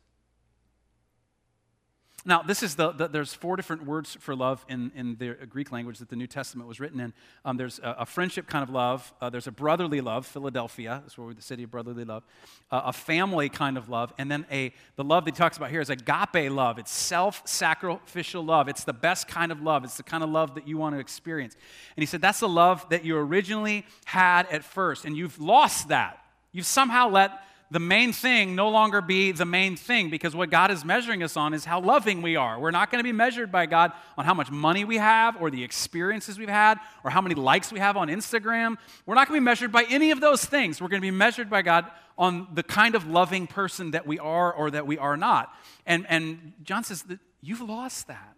Now, 2.27 2.43
this 2.43 2.63
is 2.63 2.75
the, 2.75 2.93
the, 2.93 3.09
there's 3.09 3.33
four 3.33 3.57
different 3.57 3.87
words 3.87 4.17
for 4.21 4.37
love 4.37 4.65
in, 4.69 4.93
in 4.95 5.17
the 5.17 5.35
Greek 5.49 5.73
language 5.73 5.99
that 6.01 6.11
the 6.11 6.17
New 6.17 6.27
Testament 6.27 6.69
was 6.69 6.79
written 6.79 7.01
in. 7.01 7.15
Um, 7.47 7.57
there's 7.57 7.79
a, 7.79 7.97
a, 8.01 8.07
friendship 8.07 8.47
kind 8.47 8.63
of 8.63 8.69
love. 8.69 9.15
Uh, 9.23 9.31
there's 9.31 9.47
a 9.47 9.53
brotherly 9.53 10.03
love, 10.03 10.27
Philadelphia, 10.27 11.01
that's 11.03 11.17
where 11.17 11.27
we're 11.27 11.33
the 11.33 11.41
city 11.41 11.63
of 11.63 11.71
brotherly 11.71 12.05
love. 12.05 12.23
Uh, 12.71 12.83
a 12.87 12.93
family 12.93 13.49
kind 13.49 13.79
of 13.79 13.89
love, 13.89 14.13
and 14.19 14.31
then 14.31 14.45
a 14.51 14.75
the 14.97 15.05
love 15.05 15.25
that 15.25 15.35
he 15.35 15.39
talks 15.39 15.57
about 15.57 15.71
here 15.71 15.81
is 15.81 15.89
agape 15.89 16.51
love. 16.51 16.79
It's 16.79 16.93
self-sacrificial 16.93 18.45
love. 18.45 18.69
It's 18.69 18.85
the 18.85 18.93
best 18.93 19.27
kind 19.27 19.51
of 19.51 19.63
love. 19.63 19.85
It's 19.85 19.97
the 19.97 20.03
kind 20.03 20.23
of 20.23 20.29
love 20.29 20.55
that 20.57 20.69
you 20.69 20.77
want 20.77 20.95
to 20.97 21.01
experience. 21.01 21.57
And 21.97 22.03
he 22.03 22.07
said 22.07 22.21
that's 22.21 22.41
the 22.41 22.49
love 22.49 22.87
that 22.91 23.03
you 23.03 23.17
originally 23.17 23.87
had 24.05 24.47
at 24.51 24.63
first, 24.63 25.07
and 25.07 25.17
you've 25.17 25.41
lost 25.41 25.89
that. 25.89 26.23
You've 26.53 26.67
somehow 26.67 27.09
let 27.09 27.33
the 27.71 27.79
main 27.79 28.13
thing 28.13 28.57
no 28.57 28.69
longer 28.69 29.01
be 29.01 29.31
the 29.31 29.45
main 29.45 29.77
thing 29.77 30.11
because 30.11 30.35
what 30.35 30.51
God 30.51 30.73
is 30.73 30.85
measuring 30.85 31.23
us 31.23 31.37
on 31.37 31.55
is 31.55 31.65
how 31.65 31.81
loving 31.81 32.21
we 32.21 32.35
are. 32.35 32.59
We're 32.59 32.73
not 32.73 32.91
going 32.91 32.99
to 32.99 33.05
be 33.05 33.13
measured 33.13 33.53
by 33.53 33.67
God 33.67 33.93
on 34.19 34.25
how 34.25 34.35
much 34.35 34.51
money 34.51 34.85
we 34.85 34.97
have 34.97 35.41
or 35.41 35.51
the 35.51 35.63
experiences 35.63 36.37
we've 36.37 36.49
had 36.49 36.79
or 37.05 37.11
how 37.11 37.21
many 37.21 37.37
likes 37.37 37.73
we 37.73 37.79
have 37.79 37.97
on 37.97 38.09
Instagram. 38.09 38.77
We're 39.07 39.15
not 39.15 39.29
going 39.29 39.39
to 39.39 39.41
be 39.41 39.45
measured 39.45 39.71
by 39.71 39.85
any 39.89 40.11
of 40.11 40.21
those 40.21 40.45
things. 40.45 40.81
We're 40.81 40.89
going 40.89 41.01
to 41.01 41.07
be 41.07 41.13
measured 41.13 41.49
by 41.49 41.63
God 41.63 41.87
on 42.19 42.49
the 42.53 42.65
kind 42.65 42.97
of 42.97 43.07
loving 43.07 43.47
person 43.47 43.93
that 43.93 44.05
we 44.05 44.19
are 44.19 44.53
or 44.53 44.73
that 44.73 44.87
we 44.87 44.99
are 44.99 45.17
not. 45.17 45.55
And, 45.87 46.07
and 46.09 46.55
John 46.65 46.83
says 46.83 47.03
that 47.05 47.21
you've 47.41 47.63
lost 47.63 48.09
that. 48.09 48.35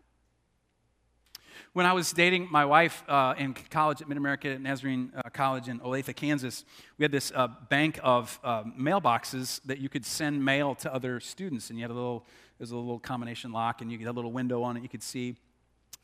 When 1.75 1.87
I 1.87 1.95
was 1.95 2.13
dating 2.13 2.49
my 2.51 2.67
wife 2.67 3.03
uh, 3.09 3.33
in 3.39 3.55
college 3.71 4.03
at 4.03 4.09
Mid 4.09 4.19
America 4.19 4.59
Nazarene 4.59 5.11
uh, 5.17 5.31
College 5.31 5.71
in 5.71 5.81
Olathe, 5.81 6.15
Kansas, 6.15 6.67
we 6.99 7.05
had 7.05 7.11
this 7.11 7.33
uh, 7.35 7.49
bank 7.71 7.99
of 8.03 8.39
uh, 8.45 8.65
mailboxes 8.79 9.59
that 9.65 9.79
you 9.79 9.89
could 9.89 10.05
send 10.05 10.45
mail 10.45 10.75
to 10.75 10.93
other 10.93 11.19
students. 11.19 11.71
And 11.71 11.79
you 11.79 11.85
had 11.85 11.91
a 11.91 11.95
little, 11.95 12.27
there's 12.59 12.73
a 12.73 12.77
little 12.77 12.99
combination 12.99 13.53
lock, 13.53 13.81
and 13.81 13.91
you 13.91 13.97
had 13.97 14.09
a 14.09 14.13
little 14.13 14.33
window 14.33 14.63
on 14.63 14.77
it 14.77 14.83
you 14.83 14.89
could 14.91 15.03
see. 15.03 15.35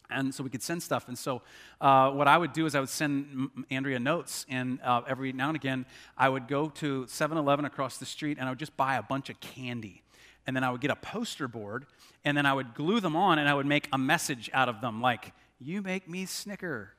And 0.09 0.35
so 0.35 0.43
we 0.43 0.49
could 0.49 0.63
send 0.63 0.83
stuff. 0.83 1.07
And 1.07 1.19
so 1.19 1.43
uh, 1.83 2.13
what 2.13 2.29
I 2.29 2.39
would 2.39 2.55
do 2.55 2.65
is 2.65 2.75
I 2.75 2.81
would 2.81 2.89
send 2.89 3.51
Andrea 3.71 3.99
notes. 3.99 4.47
And 4.49 4.81
uh, 4.83 5.03
every 5.07 5.35
now 5.35 5.49
and 5.49 5.57
again, 5.57 5.85
I 6.17 6.31
would 6.31 6.49
go 6.49 6.71
to 6.71 7.07
7 7.07 7.37
Eleven 7.37 7.67
across 7.67 7.99
the 7.99 8.07
street 8.07 8.39
and 8.39 8.47
I 8.49 8.53
would 8.53 8.59
just 8.59 8.75
buy 8.79 8.97
a 8.97 9.03
bunch 9.03 9.29
of 9.29 9.39
candy 9.41 10.03
and 10.47 10.57
then 10.57 10.65
I 10.65 10.71
would 10.71 10.81
get 10.81 10.91
a 10.91 10.97
poster 10.97 11.47
board, 11.47 11.85
and 12.25 12.35
then 12.35 12.47
I 12.47 12.55
would 12.55 12.73
glue 12.73 13.01
them 13.01 13.15
on, 13.15 13.39
and 13.39 13.47
I 13.47 13.53
would 13.53 13.67
make 13.67 13.87
a 13.93 13.99
message 13.99 14.49
out 14.55 14.71
of 14.71 14.81
them, 14.81 15.03
like, 15.03 15.35
you 15.61 15.83
make 15.83 16.09
me 16.09 16.27
snicker. 16.27 16.93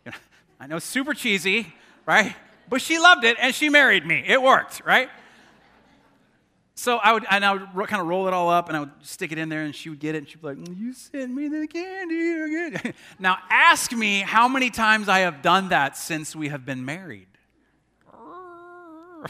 I 0.60 0.66
know, 0.66 0.78
super 0.78 1.14
cheesy, 1.14 1.72
right? 2.06 2.34
But 2.68 2.82
she 2.82 2.98
loved 2.98 3.24
it 3.24 3.36
and 3.40 3.54
she 3.54 3.68
married 3.68 4.04
me. 4.06 4.22
It 4.26 4.42
worked, 4.42 4.82
right? 4.84 5.08
So 6.74 6.96
I 6.96 7.12
would, 7.12 7.26
and 7.30 7.44
I 7.44 7.52
would 7.52 7.88
kind 7.88 8.00
of 8.00 8.08
roll 8.08 8.26
it 8.26 8.32
all 8.32 8.48
up 8.48 8.68
and 8.68 8.76
I 8.76 8.80
would 8.80 8.92
stick 9.02 9.32
it 9.32 9.38
in 9.38 9.48
there 9.50 9.62
and 9.62 9.74
she 9.74 9.90
would 9.90 9.98
get 10.00 10.14
it 10.14 10.18
and 10.18 10.28
she'd 10.28 10.40
be 10.40 10.48
like, 10.48 10.56
You 10.78 10.92
sent 10.94 11.30
me 11.34 11.48
the 11.48 11.66
candy 11.66 12.30
again. 12.30 12.94
now 13.18 13.36
ask 13.50 13.92
me 13.92 14.20
how 14.20 14.48
many 14.48 14.70
times 14.70 15.08
I 15.08 15.18
have 15.20 15.42
done 15.42 15.68
that 15.68 15.96
since 15.96 16.34
we 16.34 16.48
have 16.48 16.64
been 16.64 16.84
married. 16.84 17.26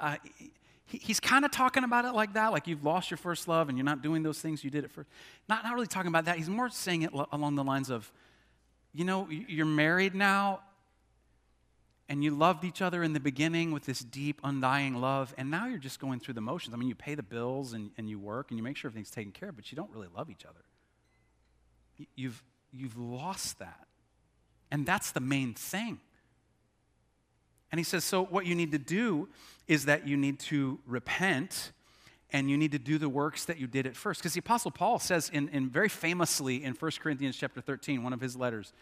uh, 0.00 0.16
he's 0.98 1.20
kind 1.20 1.44
of 1.44 1.50
talking 1.50 1.84
about 1.84 2.04
it 2.04 2.12
like 2.12 2.34
that, 2.34 2.52
like 2.52 2.66
you've 2.66 2.84
lost 2.84 3.10
your 3.10 3.18
first 3.18 3.48
love 3.48 3.68
and 3.68 3.78
you're 3.78 3.84
not 3.84 4.02
doing 4.02 4.22
those 4.22 4.40
things 4.40 4.62
you 4.62 4.70
did 4.70 4.84
at 4.84 4.90
first. 4.90 5.08
Not, 5.48 5.64
not 5.64 5.74
really 5.74 5.86
talking 5.86 6.08
about 6.08 6.26
that. 6.26 6.36
He's 6.36 6.50
more 6.50 6.68
saying 6.68 7.02
it 7.02 7.10
along 7.32 7.54
the 7.54 7.64
lines 7.64 7.90
of, 7.90 8.10
you 8.92 9.04
know, 9.04 9.28
you're 9.30 9.64
married 9.66 10.14
now 10.14 10.60
and 12.08 12.22
you 12.22 12.30
loved 12.30 12.64
each 12.64 12.82
other 12.82 13.02
in 13.02 13.14
the 13.14 13.20
beginning 13.20 13.72
with 13.72 13.86
this 13.86 14.00
deep, 14.00 14.40
undying 14.44 15.00
love, 15.00 15.34
and 15.38 15.50
now 15.50 15.66
you're 15.66 15.78
just 15.78 15.98
going 15.98 16.20
through 16.20 16.34
the 16.34 16.42
motions. 16.42 16.74
I 16.74 16.76
mean, 16.76 16.88
you 16.88 16.94
pay 16.94 17.14
the 17.14 17.22
bills 17.22 17.72
and, 17.72 17.90
and 17.96 18.10
you 18.10 18.18
work 18.18 18.50
and 18.50 18.58
you 18.58 18.62
make 18.62 18.76
sure 18.76 18.90
everything's 18.90 19.10
taken 19.10 19.32
care 19.32 19.48
of, 19.48 19.56
but 19.56 19.72
you 19.72 19.76
don't 19.76 19.90
really 19.90 20.08
love 20.14 20.28
each 20.28 20.44
other. 20.44 20.60
You've, 22.14 22.42
you've 22.70 22.98
lost 22.98 23.60
that. 23.60 23.86
And 24.70 24.84
that's 24.84 25.12
the 25.12 25.20
main 25.20 25.54
thing. 25.54 26.00
And 27.72 27.78
he 27.78 27.84
says, 27.84 28.04
So, 28.04 28.24
what 28.24 28.46
you 28.46 28.54
need 28.54 28.70
to 28.72 28.78
do 28.78 29.28
is 29.66 29.86
that 29.86 30.06
you 30.06 30.16
need 30.16 30.38
to 30.38 30.78
repent 30.86 31.72
and 32.32 32.48
you 32.48 32.56
need 32.56 32.72
to 32.72 32.78
do 32.78 32.98
the 32.98 33.08
works 33.08 33.46
that 33.46 33.58
you 33.58 33.66
did 33.66 33.86
at 33.86 33.96
first. 33.96 34.20
Because 34.20 34.34
the 34.34 34.40
Apostle 34.40 34.70
Paul 34.70 34.98
says, 34.98 35.30
in, 35.32 35.48
in, 35.48 35.68
very 35.68 35.88
famously 35.88 36.64
in 36.64 36.74
1 36.74 36.90
Corinthians 37.02 37.36
chapter 37.36 37.60
13, 37.60 38.02
one 38.02 38.12
of 38.12 38.20
his 38.20 38.36
letters, 38.36 38.72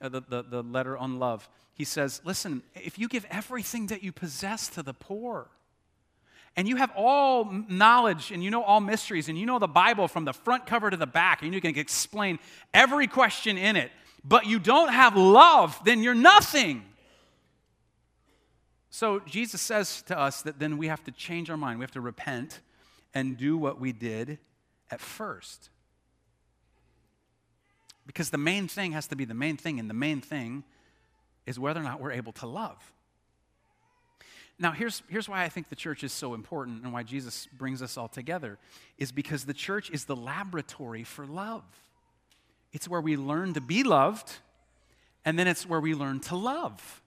uh, 0.00 0.08
the, 0.08 0.22
the, 0.28 0.42
the 0.42 0.62
letter 0.62 0.96
on 0.96 1.18
love, 1.18 1.48
he 1.74 1.84
says, 1.84 2.20
Listen, 2.24 2.62
if 2.74 2.98
you 2.98 3.08
give 3.08 3.26
everything 3.30 3.88
that 3.88 4.02
you 4.02 4.12
possess 4.12 4.68
to 4.68 4.82
the 4.82 4.94
poor, 4.94 5.48
and 6.56 6.66
you 6.66 6.76
have 6.76 6.90
all 6.96 7.44
knowledge 7.68 8.30
and 8.30 8.42
you 8.42 8.50
know 8.50 8.62
all 8.62 8.80
mysteries 8.80 9.28
and 9.28 9.38
you 9.38 9.44
know 9.44 9.58
the 9.58 9.68
Bible 9.68 10.08
from 10.08 10.24
the 10.24 10.32
front 10.32 10.64
cover 10.64 10.88
to 10.88 10.96
the 10.96 11.06
back 11.06 11.42
and 11.42 11.52
you 11.52 11.60
can 11.60 11.76
explain 11.76 12.38
every 12.72 13.06
question 13.06 13.58
in 13.58 13.76
it, 13.76 13.90
but 14.24 14.46
you 14.46 14.58
don't 14.58 14.90
have 14.90 15.16
love, 15.16 15.78
then 15.84 16.02
you're 16.02 16.14
nothing. 16.14 16.82
So 18.96 19.20
Jesus 19.26 19.60
says 19.60 20.00
to 20.04 20.18
us 20.18 20.40
that 20.40 20.58
then 20.58 20.78
we 20.78 20.88
have 20.88 21.04
to 21.04 21.10
change 21.10 21.50
our 21.50 21.58
mind. 21.58 21.78
We 21.78 21.82
have 21.82 21.90
to 21.90 22.00
repent 22.00 22.62
and 23.12 23.36
do 23.36 23.58
what 23.58 23.78
we 23.78 23.92
did 23.92 24.38
at 24.90 25.02
first. 25.02 25.68
Because 28.06 28.30
the 28.30 28.38
main 28.38 28.68
thing 28.68 28.92
has 28.92 29.06
to 29.08 29.14
be 29.14 29.26
the 29.26 29.34
main 29.34 29.58
thing, 29.58 29.78
and 29.78 29.90
the 29.90 29.94
main 29.94 30.22
thing 30.22 30.64
is 31.44 31.58
whether 31.58 31.78
or 31.78 31.82
not 31.82 32.00
we're 32.00 32.12
able 32.12 32.32
to 32.32 32.46
love. 32.46 32.78
Now, 34.58 34.72
here's, 34.72 35.02
here's 35.10 35.28
why 35.28 35.44
I 35.44 35.50
think 35.50 35.68
the 35.68 35.76
church 35.76 36.02
is 36.02 36.14
so 36.14 36.32
important 36.32 36.82
and 36.82 36.90
why 36.90 37.02
Jesus 37.02 37.48
brings 37.52 37.82
us 37.82 37.98
all 37.98 38.08
together 38.08 38.56
is 38.96 39.12
because 39.12 39.44
the 39.44 39.52
church 39.52 39.90
is 39.90 40.06
the 40.06 40.16
laboratory 40.16 41.04
for 41.04 41.26
love. 41.26 41.64
It's 42.72 42.88
where 42.88 43.02
we 43.02 43.18
learn 43.18 43.52
to 43.52 43.60
be 43.60 43.82
loved, 43.82 44.36
and 45.22 45.38
then 45.38 45.48
it's 45.48 45.66
where 45.66 45.82
we 45.82 45.92
learn 45.92 46.20
to 46.20 46.36
love. 46.36 47.02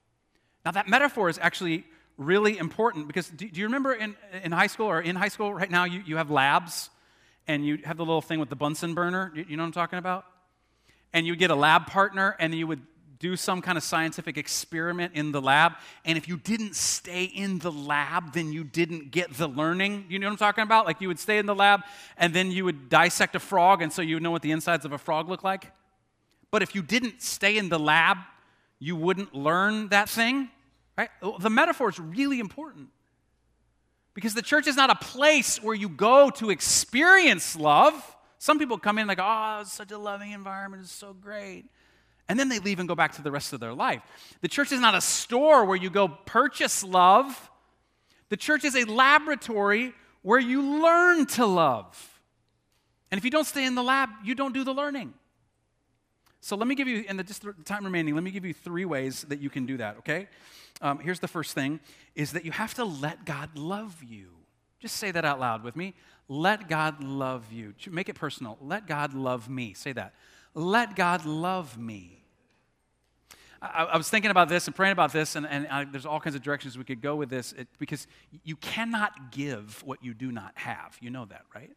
Now, 0.66 0.72
that 0.72 0.88
metaphor 0.88 1.30
is 1.30 1.40
actually 1.42 1.86
really 2.18 2.58
important 2.58 3.08
because 3.08 3.30
do, 3.30 3.48
do, 3.50 3.60
you 3.60 3.66
remember 3.66 3.94
in, 3.94 4.16
in 4.44 4.52
high 4.52 4.68
school 4.68 4.88
or 4.88 5.02
in 5.02 5.16
high 5.16 5.30
school 5.30 5.54
right 5.54 5.72
now, 5.72 5.86
you, 5.86 6.04
you 6.06 6.18
have 6.18 6.30
labs 6.30 6.90
and 7.48 7.66
you 7.66 7.80
have 7.86 7.98
the 7.98 8.06
little 8.06 8.22
thing 8.22 8.40
with 8.40 8.50
the 8.50 8.56
Bunsen 8.56 8.94
burner? 8.94 9.32
You, 9.34 9.46
you 9.50 9.58
know 9.58 9.64
what 9.64 9.68
I'm 9.68 9.74
talking 9.74 10.00
about? 10.00 10.26
And 11.14 11.26
you 11.26 11.36
get 11.36 11.50
a 11.50 11.56
lab 11.56 11.88
partner 11.88 12.36
and 12.40 12.54
you 12.54 12.68
would 12.68 12.82
do 13.20 13.36
some 13.36 13.62
kind 13.62 13.78
of 13.78 13.84
scientific 13.84 14.38
experiment 14.38 15.14
in 15.14 15.32
the 15.32 15.42
lab. 15.42 15.74
And 16.06 16.18
if 16.18 16.28
you 16.28 16.38
didn't 16.38 16.76
stay 16.76 17.26
in 17.26 17.60
the 17.60 17.72
lab, 17.72 18.34
then 18.34 18.54
you 18.54 18.64
didn't 18.64 19.12
get 19.12 19.34
the 19.34 19.48
learning. 19.48 20.06
You 20.10 20.20
know 20.20 20.28
what 20.28 20.34
I'm 20.34 20.38
talking 20.38 20.64
about? 20.64 20.86
Like 20.86 21.02
you 21.02 21.10
would 21.10 21.20
stay 21.20 21.38
in 21.38 21.46
the 21.46 21.56
lab 21.56 21.82
and 22.18 22.34
then 22.34 22.50
you 22.50 22.64
would 22.64 22.90
dissect 22.90 23.36
a 23.36 23.40
frog, 23.40 23.82
and 23.82 23.92
so 23.92 24.02
you 24.02 24.16
would 24.16 24.24
know 24.24 24.32
what 24.32 24.42
the 24.42 24.52
insides 24.52 24.86
of 24.86 24.94
a 24.94 24.98
frog 24.98 25.28
look 25.28 25.44
like. 25.44 25.72
But 26.50 26.64
if 26.64 26.74
you 26.74 26.82
didn't 26.82 27.22
stay 27.22 27.58
in 27.58 27.70
the 27.70 27.78
lab, 27.78 28.18
you 28.80 28.96
wouldn't 28.96 29.36
learn 29.36 29.90
that 29.90 30.10
thing. 30.10 30.50
Right? 30.98 31.10
The 31.40 31.50
metaphor 31.50 31.90
is 31.90 32.00
really 32.00 32.40
important. 32.40 32.90
Because 34.14 34.34
the 34.34 34.42
church 34.42 34.68
is 34.68 34.76
not 34.76 34.90
a 34.90 34.96
place 34.96 35.62
where 35.62 35.76
you 35.76 35.88
go 35.88 36.30
to 36.32 36.50
experience 36.50 37.56
love. 37.56 37.94
Some 38.38 38.60
people 38.60 38.78
come 38.78 38.98
in 38.98 39.08
like, 39.08 39.20
oh, 39.22 39.60
it's 39.62 39.72
such 39.72 39.92
a 39.92 39.98
loving 39.98 40.32
environment, 40.32 40.84
it's 40.84 40.92
so 40.92 41.14
great. 41.14 41.66
And 42.28 42.40
then 42.40 42.50
they 42.50 42.60
leave 42.60 42.80
and 42.80 42.88
go 42.88 42.96
back 42.96 43.14
to 43.14 43.22
the 43.22 43.32
rest 43.32 43.54
of 43.54 43.60
their 43.60 43.74
life. 43.74 44.02
The 44.42 44.48
church 44.48 44.72
is 44.72 44.80
not 44.80 44.94
a 44.94 45.02
store 45.02 45.66
where 45.66 45.78
you 45.78 45.90
go 45.90 46.08
purchase 46.08 46.84
love. 46.84 47.50
The 48.30 48.38
church 48.38 48.64
is 48.64 48.76
a 48.76 48.84
laboratory 48.84 49.94
where 50.22 50.40
you 50.40 50.82
learn 50.82 51.26
to 51.26 51.46
love. 51.46 52.22
And 53.12 53.18
if 53.18 53.26
you 53.26 53.32
don't 53.32 53.46
stay 53.46 53.66
in 53.66 53.74
the 53.74 53.84
lab, 53.84 54.10
you 54.24 54.36
don't 54.36 54.54
do 54.54 54.64
the 54.64 54.74
learning. 54.74 55.14
So 56.42 56.56
let 56.56 56.68
me 56.68 56.76
give 56.76 56.88
you, 56.88 57.04
in 57.08 57.18
the 57.18 57.24
just 57.24 57.42
the 57.42 57.54
time 57.66 57.84
remaining, 57.84 58.16
let 58.16 58.24
me 58.24 58.32
give 58.32 58.46
you 58.46 58.54
three 58.54 58.86
ways 58.86 59.24
that 59.28 59.40
you 59.40 59.50
can 59.50 59.66
do 59.66 59.78
that, 59.78 59.98
okay? 59.98 60.28
Um, 60.82 61.00
here's 61.00 61.20
the 61.20 61.28
first 61.28 61.54
thing 61.54 61.80
is 62.16 62.32
that 62.32 62.46
you 62.46 62.52
have 62.52 62.74
to 62.76 62.86
let 62.86 63.26
God 63.26 63.58
love 63.58 64.02
you. 64.04 64.30
Just 64.80 64.96
say 64.96 65.12
that 65.12 65.26
out 65.26 65.40
loud 65.40 65.64
with 65.64 65.76
me. 65.76 65.96
Let 66.30 66.70
God 66.70 67.04
love 67.04 67.52
you. 67.52 67.74
Make 67.90 68.08
it 68.08 68.16
personal. 68.16 68.58
Let 68.62 68.88
God 68.88 69.14
love 69.14 69.50
me. 69.50 69.74
Say 69.74 69.92
that. 69.94 70.14
Let 70.54 70.96
God 70.96 71.26
love 71.26 71.78
me. 71.78 72.24
I, 73.62 73.84
I 73.86 73.98
was 73.98 74.10
thinking 74.10 74.32
about 74.32 74.48
this 74.48 74.68
and 74.68 74.76
praying 74.76 74.94
about 74.94 75.12
this, 75.12 75.36
and, 75.36 75.46
and 75.46 75.68
I, 75.68 75.84
there's 75.84 76.06
all 76.06 76.22
kinds 76.22 76.36
of 76.36 76.42
directions 76.42 76.78
we 76.78 76.86
could 76.86 77.02
go 77.02 77.16
with 77.18 77.30
this 77.30 77.52
it, 77.54 77.68
because 77.78 78.08
you 78.44 78.56
cannot 78.56 79.32
give 79.32 79.84
what 79.84 80.02
you 80.02 80.14
do 80.14 80.32
not 80.32 80.54
have. 80.56 80.98
You 81.02 81.10
know 81.10 81.26
that, 81.26 81.42
right? 81.54 81.72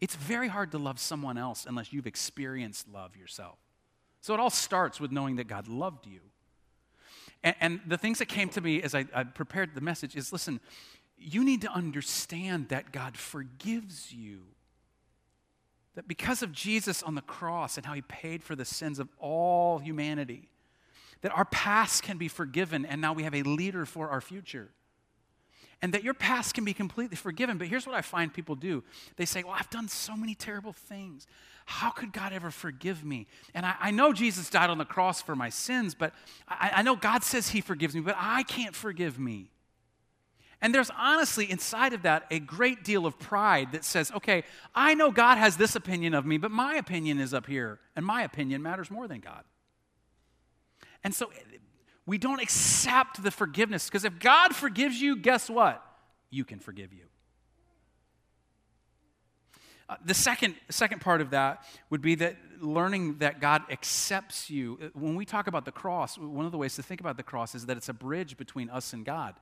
It's 0.00 0.14
very 0.14 0.48
hard 0.48 0.72
to 0.72 0.78
love 0.78 1.00
someone 1.00 1.38
else 1.38 1.64
unless 1.66 1.92
you've 1.92 2.06
experienced 2.06 2.86
love 2.92 3.16
yourself. 3.16 3.58
So 4.26 4.34
it 4.34 4.40
all 4.40 4.50
starts 4.50 4.98
with 4.98 5.12
knowing 5.12 5.36
that 5.36 5.46
God 5.46 5.68
loved 5.68 6.04
you. 6.04 6.18
And, 7.44 7.54
and 7.60 7.80
the 7.86 7.96
things 7.96 8.18
that 8.18 8.26
came 8.26 8.48
to 8.48 8.60
me 8.60 8.82
as 8.82 8.92
I, 8.92 9.04
I 9.14 9.22
prepared 9.22 9.76
the 9.76 9.80
message 9.80 10.16
is 10.16 10.32
listen, 10.32 10.58
you 11.16 11.44
need 11.44 11.62
to 11.62 11.70
understand 11.70 12.70
that 12.70 12.90
God 12.90 13.16
forgives 13.16 14.12
you. 14.12 14.40
That 15.94 16.08
because 16.08 16.42
of 16.42 16.50
Jesus 16.50 17.04
on 17.04 17.14
the 17.14 17.22
cross 17.22 17.76
and 17.76 17.86
how 17.86 17.94
he 17.94 18.02
paid 18.02 18.42
for 18.42 18.56
the 18.56 18.64
sins 18.64 18.98
of 18.98 19.08
all 19.20 19.78
humanity, 19.78 20.48
that 21.20 21.30
our 21.30 21.44
past 21.44 22.02
can 22.02 22.18
be 22.18 22.26
forgiven 22.26 22.84
and 22.84 23.00
now 23.00 23.12
we 23.12 23.22
have 23.22 23.34
a 23.34 23.44
leader 23.44 23.86
for 23.86 24.08
our 24.08 24.20
future. 24.20 24.70
and 25.82 25.94
that 25.94 26.02
your 26.02 26.14
past 26.14 26.52
can 26.54 26.64
be 26.64 26.74
completely 26.74 27.16
forgiven. 27.16 27.58
But 27.58 27.68
here's 27.68 27.86
what 27.86 27.94
I 27.94 28.02
find 28.02 28.34
people 28.34 28.56
do 28.56 28.82
they 29.14 29.24
say, 29.24 29.44
Well, 29.44 29.54
I've 29.56 29.70
done 29.70 29.86
so 29.86 30.16
many 30.16 30.34
terrible 30.34 30.72
things. 30.72 31.28
How 31.66 31.90
could 31.90 32.12
God 32.12 32.32
ever 32.32 32.52
forgive 32.52 33.04
me? 33.04 33.26
And 33.52 33.66
I, 33.66 33.74
I 33.80 33.90
know 33.90 34.12
Jesus 34.12 34.48
died 34.48 34.70
on 34.70 34.78
the 34.78 34.84
cross 34.84 35.20
for 35.20 35.34
my 35.34 35.48
sins, 35.48 35.96
but 35.96 36.14
I, 36.48 36.70
I 36.76 36.82
know 36.82 36.94
God 36.94 37.24
says 37.24 37.48
He 37.48 37.60
forgives 37.60 37.94
me, 37.94 38.00
but 38.00 38.14
I 38.16 38.44
can't 38.44 38.74
forgive 38.74 39.18
me. 39.18 39.50
And 40.62 40.72
there's 40.72 40.90
honestly 40.96 41.50
inside 41.50 41.92
of 41.92 42.02
that 42.02 42.24
a 42.30 42.38
great 42.38 42.84
deal 42.84 43.04
of 43.04 43.18
pride 43.18 43.72
that 43.72 43.84
says, 43.84 44.12
okay, 44.12 44.44
I 44.74 44.94
know 44.94 45.10
God 45.10 45.38
has 45.38 45.56
this 45.56 45.74
opinion 45.74 46.14
of 46.14 46.24
me, 46.24 46.38
but 46.38 46.52
my 46.52 46.76
opinion 46.76 47.18
is 47.18 47.34
up 47.34 47.46
here, 47.46 47.80
and 47.96 48.06
my 48.06 48.22
opinion 48.22 48.62
matters 48.62 48.90
more 48.90 49.08
than 49.08 49.20
God. 49.20 49.42
And 51.02 51.12
so 51.12 51.30
we 52.06 52.16
don't 52.16 52.40
accept 52.40 53.22
the 53.24 53.32
forgiveness 53.32 53.86
because 53.88 54.04
if 54.04 54.20
God 54.20 54.54
forgives 54.54 55.00
you, 55.00 55.16
guess 55.16 55.50
what? 55.50 55.84
You 56.30 56.44
can 56.44 56.60
forgive 56.60 56.92
you. 56.92 57.06
Uh, 59.88 59.96
the 60.04 60.14
second, 60.14 60.54
second 60.68 61.00
part 61.00 61.20
of 61.20 61.30
that 61.30 61.64
would 61.90 62.02
be 62.02 62.16
that 62.16 62.36
learning 62.60 63.18
that 63.18 63.40
God 63.40 63.62
accepts 63.70 64.50
you. 64.50 64.78
Uh, 64.82 64.86
when 64.94 65.14
we 65.14 65.24
talk 65.24 65.46
about 65.46 65.64
the 65.64 65.72
cross, 65.72 66.18
one 66.18 66.44
of 66.44 66.52
the 66.52 66.58
ways 66.58 66.74
to 66.76 66.82
think 66.82 67.00
about 67.00 67.16
the 67.16 67.22
cross 67.22 67.54
is 67.54 67.66
that 67.66 67.76
it's 67.76 67.88
a 67.88 67.94
bridge 67.94 68.36
between 68.36 68.68
us 68.68 68.92
and 68.92 69.04
God. 69.04 69.34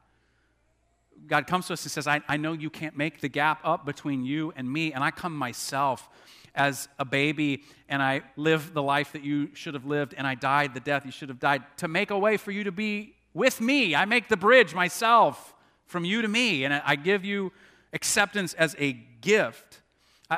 God 1.27 1.47
comes 1.47 1.69
to 1.69 1.73
us 1.73 1.85
and 1.85 1.93
says, 1.93 2.07
I, 2.07 2.21
I 2.29 2.37
know 2.37 2.53
you 2.53 2.71
can't 2.71 2.97
make 2.97 3.21
the 3.21 3.29
gap 3.29 3.61
up 3.65 3.87
between 3.87 4.25
you 4.25 4.53
and 4.57 4.71
me, 4.71 4.93
and 4.93 5.03
I 5.03 5.11
come 5.11 5.35
myself 5.35 6.09
as 6.55 6.89
a 6.99 7.05
baby 7.05 7.63
and 7.89 8.03
I 8.03 8.23
live 8.37 8.75
the 8.75 8.83
life 8.83 9.13
that 9.13 9.25
you 9.25 9.55
should 9.55 9.75
have 9.75 9.87
lived, 9.87 10.15
and 10.17 10.27
I 10.27 10.35
died 10.35 10.75
the 10.75 10.81
death 10.81 11.07
you 11.07 11.13
should 11.13 11.29
have 11.29 11.41
died 11.41 11.63
to 11.79 11.89
make 11.89 12.11
a 12.11 12.19
way 12.19 12.37
for 12.37 12.51
you 12.51 12.65
to 12.65 12.73
be 12.73 13.15
with 13.33 13.61
me. 13.61 13.95
I 13.95 14.05
make 14.05 14.29
the 14.29 14.37
bridge 14.37 14.75
myself 14.75 15.55
from 15.87 16.05
you 16.05 16.23
to 16.23 16.29
me, 16.29 16.65
and 16.65 16.75
I 16.75 16.97
give 16.97 17.25
you 17.25 17.53
acceptance 17.93 18.55
as 18.55 18.77
a 18.79 18.93
gift. 18.93 19.81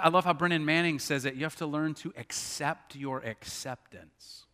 I 0.03 0.09
love 0.09 0.25
how 0.25 0.33
Brennan 0.33 0.65
Manning 0.65 0.99
says 0.99 1.25
it. 1.25 1.35
you 1.35 1.45
have 1.45 1.57
to 1.57 1.67
learn 1.67 1.95
to 1.95 2.13
accept 2.17 2.97
your 2.97 3.21
acceptance. 3.21 4.45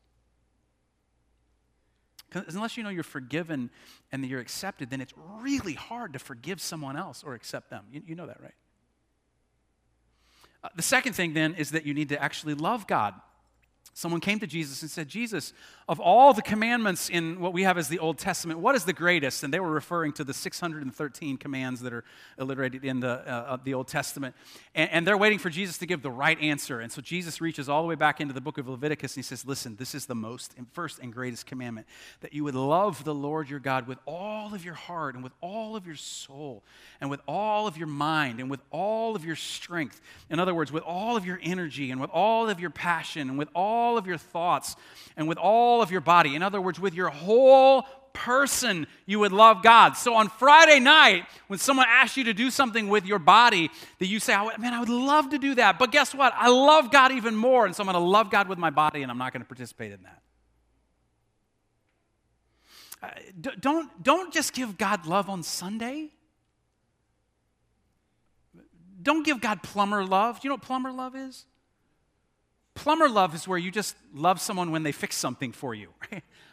Unless 2.34 2.76
you 2.76 2.82
know 2.82 2.88
you're 2.88 3.02
forgiven 3.02 3.70
and 4.10 4.24
that 4.24 4.28
you're 4.28 4.40
accepted, 4.40 4.90
then 4.90 5.00
it's 5.00 5.12
really 5.40 5.74
hard 5.74 6.14
to 6.14 6.18
forgive 6.18 6.60
someone 6.60 6.96
else 6.96 7.22
or 7.22 7.34
accept 7.34 7.70
them. 7.70 7.84
You, 7.92 8.02
you 8.06 8.14
know 8.14 8.26
that, 8.26 8.40
right? 8.40 8.54
Uh, 10.64 10.68
the 10.76 10.82
second 10.82 11.14
thing 11.14 11.34
then 11.34 11.54
is 11.54 11.72
that 11.72 11.84
you 11.84 11.92
need 11.92 12.08
to 12.10 12.22
actually 12.22 12.54
love 12.54 12.86
God. 12.86 13.14
Someone 13.94 14.20
came 14.20 14.38
to 14.38 14.46
Jesus 14.46 14.80
and 14.80 14.90
said, 14.90 15.08
Jesus, 15.08 15.52
of 15.88 15.98
all 16.00 16.32
the 16.32 16.42
commandments 16.42 17.08
in 17.08 17.40
what 17.40 17.52
we 17.52 17.64
have 17.64 17.76
as 17.76 17.88
the 17.88 17.98
Old 17.98 18.18
Testament, 18.18 18.60
what 18.60 18.74
is 18.74 18.84
the 18.84 18.92
greatest? 18.92 19.42
And 19.42 19.52
they 19.52 19.60
were 19.60 19.70
referring 19.70 20.12
to 20.14 20.24
the 20.24 20.34
613 20.34 21.36
commands 21.36 21.80
that 21.80 21.92
are 21.92 22.04
alliterated 22.38 22.84
in 22.84 23.00
the, 23.00 23.28
uh, 23.28 23.56
the 23.62 23.74
Old 23.74 23.88
Testament. 23.88 24.34
And, 24.74 24.90
and, 24.90 25.06
they're 25.06 25.18
waiting 25.18 25.38
for 25.38 25.50
Jesus 25.50 25.78
to 25.78 25.86
give 25.86 26.02
the 26.02 26.10
right 26.10 26.40
answer. 26.40 26.80
And 26.80 26.90
so 26.90 27.02
Jesus 27.02 27.40
reaches 27.40 27.68
all 27.68 27.82
the 27.82 27.88
way 27.88 27.94
back 27.96 28.20
into 28.20 28.32
the 28.32 28.40
book 28.40 28.58
of 28.58 28.68
Leviticus 28.68 29.16
and 29.16 29.24
he 29.24 29.26
says, 29.26 29.44
Listen, 29.44 29.76
this 29.76 29.94
is 29.94 30.06
the 30.06 30.14
most 30.14 30.54
and 30.56 30.70
first 30.72 31.00
and 31.00 31.12
greatest 31.12 31.46
commandment 31.46 31.86
that 32.20 32.32
you 32.32 32.44
would 32.44 32.54
love 32.54 33.04
the 33.04 33.14
Lord 33.14 33.50
your 33.50 33.58
God 33.58 33.86
with 33.86 33.98
all 34.06 34.54
of 34.54 34.64
your 34.64 34.74
heart 34.74 35.14
and 35.14 35.24
with 35.24 35.32
all 35.40 35.74
of 35.74 35.86
your 35.86 35.96
soul 35.96 36.62
and 37.00 37.10
with 37.10 37.20
all 37.26 37.66
of 37.66 37.76
your 37.76 37.88
mind 37.88 38.38
and 38.38 38.50
with 38.50 38.60
all 38.70 39.16
of 39.16 39.24
your 39.24 39.36
strength. 39.36 40.00
In 40.30 40.38
other 40.38 40.54
words, 40.54 40.70
with 40.70 40.84
all 40.84 41.16
of 41.16 41.26
your 41.26 41.40
energy 41.42 41.90
and 41.90 42.00
with 42.00 42.10
all 42.10 42.48
of 42.48 42.60
your 42.60 42.70
passion 42.70 43.28
and 43.28 43.38
with 43.38 43.48
all 43.54 43.98
of 43.98 44.06
your 44.06 44.18
thoughts 44.18 44.76
and 45.16 45.28
with 45.28 45.38
all 45.38 45.71
of 45.80 45.90
your 45.90 46.00
body. 46.00 46.34
In 46.34 46.42
other 46.42 46.60
words, 46.60 46.78
with 46.78 46.92
your 46.92 47.08
whole 47.08 47.86
person, 48.12 48.86
you 49.06 49.20
would 49.20 49.32
love 49.32 49.62
God. 49.62 49.92
So 49.92 50.14
on 50.14 50.28
Friday 50.28 50.80
night, 50.80 51.24
when 51.46 51.58
someone 51.58 51.86
asks 51.88 52.16
you 52.16 52.24
to 52.24 52.34
do 52.34 52.50
something 52.50 52.88
with 52.88 53.06
your 53.06 53.18
body, 53.18 53.70
that 53.98 54.06
you 54.06 54.20
say, 54.20 54.34
man, 54.58 54.74
I 54.74 54.80
would 54.80 54.88
love 54.88 55.30
to 55.30 55.38
do 55.38 55.54
that. 55.54 55.78
But 55.78 55.92
guess 55.92 56.14
what? 56.14 56.34
I 56.36 56.48
love 56.48 56.90
God 56.90 57.12
even 57.12 57.34
more. 57.34 57.64
And 57.64 57.74
so 57.74 57.82
I'm 57.82 57.86
going 57.86 57.94
to 57.94 58.00
love 58.00 58.30
God 58.30 58.48
with 58.48 58.58
my 58.58 58.70
body, 58.70 59.02
and 59.02 59.10
I'm 59.10 59.18
not 59.18 59.32
going 59.32 59.42
to 59.42 59.48
participate 59.48 59.92
in 59.92 60.02
that. 60.02 60.22
Uh, 63.02 63.08
don't, 63.60 64.02
don't 64.02 64.32
just 64.32 64.52
give 64.52 64.76
God 64.76 65.06
love 65.06 65.28
on 65.28 65.42
Sunday. 65.42 66.10
Don't 69.02 69.24
give 69.24 69.40
God 69.40 69.62
plumber 69.62 70.04
love. 70.04 70.40
Do 70.40 70.46
you 70.46 70.50
know 70.50 70.54
what 70.54 70.62
plumber 70.62 70.92
love 70.92 71.16
is? 71.16 71.46
Plumber 72.74 73.08
love 73.08 73.34
is 73.34 73.46
where 73.46 73.58
you 73.58 73.70
just 73.70 73.96
love 74.14 74.40
someone 74.40 74.70
when 74.70 74.82
they 74.82 74.92
fix 74.92 75.16
something 75.16 75.52
for 75.52 75.74
you. 75.74 75.88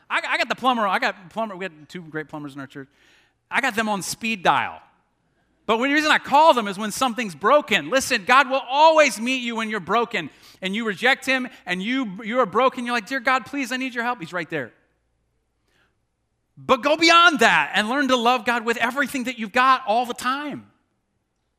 I, 0.10 0.22
I 0.28 0.38
got 0.38 0.50
the 0.50 0.56
plumber, 0.56 0.88
I 0.88 1.00
got 1.00 1.30
plumber, 1.30 1.56
we 1.56 1.68
got 1.68 1.90
two 1.90 2.02
great 2.02 2.28
plumbers 2.28 2.54
in 2.56 2.60
our 2.60 2.68
church. 2.68 2.88
I 3.50 3.62
got 3.62 3.76
them 3.76 3.90
on 3.90 4.02
speed 4.02 4.44
dial. 4.44 4.82
But 5.66 5.78
the 5.78 5.84
reason 5.84 6.10
I 6.10 6.18
call 6.18 6.56
them 6.56 6.68
is 6.68 6.80
when 6.80 6.92
something's 6.92 7.36
broken. 7.36 7.92
Listen, 7.92 8.26
God 8.26 8.50
will 8.50 8.62
always 8.68 9.20
meet 9.20 9.44
you 9.44 9.56
when 9.56 9.70
you're 9.70 9.80
broken 9.80 10.32
and 10.64 10.76
you 10.76 10.84
reject 10.84 11.28
Him 11.28 11.48
and 11.68 11.82
you, 11.82 12.24
you 12.24 12.40
are 12.40 12.48
broken. 12.48 12.86
You're 12.86 12.96
like, 12.96 13.06
Dear 13.06 13.20
God, 13.20 13.46
please, 13.46 13.72
I 13.72 13.78
need 13.78 13.94
your 13.94 14.04
help. 14.04 14.20
He's 14.20 14.34
right 14.34 14.50
there. 14.50 14.72
But 16.58 16.82
go 16.82 16.98
beyond 16.98 17.40
that 17.40 17.72
and 17.76 17.88
learn 17.88 18.08
to 18.08 18.18
love 18.18 18.46
God 18.46 18.66
with 18.66 18.78
everything 18.78 19.26
that 19.26 19.38
you've 19.38 19.52
got 19.52 19.84
all 19.86 20.08
the 20.08 20.14
time. 20.16 20.69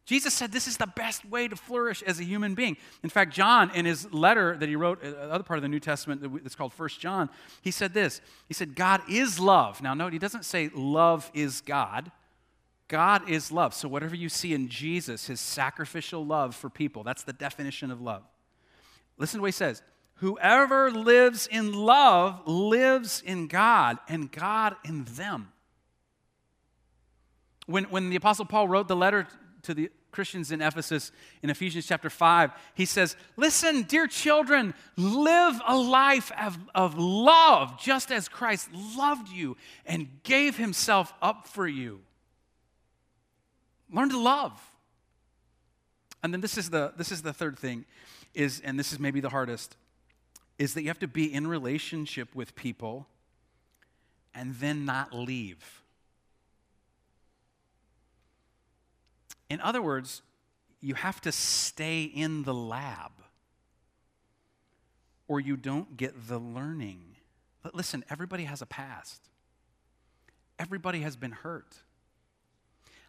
Jesus 0.06 0.34
said 0.34 0.50
this 0.50 0.66
is 0.66 0.76
the 0.76 0.86
best 0.86 1.24
way 1.24 1.46
to 1.46 1.54
flourish 1.54 2.02
as 2.02 2.18
a 2.18 2.24
human 2.24 2.54
being. 2.54 2.76
In 3.02 3.10
fact, 3.10 3.32
John, 3.32 3.70
in 3.74 3.84
his 3.84 4.12
letter 4.12 4.56
that 4.56 4.68
he 4.68 4.74
wrote, 4.74 5.04
uh, 5.04 5.08
other 5.08 5.44
part 5.44 5.58
of 5.58 5.62
the 5.62 5.68
New 5.68 5.80
Testament 5.80 6.42
that's 6.42 6.56
called 6.56 6.72
First 6.72 7.00
John, 7.00 7.30
he 7.62 7.70
said 7.70 7.94
this. 7.94 8.20
He 8.48 8.54
said, 8.54 8.74
God 8.74 9.02
is 9.08 9.38
love. 9.38 9.82
Now, 9.82 9.94
note, 9.94 10.12
he 10.12 10.18
doesn't 10.18 10.44
say 10.44 10.70
love 10.74 11.30
is 11.34 11.60
God. 11.60 12.10
God 12.88 13.30
is 13.30 13.52
love. 13.52 13.72
So, 13.72 13.88
whatever 13.88 14.16
you 14.16 14.28
see 14.28 14.52
in 14.52 14.68
Jesus, 14.68 15.28
his 15.28 15.40
sacrificial 15.40 16.26
love 16.26 16.56
for 16.56 16.68
people, 16.68 17.04
that's 17.04 17.22
the 17.22 17.32
definition 17.32 17.92
of 17.92 18.00
love. 18.00 18.24
Listen 19.16 19.38
to 19.38 19.42
what 19.42 19.48
he 19.48 19.52
says 19.52 19.82
Whoever 20.14 20.90
lives 20.90 21.46
in 21.46 21.72
love 21.72 22.42
lives 22.46 23.22
in 23.24 23.46
God, 23.46 23.98
and 24.08 24.30
God 24.30 24.76
in 24.84 25.04
them. 25.04 25.52
When, 27.66 27.84
when 27.84 28.10
the 28.10 28.16
Apostle 28.16 28.44
Paul 28.44 28.66
wrote 28.66 28.88
the 28.88 28.96
letter 28.96 29.28
to 29.62 29.74
the 29.74 29.90
Christians 30.10 30.50
in 30.50 30.60
Ephesus 30.60 31.12
in 31.42 31.50
Ephesians 31.50 31.86
chapter 31.86 32.10
5. 32.10 32.50
He 32.74 32.84
says, 32.84 33.16
Listen, 33.36 33.82
dear 33.82 34.06
children, 34.06 34.74
live 34.96 35.60
a 35.66 35.76
life 35.76 36.32
of, 36.40 36.58
of 36.74 36.98
love, 36.98 37.78
just 37.80 38.10
as 38.10 38.28
Christ 38.28 38.68
loved 38.96 39.28
you 39.28 39.56
and 39.86 40.08
gave 40.22 40.56
himself 40.56 41.12
up 41.22 41.46
for 41.46 41.66
you. 41.66 42.00
Learn 43.92 44.10
to 44.10 44.18
love. 44.18 44.60
And 46.22 46.32
then 46.32 46.40
this 46.40 46.58
is 46.58 46.70
the, 46.70 46.92
this 46.96 47.10
is 47.10 47.22
the 47.22 47.32
third 47.32 47.58
thing, 47.58 47.84
is, 48.34 48.60
and 48.60 48.78
this 48.78 48.92
is 48.92 48.98
maybe 48.98 49.20
the 49.20 49.30
hardest, 49.30 49.76
is 50.58 50.74
that 50.74 50.82
you 50.82 50.88
have 50.88 50.98
to 50.98 51.08
be 51.08 51.32
in 51.32 51.46
relationship 51.46 52.34
with 52.34 52.54
people 52.54 53.06
and 54.34 54.54
then 54.56 54.84
not 54.84 55.14
leave. 55.14 55.79
In 59.50 59.60
other 59.60 59.82
words, 59.82 60.22
you 60.80 60.94
have 60.94 61.20
to 61.22 61.32
stay 61.32 62.04
in 62.04 62.44
the 62.44 62.54
lab 62.54 63.10
or 65.28 65.40
you 65.40 65.56
don't 65.56 65.96
get 65.96 66.28
the 66.28 66.38
learning. 66.38 67.16
But 67.62 67.74
listen, 67.74 68.04
everybody 68.08 68.44
has 68.44 68.62
a 68.62 68.66
past, 68.66 69.28
everybody 70.58 71.00
has 71.00 71.16
been 71.16 71.32
hurt. 71.32 71.76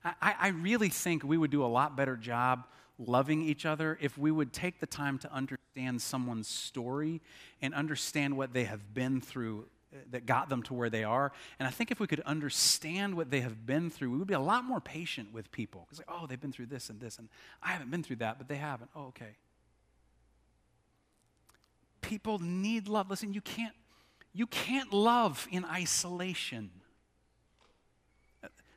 I, 0.04 0.34
I, 0.40 0.48
really 0.48 0.90
think 0.90 1.24
we 1.24 1.38
would 1.38 1.52
do 1.52 1.64
a 1.64 1.68
lot 1.68 1.96
better 1.96 2.18
job 2.18 2.66
loving 2.98 3.44
each 3.44 3.68
other 3.68 4.00
if 4.02 4.18
we 4.18 4.32
would 4.32 4.52
take 4.52 4.80
the 4.80 4.88
time 4.88 5.20
to 5.20 5.32
understand 5.32 6.02
someone's 6.02 6.48
story 6.48 7.22
and 7.62 7.72
understand 7.76 8.36
what 8.36 8.52
they 8.52 8.64
have 8.64 8.96
been 8.96 9.22
through 9.22 9.68
that 10.12 10.26
got 10.26 10.50
them 10.50 10.64
to 10.64 10.74
where 10.74 10.90
they 10.90 11.04
are. 11.04 11.32
And 11.60 11.68
I 11.68 11.72
think 11.72 11.92
if 11.92 12.00
we 12.00 12.08
could 12.08 12.22
understand 12.22 13.16
what 13.16 13.30
they 13.30 13.42
have 13.42 13.66
been 13.66 13.90
through, 13.90 14.12
we 14.12 14.18
would 14.18 14.28
be 14.28 14.34
a 14.34 14.40
lot 14.40 14.64
more 14.64 14.80
patient 14.80 15.34
with 15.34 15.52
people. 15.52 15.86
Because, 15.86 16.00
like, 16.00 16.10
oh, 16.10 16.28
they've 16.28 16.40
been 16.40 16.52
through 16.52 16.68
this 16.68 16.90
and 16.90 17.00
this, 17.00 17.18
and 17.18 17.28
I 17.62 17.70
haven't 17.70 17.92
been 17.92 18.04
through 18.04 18.18
that, 18.18 18.38
but 18.38 18.48
they 18.48 18.56
haven't. 18.56 18.90
Oh, 18.96 19.08
okay. 19.08 19.36
People 22.02 22.40
need 22.40 22.88
love. 22.88 23.10
Listen, 23.10 23.34
you 23.34 23.42
can't, 23.42 23.76
you 24.34 24.48
can't 24.48 24.94
love 24.94 25.48
in 25.52 25.66
isolation. 25.66 26.72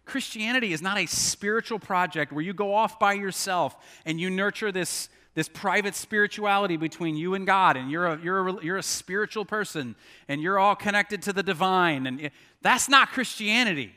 Christianity 0.04 0.72
is 0.72 0.82
not 0.82 0.98
a 0.98 1.06
spiritual 1.06 1.78
project 1.78 2.32
where 2.32 2.44
you 2.44 2.52
go 2.52 2.74
off 2.74 2.98
by 2.98 3.14
yourself 3.14 3.76
and 4.04 4.20
you 4.20 4.28
nurture 4.30 4.70
this 4.70 5.08
this 5.34 5.48
private 5.48 5.94
spirituality 5.94 6.76
between 6.76 7.16
you 7.16 7.34
and 7.34 7.46
God, 7.46 7.76
and 7.76 7.90
you're 7.90 8.06
a, 8.06 8.20
you're 8.20 8.48
a, 8.48 8.64
you're 8.64 8.76
a 8.76 8.82
spiritual 8.82 9.44
person, 9.44 9.96
and 10.28 10.40
you're 10.40 10.58
all 10.58 10.76
connected 10.76 11.22
to 11.22 11.32
the 11.32 11.42
divine. 11.42 12.06
And 12.06 12.30
that's 12.62 12.88
not 12.88 13.10
Christianity. 13.10 13.92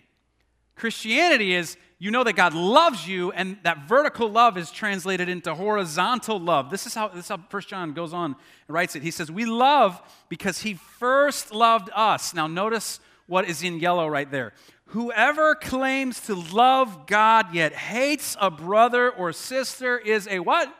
Christianity 0.75 1.53
is 1.53 1.77
you 1.99 2.11
know 2.11 2.23
that 2.23 2.33
God 2.33 2.53
loves 2.53 3.07
you, 3.07 3.31
and 3.31 3.57
that 3.63 3.87
vertical 3.87 4.29
love 4.29 4.57
is 4.57 4.69
translated 4.69 5.29
into 5.29 5.55
horizontal 5.55 6.39
love. 6.39 6.69
This 6.69 6.85
is 6.85 6.93
how 6.93 7.07
this 7.07 7.25
is 7.25 7.29
how 7.29 7.39
First 7.49 7.69
John 7.69 7.93
goes 7.93 8.13
on 8.13 8.35
and 8.67 8.75
writes 8.75 8.95
it. 8.95 9.01
He 9.01 9.09
says, 9.09 9.31
"We 9.31 9.45
love 9.45 9.99
because 10.29 10.59
He 10.61 10.75
first 10.75 11.51
loved 11.51 11.89
us." 11.95 12.35
Now, 12.35 12.45
notice 12.45 12.99
what 13.25 13.49
is 13.49 13.63
in 13.63 13.79
yellow 13.79 14.07
right 14.07 14.29
there. 14.29 14.53
Whoever 14.91 15.55
claims 15.55 16.19
to 16.21 16.35
love 16.35 17.07
God 17.07 17.53
yet 17.53 17.73
hates 17.73 18.37
a 18.39 18.49
brother 18.49 19.09
or 19.09 19.33
sister 19.33 19.97
is 19.97 20.27
a 20.27 20.39
what? 20.39 20.73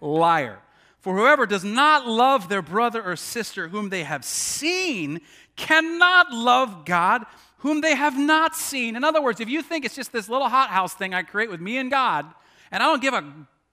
Liar. 0.00 0.58
For 1.00 1.16
whoever 1.16 1.46
does 1.46 1.64
not 1.64 2.06
love 2.06 2.48
their 2.48 2.62
brother 2.62 3.02
or 3.02 3.16
sister 3.16 3.68
whom 3.68 3.90
they 3.90 4.04
have 4.04 4.24
seen 4.24 5.20
cannot 5.54 6.32
love 6.32 6.84
God 6.84 7.26
whom 7.58 7.80
they 7.80 7.94
have 7.94 8.18
not 8.18 8.54
seen. 8.54 8.96
In 8.96 9.04
other 9.04 9.22
words, 9.22 9.40
if 9.40 9.48
you 9.48 9.62
think 9.62 9.84
it's 9.84 9.96
just 9.96 10.12
this 10.12 10.28
little 10.28 10.48
hothouse 10.48 10.94
thing 10.94 11.14
I 11.14 11.22
create 11.22 11.50
with 11.50 11.60
me 11.60 11.78
and 11.78 11.90
God, 11.90 12.26
and 12.70 12.82
I 12.82 12.86
don't 12.86 13.02
give 13.02 13.14
a 13.14 13.24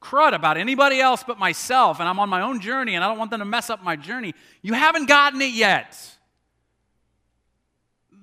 crud 0.02 0.34
about 0.34 0.58
anybody 0.58 1.00
else 1.00 1.24
but 1.26 1.38
myself, 1.38 2.00
and 2.00 2.10
I'm 2.10 2.20
on 2.20 2.30
my 2.30 2.42
own 2.42 2.60
journey 2.60 2.96
and 2.96 3.04
I 3.04 3.08
don't 3.08 3.18
want 3.18 3.32
them 3.32 3.40
to 3.40 3.46
mess 3.46 3.70
up 3.70 3.84
my 3.84 3.96
journey, 3.96 4.34
you 4.62 4.74
haven't 4.74 5.08
gotten 5.08 5.42
it 5.42 5.52
yet. 5.52 5.98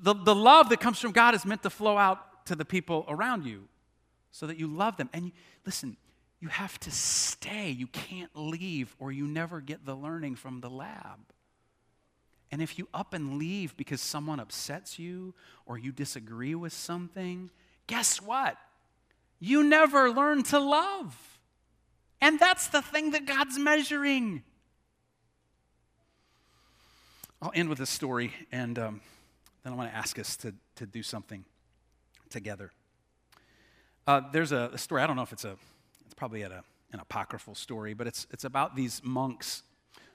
The, 0.03 0.14
the 0.14 0.34
love 0.34 0.70
that 0.70 0.80
comes 0.80 0.98
from 0.98 1.12
God 1.12 1.34
is 1.34 1.44
meant 1.44 1.62
to 1.62 1.70
flow 1.70 1.98
out 1.98 2.46
to 2.46 2.57
the 2.57 2.64
people 2.64 3.05
around 3.09 3.44
you 3.44 3.68
so 4.30 4.46
that 4.46 4.59
you 4.59 4.66
love 4.66 4.96
them. 4.96 5.11
And 5.12 5.26
you, 5.26 5.32
listen, 5.66 5.96
you 6.41 6.49
have 6.49 6.78
to 6.80 6.91
stay. 6.91 7.70
You 7.70 7.86
can't 7.86 8.30
leave, 8.34 8.95
or 8.99 9.12
you 9.12 9.26
never 9.26 9.61
get 9.61 9.84
the 9.84 9.95
learning 9.95 10.36
from 10.36 10.61
the 10.61 10.70
lab. 10.70 11.18
And 12.51 12.61
if 12.61 12.78
you 12.78 12.88
up 12.93 13.14
and 13.14 13.38
leave 13.38 13.76
because 13.76 14.01
someone 14.01 14.41
upsets 14.41 14.99
you 14.99 15.34
or 15.66 15.78
you 15.78 15.93
disagree 15.93 16.55
with 16.55 16.72
something, 16.72 17.51
guess 17.86 18.20
what? 18.20 18.57
You 19.38 19.62
never 19.62 20.11
learn 20.11 20.43
to 20.45 20.59
love. 20.59 21.38
And 22.20 22.38
that's 22.38 22.68
the 22.68 22.82
thing 22.82 23.12
that 23.12 23.24
God's 23.24 23.59
measuring. 23.59 24.43
I'll 27.41 27.53
end 27.55 27.70
with 27.70 27.78
this 27.78 27.88
story, 27.88 28.34
and 28.53 28.78
um, 28.78 29.01
then 29.62 29.72
I 29.72 29.76
want 29.76 29.91
to 29.91 29.97
ask 29.97 30.18
us 30.18 30.36
to, 30.38 30.53
to 30.76 30.84
do 30.84 31.03
something 31.03 31.45
together. 32.28 32.70
Uh, 34.07 34.20
there's 34.32 34.53
a, 34.53 34.70
a, 34.74 34.78
story, 34.78 35.01
I 35.01 35.07
don't 35.07 35.16
know 35.16 35.22
if 35.22 35.32
it's 35.32 35.47
a, 35.47 35.57
it's 36.11 36.14
probably 36.16 36.42
a, 36.42 36.64
an 36.92 36.98
apocryphal 36.98 37.54
story, 37.54 37.94
but 37.94 38.08
it's, 38.08 38.26
it's 38.32 38.42
about 38.42 38.74
these 38.74 39.00
monks 39.04 39.62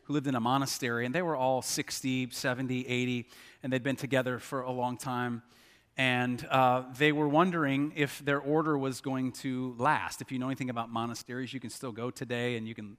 who 0.04 0.14
lived 0.14 0.28
in 0.28 0.36
a 0.36 0.42
monastery, 0.42 1.06
and 1.06 1.16
they 1.16 1.22
were 1.22 1.38
all 1.38 1.62
60, 1.62 2.32
70, 2.32 2.86
80, 2.86 3.30
and 3.64 3.72
they'd 3.72 3.82
been 3.82 3.96
together 3.96 4.38
for 4.38 4.60
a 4.60 4.72
long 4.72 4.98
time 4.98 5.42
and 5.98 6.46
uh, 6.52 6.84
they 6.98 7.14
were 7.14 7.30
wondering 7.30 7.94
if 7.96 8.20
their 8.26 8.42
order 8.42 8.78
was 8.78 9.00
going 9.00 9.32
to 9.32 9.74
last. 9.78 10.22
If 10.22 10.30
you 10.30 10.38
know 10.40 10.48
anything 10.48 10.70
about 10.70 10.90
monasteries, 10.92 11.54
you 11.54 11.62
can 11.62 11.70
still 11.70 11.94
go 11.94 12.12
today 12.12 12.58
and 12.58 12.68
you 12.68 12.76
can 12.76 12.98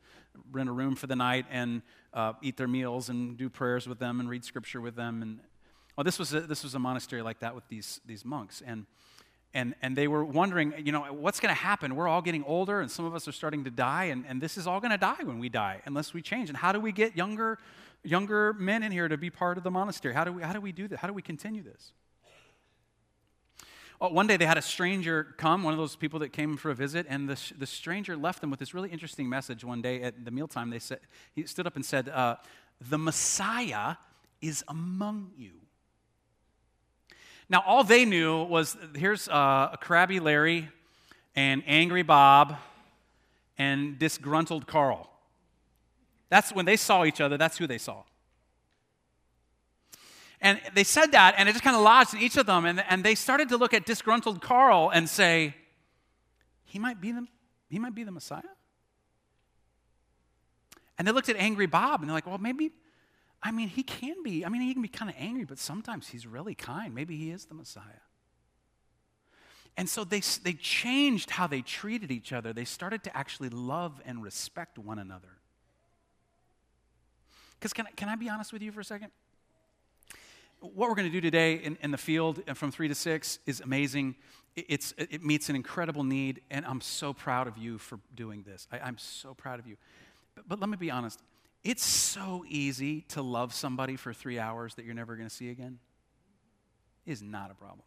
rent 0.51 0.71
a 0.71 0.73
room 0.73 0.97
for 0.97 1.07
the 1.07 1.15
night 1.15 1.45
and 1.51 1.83
uh, 2.15 2.33
eat 2.41 2.57
their 2.57 2.67
meals 2.67 3.11
and 3.11 3.37
do 3.37 3.51
prayers 3.51 3.87
with 3.87 3.99
them 3.99 4.19
and 4.19 4.31
read 4.31 4.47
scripture 4.47 4.81
with 4.81 4.97
them. 4.97 5.21
And 5.21 5.41
well, 5.95 6.05
this 6.05 6.19
was 6.19 6.33
a, 6.33 6.41
this 6.41 6.63
was 6.63 6.75
a 6.75 6.79
monastery 6.79 7.21
like 7.21 7.41
that 7.41 7.55
with 7.55 7.69
these 7.69 8.01
these 8.07 8.25
monks, 8.25 8.63
and 8.67 8.87
and 9.57 9.75
and 9.81 9.97
they 9.97 10.07
were 10.07 10.25
wondering, 10.25 10.75
you 10.85 10.93
know, 10.93 11.03
what's 11.13 11.41
going 11.41 11.55
to 11.55 11.61
happen? 11.61 11.97
We're 11.97 12.09
all 12.09 12.23
getting 12.23 12.45
older, 12.45 12.81
and 12.81 12.91
some 12.91 13.07
of 13.07 13.15
us 13.15 13.27
are 13.27 13.33
starting 13.33 13.65
to 13.65 13.71
die, 13.71 14.05
and, 14.05 14.25
and 14.29 14.41
this 14.41 14.59
is 14.59 14.67
all 14.67 14.81
going 14.81 14.91
to 14.91 14.99
die 14.99 15.23
when 15.25 15.39
we 15.39 15.49
die 15.49 15.81
unless 15.87 16.13
we 16.13 16.21
change. 16.21 16.51
And 16.51 16.57
how 16.59 16.73
do 16.73 16.79
we 16.79 16.93
get 16.93 17.17
younger 17.17 17.59
younger 18.05 18.53
men 18.53 18.83
in 18.83 18.93
here 18.93 19.09
to 19.09 19.17
be 19.17 19.31
part 19.31 19.57
of 19.57 19.65
the 19.65 19.71
monastery? 19.71 20.15
How 20.15 20.25
do 20.25 20.33
we 20.33 20.43
how 20.43 20.53
do 20.53 20.61
we 20.61 20.73
do 20.73 20.87
that? 20.89 20.99
How 20.99 21.09
do 21.09 21.15
we 21.15 21.23
continue 21.23 21.63
this? 21.63 21.93
Oh, 23.99 24.11
one 24.11 24.27
day 24.27 24.37
they 24.37 24.45
had 24.45 24.59
a 24.59 24.63
stranger 24.63 25.35
come, 25.39 25.63
one 25.63 25.73
of 25.73 25.79
those 25.79 25.97
people 25.97 26.19
that 26.19 26.29
came 26.29 26.59
for 26.59 26.71
a 26.71 26.75
visit, 26.75 27.07
and 27.09 27.27
the, 27.27 27.41
the 27.59 27.67
stranger 27.67 28.15
left 28.15 28.43
them 28.43 28.51
with 28.51 28.61
this 28.61 28.75
really 28.75 28.91
interesting 28.91 29.27
message 29.27 29.65
one 29.65 29.81
day 29.81 30.03
at 30.03 30.23
the 30.23 30.31
mealtime. 30.31 30.69
They 30.69 30.79
said, 30.79 31.01
he 31.35 31.47
stood 31.47 31.67
up 31.67 31.77
and 31.77 31.85
said, 31.85 32.11
uh, 32.11 32.37
The 32.91 32.99
Messiah 32.99 33.97
is 34.43 34.63
among 34.69 35.31
you. 35.39 35.53
Now, 37.49 37.63
all 37.67 37.85
they 37.85 38.05
knew 38.05 38.43
was 38.45 38.77
here's 38.95 39.29
uh, 39.29 39.71
a 39.73 39.79
crabby 39.81 40.19
Larry 40.21 40.69
and 41.35 41.63
angry 41.67 42.03
Bob 42.03 42.57
and 43.57 43.99
disgruntled 43.99 44.67
Carl. 44.67 45.09
That's 46.29 46.53
when 46.53 46.65
they 46.65 46.77
saw 46.77 47.05
each 47.05 47.21
other, 47.21 47.37
that's 47.37 47.59
who 47.59 47.67
they 47.67 47.79
saw. 47.79 48.03
And 50.41 50.61
they 50.75 50.85
said 50.85 51.13
that, 51.13 51.35
and 51.39 51.49
it 51.49 51.53
just 51.53 51.65
kind 51.65 51.77
of 51.77 51.83
lodged 51.83 52.15
in 52.15 52.21
each 52.21 52.37
of 52.37 52.47
them. 52.47 52.67
And, 52.67 52.85
and 52.91 53.03
they 53.03 53.15
started 53.15 53.49
to 53.51 53.57
look 53.57 53.73
at 53.73 53.87
disgruntled 53.87 54.43
Carl 54.43 54.91
and 54.93 55.09
say, 55.09 55.55
he 56.65 56.79
might 56.79 57.01
be 57.01 57.13
the, 57.13 57.27
he 57.71 57.79
might 57.79 57.95
be 57.95 58.05
the 58.05 58.11
Messiah. 58.11 58.43
And 60.99 61.07
they 61.07 61.13
looked 61.13 61.29
at 61.29 61.37
angry 61.37 61.67
Bob, 61.67 62.01
and 62.01 62.09
they're 62.09 62.15
like, 62.15 62.27
well, 62.27 62.39
maybe, 62.39 62.73
I 63.43 63.51
mean, 63.51 63.69
he 63.69 63.83
can 63.83 64.23
be. 64.23 64.45
I 64.45 64.49
mean, 64.49 64.63
he 64.63 64.73
can 64.73 64.83
be 64.83 64.89
kind 64.89 65.11
of 65.11 65.17
angry, 65.19 65.45
but 65.45 65.59
sometimes 65.59 66.09
he's 66.09 66.27
really 66.27 66.55
kind. 66.55 66.95
Maybe 66.95 67.17
he 67.17 67.31
is 67.31 67.45
the 67.45 67.55
Messiah. 67.55 68.03
And 69.77 69.89
so 69.89 70.05
they, 70.05 70.21
they 70.43 70.55
changed 70.55 71.31
how 71.31 71.47
they 71.47 71.61
treated 71.61 72.11
each 72.11 72.33
other. 72.33 72.53
They 72.53 72.65
started 72.65 73.05
to 73.05 73.17
actually 73.17 73.51
love 73.51 74.01
and 74.07 74.23
respect 74.23 74.79
one 74.79 74.99
another. 74.99 75.29
Because 77.59 77.73
can, 77.73 77.87
can 77.95 78.09
I 78.09 78.17
be 78.17 78.29
honest 78.29 78.53
with 78.53 78.63
you 78.63 78.73
for 78.73 78.81
a 78.81 78.85
second? 78.85 79.11
what 80.61 80.89
we're 80.89 80.95
going 80.95 81.09
to 81.09 81.13
do 81.13 81.21
today 81.21 81.55
in, 81.55 81.77
in 81.83 81.91
the 81.91 81.99
field 81.99 82.43
uh, 82.49 82.55
from 82.55 82.71
3 82.71 82.89
to 82.89 82.95
6 82.95 83.39
is 83.47 83.61
amazing. 83.61 84.15
It's, 84.57 84.95
it 84.97 85.23
meets 85.23 85.49
an 85.51 85.57
incredible 85.57 86.03
need, 86.03 86.41
and 86.51 86.65
I'm 86.65 86.81
so 86.81 87.13
proud 87.13 87.47
of 87.47 87.59
you 87.59 87.79
for 87.79 87.99
doing 88.15 88.43
this. 88.43 88.67
I, 88.73 88.89
am 88.89 88.97
so 88.99 89.35
proud 89.35 89.59
of 89.59 89.67
you. 89.67 89.77
But, 90.35 90.49
but 90.49 90.61
let 90.61 90.69
me 90.69 90.77
be 90.77 90.91
honest 90.91 91.21
it's 91.67 91.85
so 91.85 92.45
easy 92.49 93.01
to 93.09 93.23
love 93.23 93.53
somebody 93.53 93.97
for 93.97 94.13
three 94.13 94.39
hours 94.39 94.77
that 94.77 94.85
you're 94.85 94.95
never 94.95 95.17
going 95.17 95.29
to 95.29 95.35
see 95.35 95.51
again. 95.51 95.81
It 97.05 97.11
is 97.11 97.23
not 97.23 97.51
a 97.51 97.55
problem. 97.55 97.83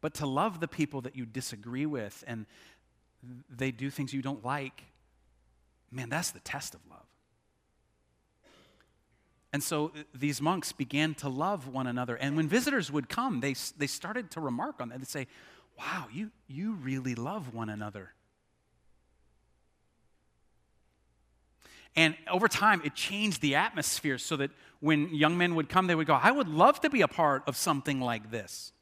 But 0.00 0.14
to 0.14 0.26
love 0.26 0.60
the 0.60 0.68
people 0.68 1.02
that 1.02 1.14
you 1.14 1.26
disagree 1.26 1.84
with 1.84 2.24
and 2.26 2.46
they 3.50 3.70
do 3.70 3.90
things 3.90 4.14
you 4.14 4.22
don't 4.22 4.42
like, 4.42 4.82
man, 5.90 6.08
that's 6.08 6.30
the 6.30 6.40
test 6.40 6.74
of 6.74 6.80
love. 6.88 7.04
And 9.52 9.62
so 9.62 9.86
uh, 9.86 10.02
these 10.14 10.40
monks 10.40 10.72
began 10.72 11.14
to 11.16 11.28
love 11.28 11.68
one 11.68 11.86
another. 11.86 12.16
And 12.16 12.34
when 12.34 12.48
visitors 12.48 12.90
would 12.90 13.10
come, 13.10 13.40
they, 13.40 13.54
they 13.76 13.86
started 13.86 14.30
to 14.32 14.40
remark 14.40 14.80
on 14.80 14.88
that. 14.88 14.98
They'd 14.98 15.08
say, 15.08 15.26
Wow, 15.78 16.06
you, 16.10 16.30
you 16.46 16.72
really 16.72 17.14
love 17.14 17.52
one 17.52 17.68
another. 17.68 18.14
And 21.96 22.14
over 22.30 22.46
time, 22.46 22.82
it 22.84 22.94
changed 22.94 23.40
the 23.40 23.54
atmosphere 23.54 24.18
so 24.18 24.36
that 24.36 24.50
when 24.80 25.14
young 25.14 25.38
men 25.38 25.54
would 25.54 25.68
come, 25.68 25.86
they 25.86 25.94
would 25.94 26.06
go, 26.06 26.14
I 26.14 26.30
would 26.30 26.48
love 26.48 26.80
to 26.82 26.90
be 26.90 27.00
a 27.00 27.08
part 27.08 27.42
of 27.46 27.56
something 27.56 28.00
like 28.00 28.30
this. 28.30 28.72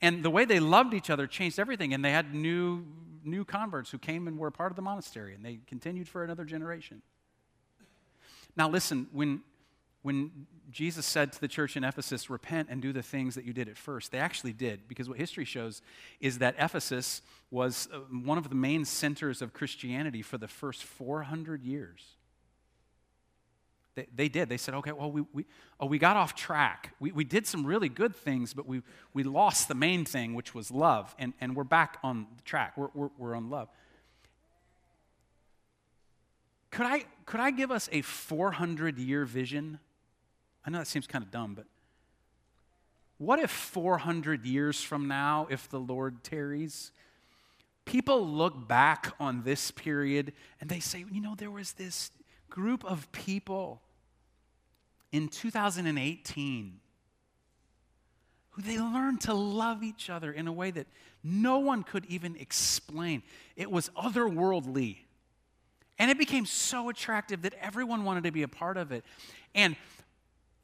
And 0.00 0.24
the 0.24 0.30
way 0.30 0.44
they 0.44 0.58
loved 0.58 0.92
each 0.92 1.08
other 1.08 1.28
changed 1.28 1.60
everything. 1.60 1.94
And 1.94 2.04
they 2.04 2.10
had 2.10 2.34
new, 2.34 2.84
new 3.22 3.44
converts 3.44 3.90
who 3.90 3.98
came 3.98 4.26
and 4.26 4.36
were 4.38 4.50
part 4.50 4.72
of 4.72 4.76
the 4.76 4.82
monastery, 4.82 5.34
and 5.34 5.44
they 5.44 5.60
continued 5.68 6.08
for 6.08 6.24
another 6.24 6.44
generation. 6.44 7.02
Now, 8.56 8.68
listen, 8.68 9.06
when, 9.12 9.42
when 10.02 10.46
Jesus 10.70 11.06
said 11.06 11.32
to 11.32 11.40
the 11.40 11.48
church 11.48 11.76
in 11.76 11.84
Ephesus, 11.84 12.28
repent 12.28 12.68
and 12.70 12.82
do 12.82 12.92
the 12.92 13.02
things 13.02 13.34
that 13.34 13.44
you 13.44 13.52
did 13.52 13.68
at 13.68 13.76
first, 13.76 14.10
they 14.10 14.18
actually 14.18 14.52
did, 14.52 14.88
because 14.88 15.08
what 15.08 15.18
history 15.18 15.44
shows 15.44 15.82
is 16.20 16.38
that 16.38 16.54
Ephesus 16.58 17.22
was 17.50 17.88
uh, 17.92 17.98
one 17.98 18.38
of 18.38 18.48
the 18.48 18.54
main 18.54 18.84
centers 18.84 19.42
of 19.42 19.52
Christianity 19.52 20.22
for 20.22 20.38
the 20.38 20.48
first 20.48 20.82
400 20.82 21.62
years. 21.62 22.02
They, 23.94 24.06
they 24.14 24.28
did. 24.28 24.48
They 24.48 24.56
said, 24.56 24.74
okay, 24.74 24.92
well, 24.92 25.12
we, 25.12 25.22
we, 25.32 25.44
oh, 25.78 25.86
we 25.86 25.98
got 25.98 26.16
off 26.16 26.34
track. 26.34 26.94
We, 26.98 27.12
we 27.12 27.24
did 27.24 27.46
some 27.46 27.66
really 27.66 27.90
good 27.90 28.16
things, 28.16 28.54
but 28.54 28.66
we, 28.66 28.82
we 29.12 29.22
lost 29.22 29.68
the 29.68 29.74
main 29.74 30.04
thing, 30.04 30.34
which 30.34 30.54
was 30.54 30.70
love, 30.70 31.14
and, 31.18 31.34
and 31.40 31.54
we're 31.54 31.64
back 31.64 31.98
on 32.02 32.26
track. 32.44 32.72
We're, 32.76 32.88
we're, 32.94 33.10
we're 33.18 33.34
on 33.34 33.50
love. 33.50 33.68
Could 36.70 36.86
I, 36.86 37.04
could 37.26 37.40
I 37.40 37.50
give 37.50 37.70
us 37.70 37.90
a 37.92 38.00
400 38.00 38.98
year 38.98 39.26
vision? 39.26 39.78
I 40.64 40.70
know 40.70 40.78
that 40.78 40.86
seems 40.86 41.06
kind 41.06 41.24
of 41.24 41.30
dumb, 41.30 41.54
but 41.54 41.66
what 43.18 43.38
if 43.38 43.50
400 43.50 44.44
years 44.44 44.82
from 44.82 45.06
now, 45.06 45.46
if 45.50 45.68
the 45.68 45.78
Lord 45.78 46.24
tarries, 46.24 46.90
people 47.84 48.26
look 48.26 48.66
back 48.68 49.14
on 49.20 49.42
this 49.42 49.70
period 49.70 50.32
and 50.60 50.68
they 50.68 50.80
say, 50.80 51.04
you 51.10 51.20
know, 51.20 51.34
there 51.36 51.50
was 51.50 51.72
this 51.72 52.10
group 52.50 52.84
of 52.84 53.10
people 53.12 53.80
in 55.12 55.28
2018 55.28 56.80
who 58.50 58.62
they 58.62 58.78
learned 58.78 59.20
to 59.22 59.34
love 59.34 59.82
each 59.82 60.10
other 60.10 60.30
in 60.30 60.46
a 60.46 60.52
way 60.52 60.70
that 60.70 60.86
no 61.24 61.58
one 61.58 61.82
could 61.82 62.04
even 62.06 62.36
explain. 62.36 63.22
It 63.56 63.70
was 63.70 63.88
otherworldly. 63.90 64.98
And 65.98 66.10
it 66.10 66.18
became 66.18 66.44
so 66.44 66.88
attractive 66.88 67.42
that 67.42 67.54
everyone 67.60 68.04
wanted 68.04 68.24
to 68.24 68.32
be 68.32 68.42
a 68.42 68.48
part 68.48 68.76
of 68.76 68.92
it. 68.92 69.04
And 69.54 69.76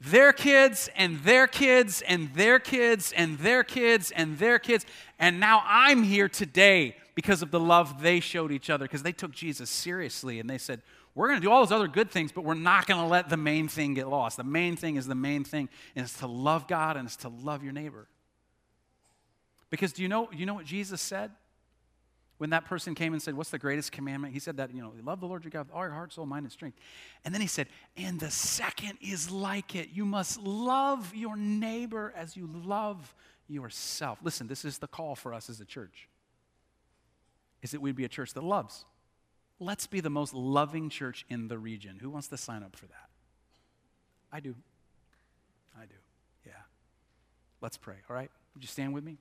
their 0.00 0.32
kids 0.32 0.88
and 0.96 1.18
their 1.20 1.46
kids 1.46 2.02
and 2.02 2.32
their 2.34 2.58
kids 2.58 3.12
and 3.12 3.38
their 3.38 3.64
kids 3.64 4.10
and 4.12 4.38
their 4.38 4.58
kids. 4.58 4.86
And 5.18 5.40
now 5.40 5.62
I'm 5.66 6.02
here 6.04 6.28
today 6.28 6.96
because 7.14 7.42
of 7.42 7.50
the 7.50 7.58
love 7.58 8.00
they 8.00 8.20
showed 8.20 8.52
each 8.52 8.70
other 8.70 8.84
because 8.84 9.02
they 9.02 9.12
took 9.12 9.32
Jesus 9.32 9.68
seriously 9.68 10.38
and 10.38 10.48
they 10.48 10.58
said, 10.58 10.82
We're 11.16 11.28
going 11.28 11.40
to 11.40 11.44
do 11.44 11.50
all 11.50 11.60
those 11.64 11.72
other 11.72 11.88
good 11.88 12.10
things, 12.12 12.30
but 12.30 12.44
we're 12.44 12.54
not 12.54 12.86
going 12.86 13.00
to 13.00 13.08
let 13.08 13.28
the 13.28 13.36
main 13.36 13.66
thing 13.66 13.94
get 13.94 14.08
lost. 14.08 14.36
The 14.36 14.44
main 14.44 14.76
thing 14.76 14.96
is 14.96 15.06
the 15.06 15.16
main 15.16 15.42
thing, 15.42 15.68
and 15.96 16.04
it's 16.04 16.18
to 16.20 16.28
love 16.28 16.68
God 16.68 16.96
and 16.96 17.06
it's 17.06 17.16
to 17.16 17.28
love 17.28 17.64
your 17.64 17.72
neighbor. 17.72 18.06
Because 19.70 19.92
do 19.92 20.02
you 20.02 20.08
know, 20.08 20.28
you 20.32 20.46
know 20.46 20.54
what 20.54 20.64
Jesus 20.64 21.00
said? 21.00 21.32
When 22.38 22.50
that 22.50 22.64
person 22.64 22.94
came 22.94 23.12
and 23.12 23.20
said, 23.20 23.34
What's 23.34 23.50
the 23.50 23.58
greatest 23.58 23.92
commandment? 23.92 24.32
He 24.32 24.40
said 24.40 24.56
that, 24.56 24.72
you 24.72 24.80
know, 24.80 24.92
love 25.04 25.20
the 25.20 25.26
Lord 25.26 25.44
your 25.44 25.50
God 25.50 25.66
with 25.66 25.74
all 25.74 25.82
your 25.82 25.92
heart, 25.92 26.12
soul, 26.12 26.24
mind, 26.24 26.44
and 26.44 26.52
strength. 26.52 26.78
And 27.24 27.34
then 27.34 27.40
he 27.40 27.48
said, 27.48 27.66
And 27.96 28.18
the 28.18 28.30
second 28.30 28.98
is 29.00 29.30
like 29.30 29.74
it. 29.74 29.90
You 29.92 30.04
must 30.04 30.40
love 30.40 31.14
your 31.14 31.36
neighbor 31.36 32.12
as 32.16 32.36
you 32.36 32.48
love 32.64 33.14
yourself. 33.48 34.18
Listen, 34.22 34.46
this 34.46 34.64
is 34.64 34.78
the 34.78 34.86
call 34.86 35.16
for 35.16 35.34
us 35.34 35.50
as 35.50 35.60
a 35.60 35.64
church. 35.64 36.08
Is 37.60 37.72
that 37.72 37.80
we'd 37.80 37.96
be 37.96 38.04
a 38.04 38.08
church 38.08 38.34
that 38.34 38.44
loves. 38.44 38.84
Let's 39.58 39.88
be 39.88 40.00
the 40.00 40.10
most 40.10 40.32
loving 40.32 40.88
church 40.88 41.26
in 41.28 41.48
the 41.48 41.58
region. 41.58 41.98
Who 42.00 42.10
wants 42.10 42.28
to 42.28 42.36
sign 42.36 42.62
up 42.62 42.76
for 42.76 42.86
that? 42.86 43.08
I 44.30 44.38
do. 44.38 44.54
I 45.76 45.86
do. 45.86 45.94
Yeah. 46.46 46.52
Let's 47.60 47.76
pray, 47.76 47.96
all 48.08 48.14
right? 48.14 48.30
Would 48.54 48.62
you 48.62 48.68
stand 48.68 48.94
with 48.94 49.02
me? 49.02 49.18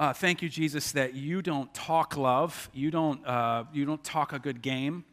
Uh, 0.00 0.14
thank 0.14 0.40
you, 0.40 0.48
Jesus, 0.48 0.92
that 0.92 1.12
you 1.12 1.42
don't 1.42 1.74
talk 1.74 2.16
love. 2.16 2.70
You 2.72 2.90
don't, 2.90 3.24
uh, 3.26 3.64
you 3.70 3.84
don't 3.84 4.02
talk 4.02 4.32
a 4.32 4.38
good 4.38 4.62
game. 4.62 5.04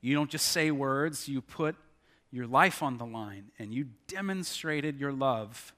You 0.00 0.14
don't 0.14 0.30
just 0.30 0.46
say 0.46 0.70
words. 0.70 1.28
You 1.28 1.42
put 1.42 1.76
your 2.30 2.46
life 2.46 2.82
on 2.82 2.96
the 2.96 3.04
line, 3.04 3.50
and 3.58 3.74
you 3.74 3.88
demonstrated 4.08 4.98
your 4.98 5.12
love 5.12 5.74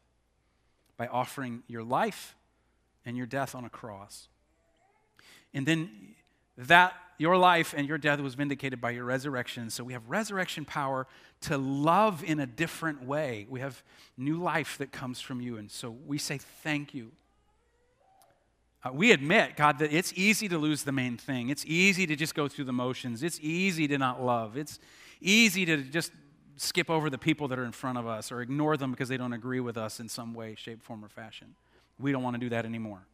by 0.97 1.09
offering 1.09 1.65
your 1.67 1.83
life 1.83 2.37
and 3.05 3.17
your 3.17 3.27
death 3.27 3.57
on 3.57 3.65
a 3.65 3.71
cross. 3.71 4.29
And 5.53 5.67
then 5.67 5.91
that 6.57 6.95
your 7.19 7.37
life 7.37 7.75
and 7.77 7.89
your 7.89 7.99
death 7.99 8.21
was 8.21 8.37
vindicated 8.37 8.81
by 8.81 8.93
your 8.93 9.05
resurrection. 9.05 9.69
So 9.69 9.83
we 9.83 9.95
have 9.95 10.09
resurrection 10.09 10.65
power 10.65 11.09
to 11.41 11.59
love 11.59 12.23
in 12.23 12.39
a 12.39 12.47
different 12.47 13.03
way. 13.03 13.49
We 13.51 13.59
have 13.59 13.83
new 14.17 14.37
life 14.37 14.79
that 14.79 14.93
comes 14.93 15.21
from 15.21 15.41
you. 15.41 15.57
And 15.57 15.69
so 15.73 15.91
we 15.91 16.19
say 16.19 16.39
thank 16.39 16.95
you 16.95 17.11
uh, 18.85 18.91
we 18.93 19.13
admit, 19.13 19.57
God, 19.57 19.79
that 19.79 19.93
it's 19.93 20.13
easy 20.15 20.49
to 20.49 20.59
lose 20.59 20.83
the 20.83 20.93
main 20.93 21.17
thing. 21.17 21.49
It's 21.49 21.65
easy 21.65 22.07
to 22.07 22.17
just 22.17 22.35
go 22.35 22.49
through 22.49 22.67
the 22.67 22.73
motions. 22.73 23.23
It's 23.23 23.41
easy 23.41 23.89
to 23.89 23.97
not 23.97 24.23
love. 24.23 24.57
It's 24.57 24.79
easy 25.21 25.65
to 25.65 25.79
just 25.79 26.13
skip 26.57 26.91
over 26.91 27.09
the 27.09 27.19
people 27.19 27.49
that 27.49 27.59
are 27.59 27.65
in 27.65 27.73
front 27.73 27.99
of 27.99 28.07
us 28.07 28.31
or 28.31 28.43
ignore 28.43 28.77
them 28.77 28.91
because 28.91 29.09
they 29.09 29.17
don't 29.17 29.33
agree 29.33 29.61
with 29.61 29.77
us 29.77 30.01
in 30.01 30.09
some 30.09 30.35
way, 30.35 30.55
shape, 30.55 30.83
form, 30.83 31.05
or 31.05 31.09
fashion. 31.09 31.55
We 31.99 32.13
don't 32.13 32.23
want 32.23 32.35
to 32.35 32.41
do 32.41 32.51
that 32.51 32.65
anymore. 32.65 33.07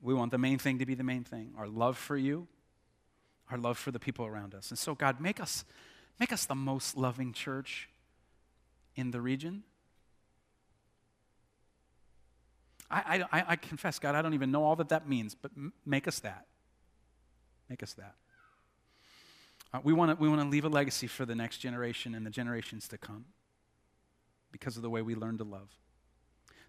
We 0.00 0.14
want 0.14 0.30
the 0.30 0.38
main 0.38 0.58
thing 0.58 0.78
to 0.78 0.86
be 0.86 0.94
the 0.94 1.04
main 1.04 1.24
thing 1.24 1.52
our 1.58 1.66
love 1.66 1.98
for 1.98 2.16
you, 2.16 2.46
our 3.50 3.58
love 3.58 3.78
for 3.78 3.90
the 3.90 3.98
people 3.98 4.26
around 4.26 4.54
us. 4.54 4.70
And 4.70 4.78
so, 4.78 4.94
God, 4.94 5.20
make 5.20 5.40
us, 5.40 5.64
make 6.20 6.32
us 6.32 6.46
the 6.46 6.54
most 6.54 6.96
loving 6.96 7.32
church 7.32 7.88
in 8.94 9.10
the 9.10 9.20
region. 9.20 9.64
I, 12.90 13.24
I, 13.32 13.44
I 13.48 13.56
confess, 13.56 13.98
God, 13.98 14.14
I 14.14 14.22
don't 14.22 14.34
even 14.34 14.50
know 14.50 14.64
all 14.64 14.76
that 14.76 14.90
that 14.90 15.08
means, 15.08 15.34
but 15.34 15.50
m- 15.56 15.72
make 15.84 16.06
us 16.06 16.20
that. 16.20 16.46
Make 17.68 17.82
us 17.82 17.94
that. 17.94 18.14
Uh, 19.72 19.80
we 19.82 19.92
want 19.92 20.12
to 20.12 20.22
we 20.22 20.28
wanna 20.28 20.48
leave 20.48 20.64
a 20.64 20.68
legacy 20.68 21.06
for 21.06 21.26
the 21.26 21.34
next 21.34 21.58
generation 21.58 22.14
and 22.14 22.24
the 22.24 22.30
generations 22.30 22.86
to 22.88 22.98
come 22.98 23.24
because 24.52 24.76
of 24.76 24.82
the 24.82 24.90
way 24.90 25.02
we 25.02 25.14
learn 25.14 25.36
to 25.38 25.44
love. 25.44 25.68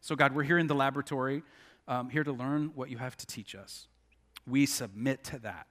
So, 0.01 0.15
God, 0.15 0.33
we're 0.33 0.43
here 0.43 0.57
in 0.57 0.67
the 0.67 0.75
laboratory, 0.75 1.43
um, 1.87 2.09
here 2.09 2.23
to 2.23 2.31
learn 2.31 2.71
what 2.75 2.89
you 2.89 2.97
have 2.97 3.15
to 3.17 3.25
teach 3.25 3.55
us. 3.55 3.87
We 4.47 4.65
submit 4.65 5.23
to 5.25 5.39
that 5.39 5.67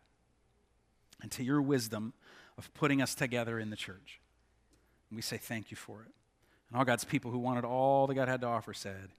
and 1.23 1.31
to 1.33 1.43
your 1.43 1.61
wisdom 1.61 2.13
of 2.59 2.73
putting 2.75 3.03
us 3.03 3.15
together 3.15 3.59
in 3.59 3.71
the 3.71 3.77
church. 3.77 4.21
And 5.11 5.17
we 5.17 5.23
say 5.23 5.37
thank 5.37 5.71
you 5.71 5.77
for 5.77 6.03
it. 6.03 6.13
And 6.69 6.79
all 6.79 6.85
God's 6.85 7.05
people 7.05 7.31
who 7.31 7.39
wanted 7.39 7.65
all 7.65 8.07
that 8.07 8.15
God 8.15 8.29
had 8.29 8.41
to 8.43 8.47
offer 8.47 8.75
said, 8.75 9.11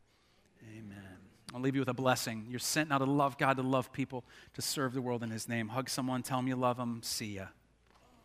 Amen. 0.78 1.16
I'll 1.54 1.62
leave 1.62 1.76
you 1.76 1.82
with 1.82 1.89
a 1.89 1.93
blessing. 1.93 2.45
You're 2.50 2.60
sent 2.60 2.89
now 2.89 2.98
to 2.98 3.06
love 3.06 3.38
God, 3.38 3.58
to 3.58 3.64
love 3.64 3.91
people, 3.93 4.24
to 4.54 4.62
serve 4.62 4.93
the 4.93 5.02
world 5.02 5.24
in 5.24 5.30
His 5.30 5.48
name. 5.48 5.70
Hug 5.70 5.89
someone, 5.89 6.22
tell 6.22 6.39
them 6.39 6.48
you 6.48 6.56
love 6.56 6.78
them. 6.78 7.02
See 7.04 7.36
ya. 7.36 7.45